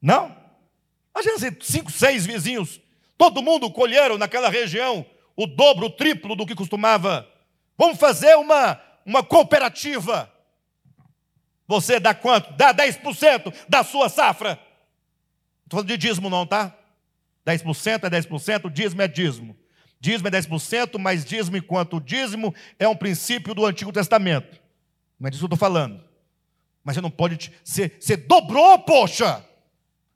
[0.00, 0.36] Não?
[1.14, 2.80] Imagina assim, cinco, seis vizinhos,
[3.18, 5.04] todo mundo colheram naquela região
[5.36, 7.28] o dobro, o triplo do que costumava.
[7.76, 10.32] Vamos fazer uma, uma cooperativa.
[11.66, 12.52] Você dá quanto?
[12.54, 14.52] Dá 10% da sua safra.
[15.64, 16.74] Estou falando de dízimo, não, tá?
[17.46, 19.56] 10% é 10%, dízimo é dízimo.
[20.00, 24.60] Dízimo é 10%, mas dízimo enquanto dízimo é um princípio do Antigo Testamento.
[25.18, 26.04] Não é disso que eu estou falando.
[26.84, 27.52] Mas você não pode.
[27.64, 29.44] Você, você dobrou, poxa!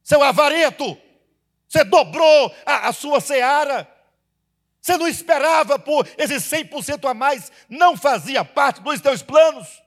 [0.02, 0.96] Seu avarento!
[1.68, 3.88] Você dobrou a, a sua seara.
[4.80, 9.80] Você não esperava por esses 100% a mais, não fazia parte dos teus planos.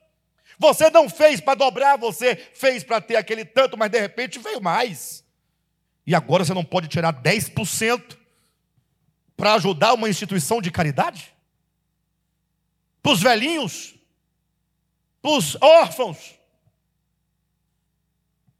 [0.59, 4.61] Você não fez para dobrar, você fez para ter aquele tanto, mas de repente veio
[4.61, 5.23] mais.
[6.05, 8.17] E agora você não pode tirar 10%
[9.35, 11.33] para ajudar uma instituição de caridade?
[13.01, 13.95] Para os velhinhos?
[15.21, 16.39] Para os órfãos?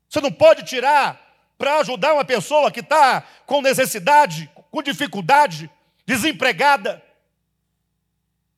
[0.09, 1.19] Você não pode tirar
[1.57, 5.69] para ajudar uma pessoa que está com necessidade, com dificuldade,
[6.05, 7.01] desempregada.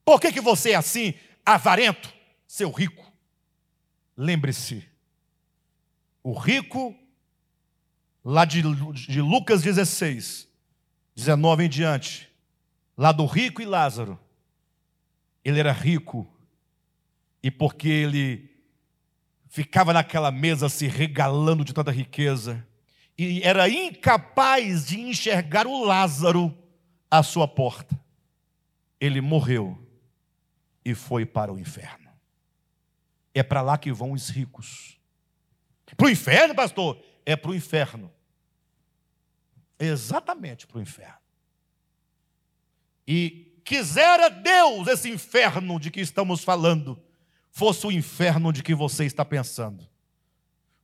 [0.04, 1.14] Por que, que você é assim,
[1.44, 2.12] avarento,
[2.46, 3.04] seu rico?
[4.16, 4.88] Lembre-se,
[6.22, 6.96] o rico,
[8.24, 8.62] lá de,
[9.06, 10.48] de Lucas 16,
[11.16, 12.30] 19 em diante,
[12.94, 14.20] lá do rico e Lázaro,
[15.42, 16.30] ele era rico,
[17.42, 18.50] e porque ele
[19.48, 22.66] ficava naquela mesa se regalando de tanta riqueza,
[23.16, 26.56] e era incapaz de enxergar o Lázaro
[27.10, 27.98] à sua porta.
[29.00, 29.82] Ele morreu
[30.84, 32.10] e foi para o inferno.
[33.34, 34.98] É para lá que vão os ricos.
[35.96, 37.02] Para o inferno, pastor?
[37.24, 38.12] É para o inferno.
[39.78, 41.18] Exatamente para o inferno.
[43.06, 47.02] E quisera Deus esse inferno de que estamos falando
[47.50, 49.88] fosse o inferno de que você está pensando.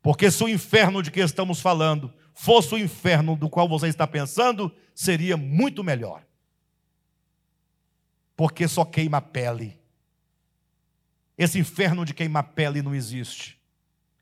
[0.01, 4.06] Porque se o inferno de que estamos falando fosse o inferno do qual você está
[4.06, 6.24] pensando, seria muito melhor.
[8.36, 9.78] Porque só queima pele.
[11.36, 13.60] Esse inferno de queimar pele não existe.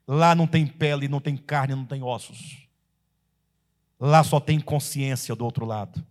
[0.07, 2.69] Lá não tem pele, não tem carne, não tem ossos.
[4.01, 6.03] Lá só tem consciência do outro lado.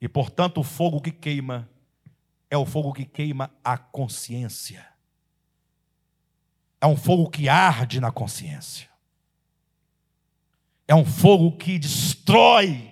[0.00, 1.70] E portanto, o fogo que queima
[2.50, 4.84] é o fogo que queima a consciência.
[6.80, 8.88] É um fogo que arde na consciência.
[10.88, 12.90] É um fogo que destrói,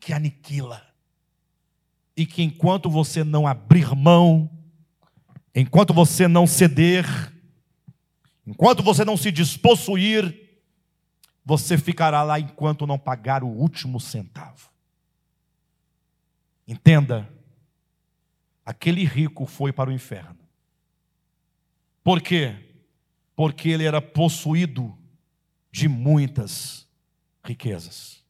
[0.00, 0.84] que aniquila.
[2.16, 4.50] E que enquanto você não abrir mão,
[5.54, 7.06] enquanto você não ceder,
[8.44, 10.47] enquanto você não se despossuir,
[11.48, 14.68] você ficará lá enquanto não pagar o último centavo.
[16.66, 17.26] Entenda,
[18.66, 20.38] aquele rico foi para o inferno.
[22.04, 22.54] Por quê?
[23.34, 24.94] Porque ele era possuído
[25.72, 26.86] de muitas
[27.42, 28.22] riquezas.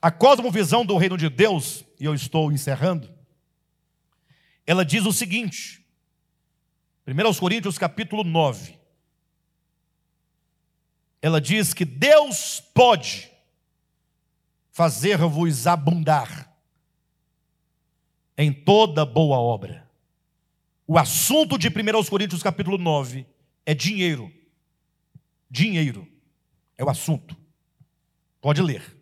[0.00, 3.12] A cosmovisão do reino de Deus, e eu estou encerrando,
[4.64, 5.84] ela diz o seguinte,
[7.08, 8.83] 1 Coríntios capítulo 9,
[11.24, 13.32] ela diz que Deus pode
[14.70, 16.54] fazer-vos abundar
[18.36, 19.90] em toda boa obra.
[20.86, 23.26] O assunto de 1 Coríntios capítulo 9
[23.64, 24.30] é dinheiro.
[25.48, 26.06] Dinheiro
[26.76, 27.34] é o assunto.
[28.38, 28.94] Pode ler.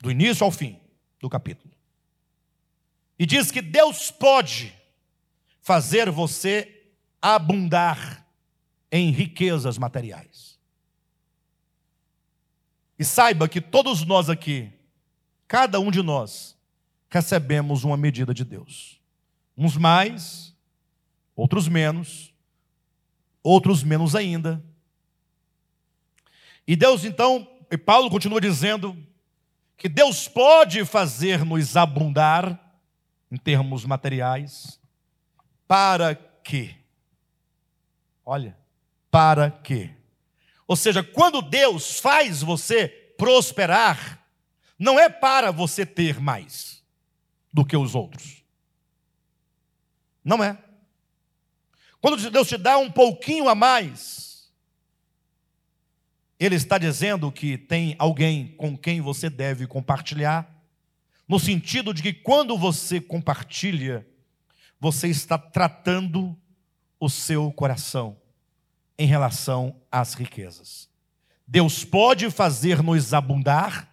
[0.00, 0.80] Do início ao fim
[1.20, 1.74] do capítulo.
[3.18, 4.74] E diz que Deus pode
[5.60, 6.90] fazer você
[7.20, 8.26] abundar
[8.90, 10.51] em riquezas materiais.
[13.02, 14.72] E saiba que todos nós aqui,
[15.48, 16.56] cada um de nós,
[17.10, 19.00] recebemos uma medida de Deus.
[19.58, 20.54] Uns mais,
[21.34, 22.32] outros menos,
[23.42, 24.64] outros menos ainda.
[26.64, 28.96] E Deus então, e Paulo continua dizendo
[29.76, 32.78] que Deus pode fazer-nos abundar
[33.32, 34.80] em termos materiais,
[35.66, 36.76] para que?
[38.24, 38.56] Olha,
[39.10, 39.90] para que?
[40.66, 44.26] Ou seja, quando Deus faz você prosperar,
[44.78, 46.82] não é para você ter mais
[47.52, 48.42] do que os outros.
[50.24, 50.56] Não é.
[52.00, 54.52] Quando Deus te dá um pouquinho a mais,
[56.38, 60.48] ele está dizendo que tem alguém com quem você deve compartilhar,
[61.28, 64.06] no sentido de que quando você compartilha,
[64.80, 66.36] você está tratando
[66.98, 68.21] o seu coração
[68.98, 70.88] em relação às riquezas.
[71.46, 73.90] Deus pode fazer-nos abundar,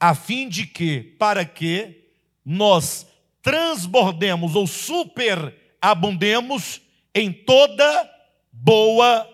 [0.00, 2.08] a fim de que, para que
[2.44, 3.06] nós
[3.40, 6.80] transbordemos ou superabundemos
[7.14, 8.10] em toda
[8.50, 9.28] boa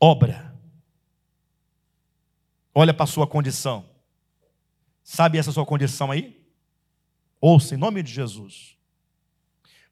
[0.00, 0.52] obra.
[2.74, 3.88] Olha para a sua condição.
[5.02, 6.40] Sabe essa sua condição aí?
[7.40, 8.71] Ouça, em nome de Jesus.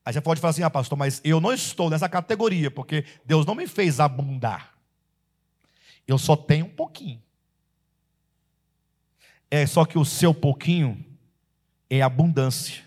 [0.05, 3.45] Aí você pode falar assim, ah, pastor, mas eu não estou nessa categoria, porque Deus
[3.45, 4.75] não me fez abundar.
[6.07, 7.23] Eu só tenho um pouquinho.
[9.51, 11.05] É só que o seu pouquinho
[11.89, 12.85] é abundância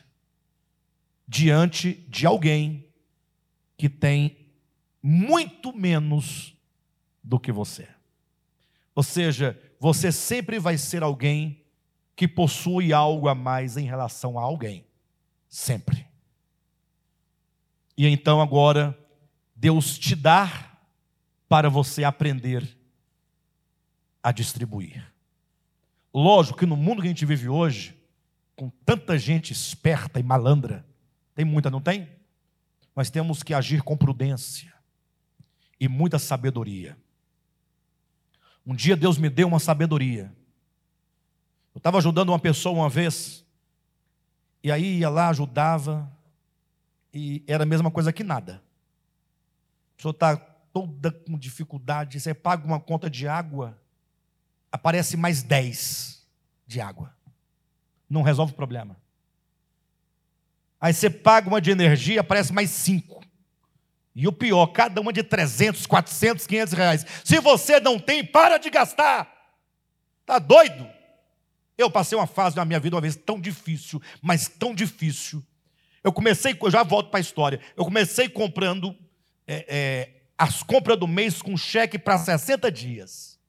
[1.28, 2.88] diante de alguém
[3.78, 4.38] que tem
[5.02, 6.56] muito menos
[7.24, 7.88] do que você.
[8.96, 11.64] Ou seja, você sempre vai ser alguém
[12.16, 14.86] que possui algo a mais em relação a alguém.
[15.50, 16.13] Sempre.
[17.98, 18.98] E então agora,
[19.56, 20.78] Deus te dá
[21.48, 22.78] para você aprender
[24.22, 25.12] a distribuir.
[26.14, 27.96] Lógico que no mundo que a gente vive hoje,
[28.56, 30.86] com tanta gente esperta e malandra,
[31.36, 32.08] tem muita, não tem?
[32.96, 34.74] Nós temos que agir com prudência
[35.80, 36.98] e muita sabedoria.
[38.66, 40.34] Um dia Deus me deu uma sabedoria.
[41.74, 43.44] Eu estava ajudando uma pessoa uma vez,
[44.64, 46.10] e aí ia lá, ajudava,
[47.14, 48.64] e era a mesma coisa que nada.
[49.94, 53.80] A pessoa está toda com dificuldade, você paga uma conta de água,
[54.72, 56.26] aparece mais 10
[56.66, 57.16] de água.
[58.10, 58.98] Não resolve o problema.
[60.82, 63.24] Aí você paga uma de energia, aparece mais 5.
[64.16, 67.06] E o pior, cada uma de 300, 400, 500 reais.
[67.24, 69.32] Se você não tem, para de gastar.
[70.26, 70.88] Tá doido?
[71.78, 75.44] Eu passei uma fase na minha vida uma vez tão difícil, mas tão difícil.
[76.04, 77.60] Eu comecei, eu já volto para a história.
[77.78, 78.96] Eu comecei comprando
[79.48, 83.40] é, é, as compras do mês com cheque para 60 dias.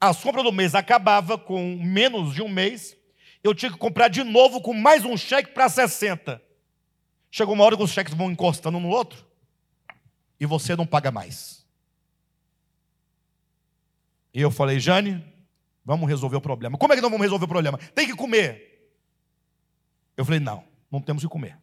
[0.00, 2.96] As compras do mês acabava com menos de um mês,
[3.42, 6.42] eu tinha que comprar de novo com mais um cheque para 60.
[7.30, 9.26] Chegou uma hora que os cheques vão encostando um no outro
[10.38, 11.64] e você não paga mais.
[14.32, 15.24] E eu falei, Jane,
[15.84, 16.76] vamos resolver o problema.
[16.76, 17.78] Como é que nós vamos resolver o problema?
[17.94, 18.92] Tem que comer.
[20.16, 20.64] Eu falei, não,
[20.94, 21.58] não temos que comer.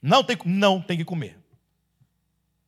[0.00, 1.36] Não tem, não tem que comer.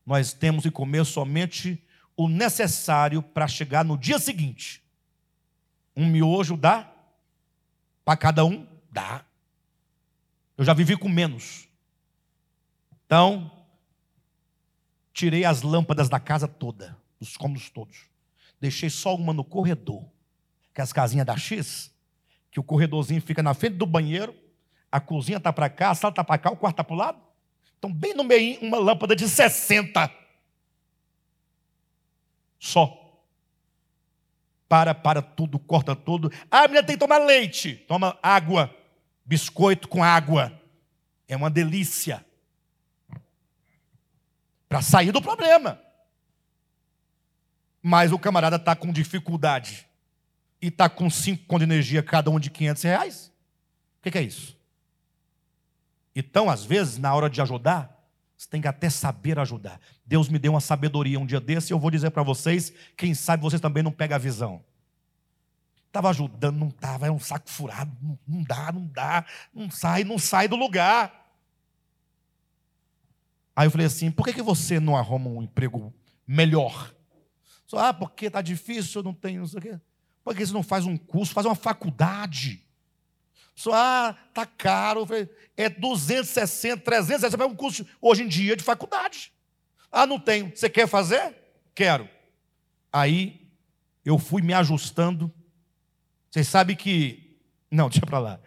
[0.04, 1.80] Nós temos que comer somente
[2.16, 4.82] o necessário para chegar no dia seguinte.
[5.96, 6.92] Um miojo dá?
[8.04, 8.66] Para cada um?
[8.90, 9.24] Dá.
[10.58, 11.68] Eu já vivi com menos.
[13.06, 13.50] Então,
[15.12, 18.06] tirei as lâmpadas da casa toda, os cômodos todos.
[18.60, 20.04] Deixei só uma no corredor,
[20.74, 21.94] que é as casinhas da X,
[22.50, 24.43] que o corredorzinho fica na frente do banheiro,
[24.94, 26.96] a cozinha está para cá, a sala está para cá, o quarto está para o
[26.96, 27.18] lado.
[27.76, 30.08] Então, bem no meio, uma lâmpada de 60
[32.60, 33.20] só.
[34.68, 36.30] Para, para tudo, corta tudo.
[36.48, 37.74] Ah, a menina tem que tomar leite.
[37.88, 38.72] Toma água.
[39.24, 40.56] Biscoito com água.
[41.26, 42.24] É uma delícia.
[44.68, 45.82] Para sair do problema.
[47.82, 49.88] Mas o camarada está com dificuldade.
[50.62, 53.26] E está com cinco conto de energia, cada um de 500 reais.
[53.98, 54.62] O que, que é isso?
[56.14, 57.94] Então, às vezes, na hora de ajudar,
[58.36, 59.80] você tem que até saber ajudar.
[60.04, 63.14] Deus me deu uma sabedoria um dia desse, e eu vou dizer para vocês, quem
[63.14, 64.64] sabe vocês também não pegam a visão.
[65.86, 67.90] Estava ajudando, não estava, é um saco furado,
[68.26, 69.24] não, dá, não dá,
[69.54, 71.24] não sai, não sai do lugar.
[73.54, 75.94] Aí eu falei assim: por que, que você não arruma um emprego
[76.26, 76.92] melhor?
[77.76, 79.80] Ah, porque está difícil, não tenho, não sei o quê.
[80.22, 82.63] Por que você não faz um curso, faz uma faculdade?
[83.72, 85.06] Ah, tá caro.
[85.56, 89.32] É 260, 360, você vai um curso hoje em dia de faculdade.
[89.90, 90.50] Ah, não tenho.
[90.54, 91.34] Você quer fazer?
[91.74, 92.08] Quero.
[92.92, 93.48] Aí
[94.04, 95.32] eu fui me ajustando.
[96.30, 97.38] Vocês sabem que.
[97.70, 98.40] Não, deixa para lá.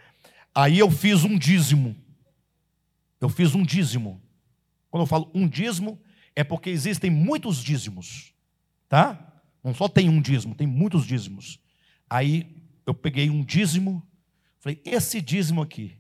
[0.54, 1.96] Aí eu fiz um dízimo.
[3.20, 4.22] Eu fiz um dízimo.
[4.90, 6.00] Quando eu falo um dízimo,
[6.36, 8.34] é porque existem muitos dízimos.
[8.88, 9.42] Tá?
[9.64, 11.60] Não só tem um dízimo, tem muitos dízimos.
[12.10, 14.07] Aí eu peguei um dízimo
[14.68, 15.98] Falei, esse dízimo aqui,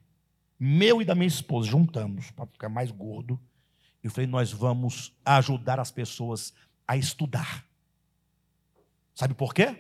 [0.59, 3.39] meu e da minha esposa, juntamos para ficar mais gordo.
[4.03, 6.53] E falei, nós vamos ajudar as pessoas
[6.85, 7.63] a estudar.
[9.15, 9.73] Sabe por quê?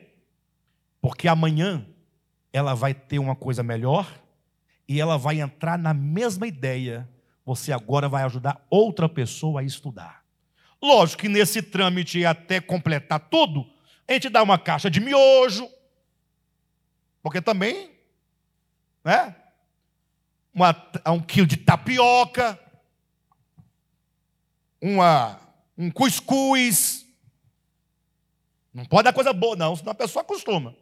[1.01, 1.85] Porque amanhã
[2.53, 4.09] ela vai ter uma coisa melhor
[4.87, 7.09] e ela vai entrar na mesma ideia.
[7.45, 10.23] Você agora vai ajudar outra pessoa a estudar.
[10.81, 13.69] Lógico que nesse trâmite até completar tudo,
[14.07, 15.69] a gente dá uma caixa de miojo,
[17.21, 17.96] porque também
[19.07, 19.33] né?
[20.53, 20.75] Uma,
[21.07, 22.59] um quilo de tapioca,
[24.81, 25.39] uma,
[25.77, 27.05] um cuscuz.
[28.73, 30.75] Não pode dar coisa boa, não, senão a pessoa acostuma.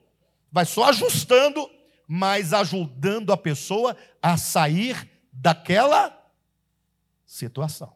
[0.52, 1.69] Vai só ajustando,
[2.07, 6.19] mas ajudando a pessoa a sair daquela
[7.23, 7.95] situação.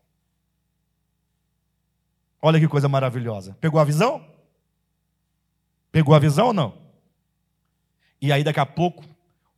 [2.40, 3.58] Olha que coisa maravilhosa.
[3.60, 4.24] Pegou a visão?
[5.92, 6.78] Pegou a visão ou não?
[8.22, 9.04] E aí daqui a pouco,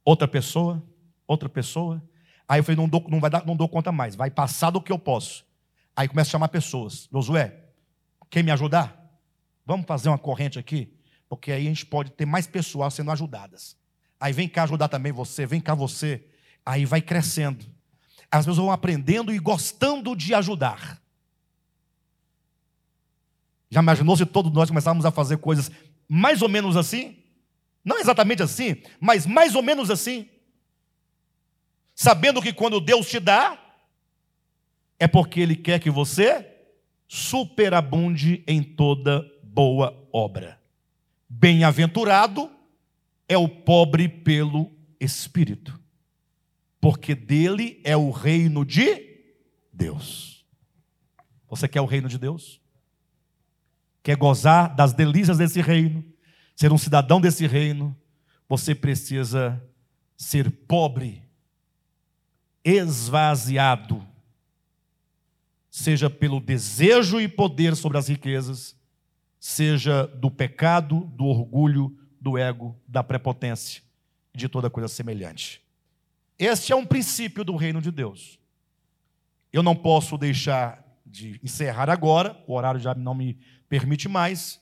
[0.03, 0.83] outra pessoa,
[1.27, 2.01] outra pessoa.
[2.47, 4.81] Aí eu falei, não dou, não vai dar, não dou conta mais, vai passar do
[4.81, 5.45] que eu posso.
[5.95, 7.07] Aí começa a chamar pessoas.
[7.11, 7.65] Josué,
[8.29, 8.97] quer me ajudar?
[9.65, 10.93] Vamos fazer uma corrente aqui?
[11.29, 13.77] Porque aí a gente pode ter mais pessoas sendo ajudadas.
[14.19, 16.25] Aí vem cá ajudar também você, vem cá você.
[16.65, 17.65] Aí vai crescendo.
[18.29, 21.01] As pessoas vão aprendendo e gostando de ajudar.
[23.69, 25.71] Já imaginou se todos nós começarmos a fazer coisas
[26.07, 27.20] mais ou menos assim?
[27.83, 30.29] Não exatamente assim, mas mais ou menos assim.
[31.95, 33.59] Sabendo que quando Deus te dá,
[34.99, 36.47] é porque Ele quer que você
[37.07, 40.61] superabunde em toda boa obra.
[41.27, 42.49] Bem-aventurado
[43.27, 45.79] é o pobre pelo espírito,
[46.79, 49.23] porque dele é o reino de
[49.73, 50.45] Deus.
[51.49, 52.61] Você quer o reino de Deus?
[54.03, 56.10] Quer gozar das delícias desse reino?
[56.61, 57.97] Ser um cidadão desse reino?
[58.47, 59.59] Você precisa
[60.15, 61.23] ser pobre,
[62.63, 64.07] esvaziado,
[65.71, 68.79] seja pelo desejo e poder sobre as riquezas,
[69.39, 73.81] seja do pecado, do orgulho, do ego, da prepotência,
[74.31, 75.63] de toda coisa semelhante.
[76.37, 78.37] Este é um princípio do reino de Deus.
[79.51, 84.61] Eu não posso deixar de encerrar agora, o horário já não me permite mais,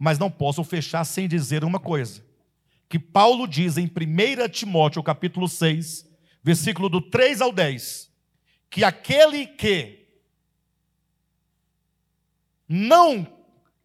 [0.00, 2.24] mas não posso fechar sem dizer uma coisa.
[2.88, 6.08] Que Paulo diz em 1 Timóteo, capítulo 6,
[6.42, 8.10] versículo do 3 ao 10,
[8.70, 10.06] que aquele que
[12.66, 13.26] não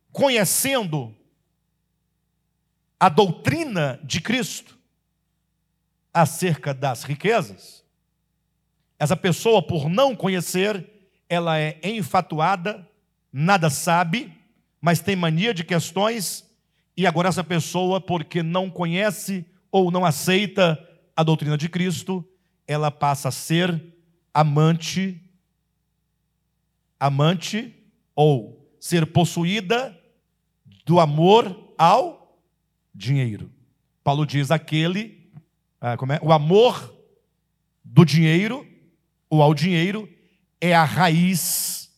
[0.09, 1.13] conhecendo
[2.97, 4.79] a doutrina de Cristo
[6.13, 7.83] acerca das riquezas,
[8.97, 12.89] essa pessoa, por não conhecer, ela é enfatuada,
[13.33, 14.33] nada sabe,
[14.85, 16.47] mas tem mania de questões,
[16.95, 20.79] e agora essa pessoa, porque não conhece ou não aceita
[21.15, 22.23] a doutrina de Cristo,
[22.67, 23.83] ela passa a ser
[24.31, 25.19] amante,
[26.99, 27.73] amante
[28.15, 29.99] ou ser possuída
[30.85, 32.39] do amor ao
[32.93, 33.51] dinheiro.
[34.03, 35.31] Paulo diz: aquele,
[35.81, 36.19] ah, como é?
[36.21, 36.95] o amor
[37.83, 38.63] do dinheiro
[39.31, 40.07] ou ao dinheiro
[40.61, 41.91] é a raiz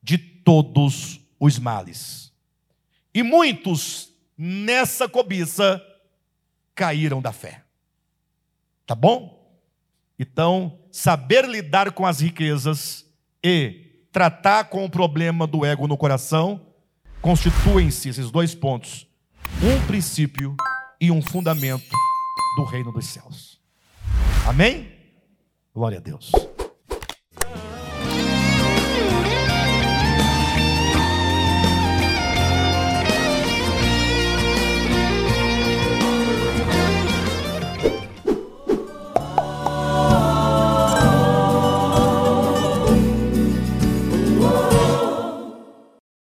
[0.00, 2.32] de todos os males.
[3.14, 5.82] E muitos nessa cobiça
[6.74, 7.62] caíram da fé.
[8.86, 9.36] Tá bom?
[10.18, 13.06] Então, saber lidar com as riquezas
[13.42, 16.66] e tratar com o problema do ego no coração
[17.20, 19.06] constituem-se esses dois pontos
[19.62, 20.54] um princípio
[21.00, 21.90] e um fundamento
[22.56, 23.60] do reino dos céus.
[24.46, 24.92] Amém?
[25.74, 26.30] Glória a Deus.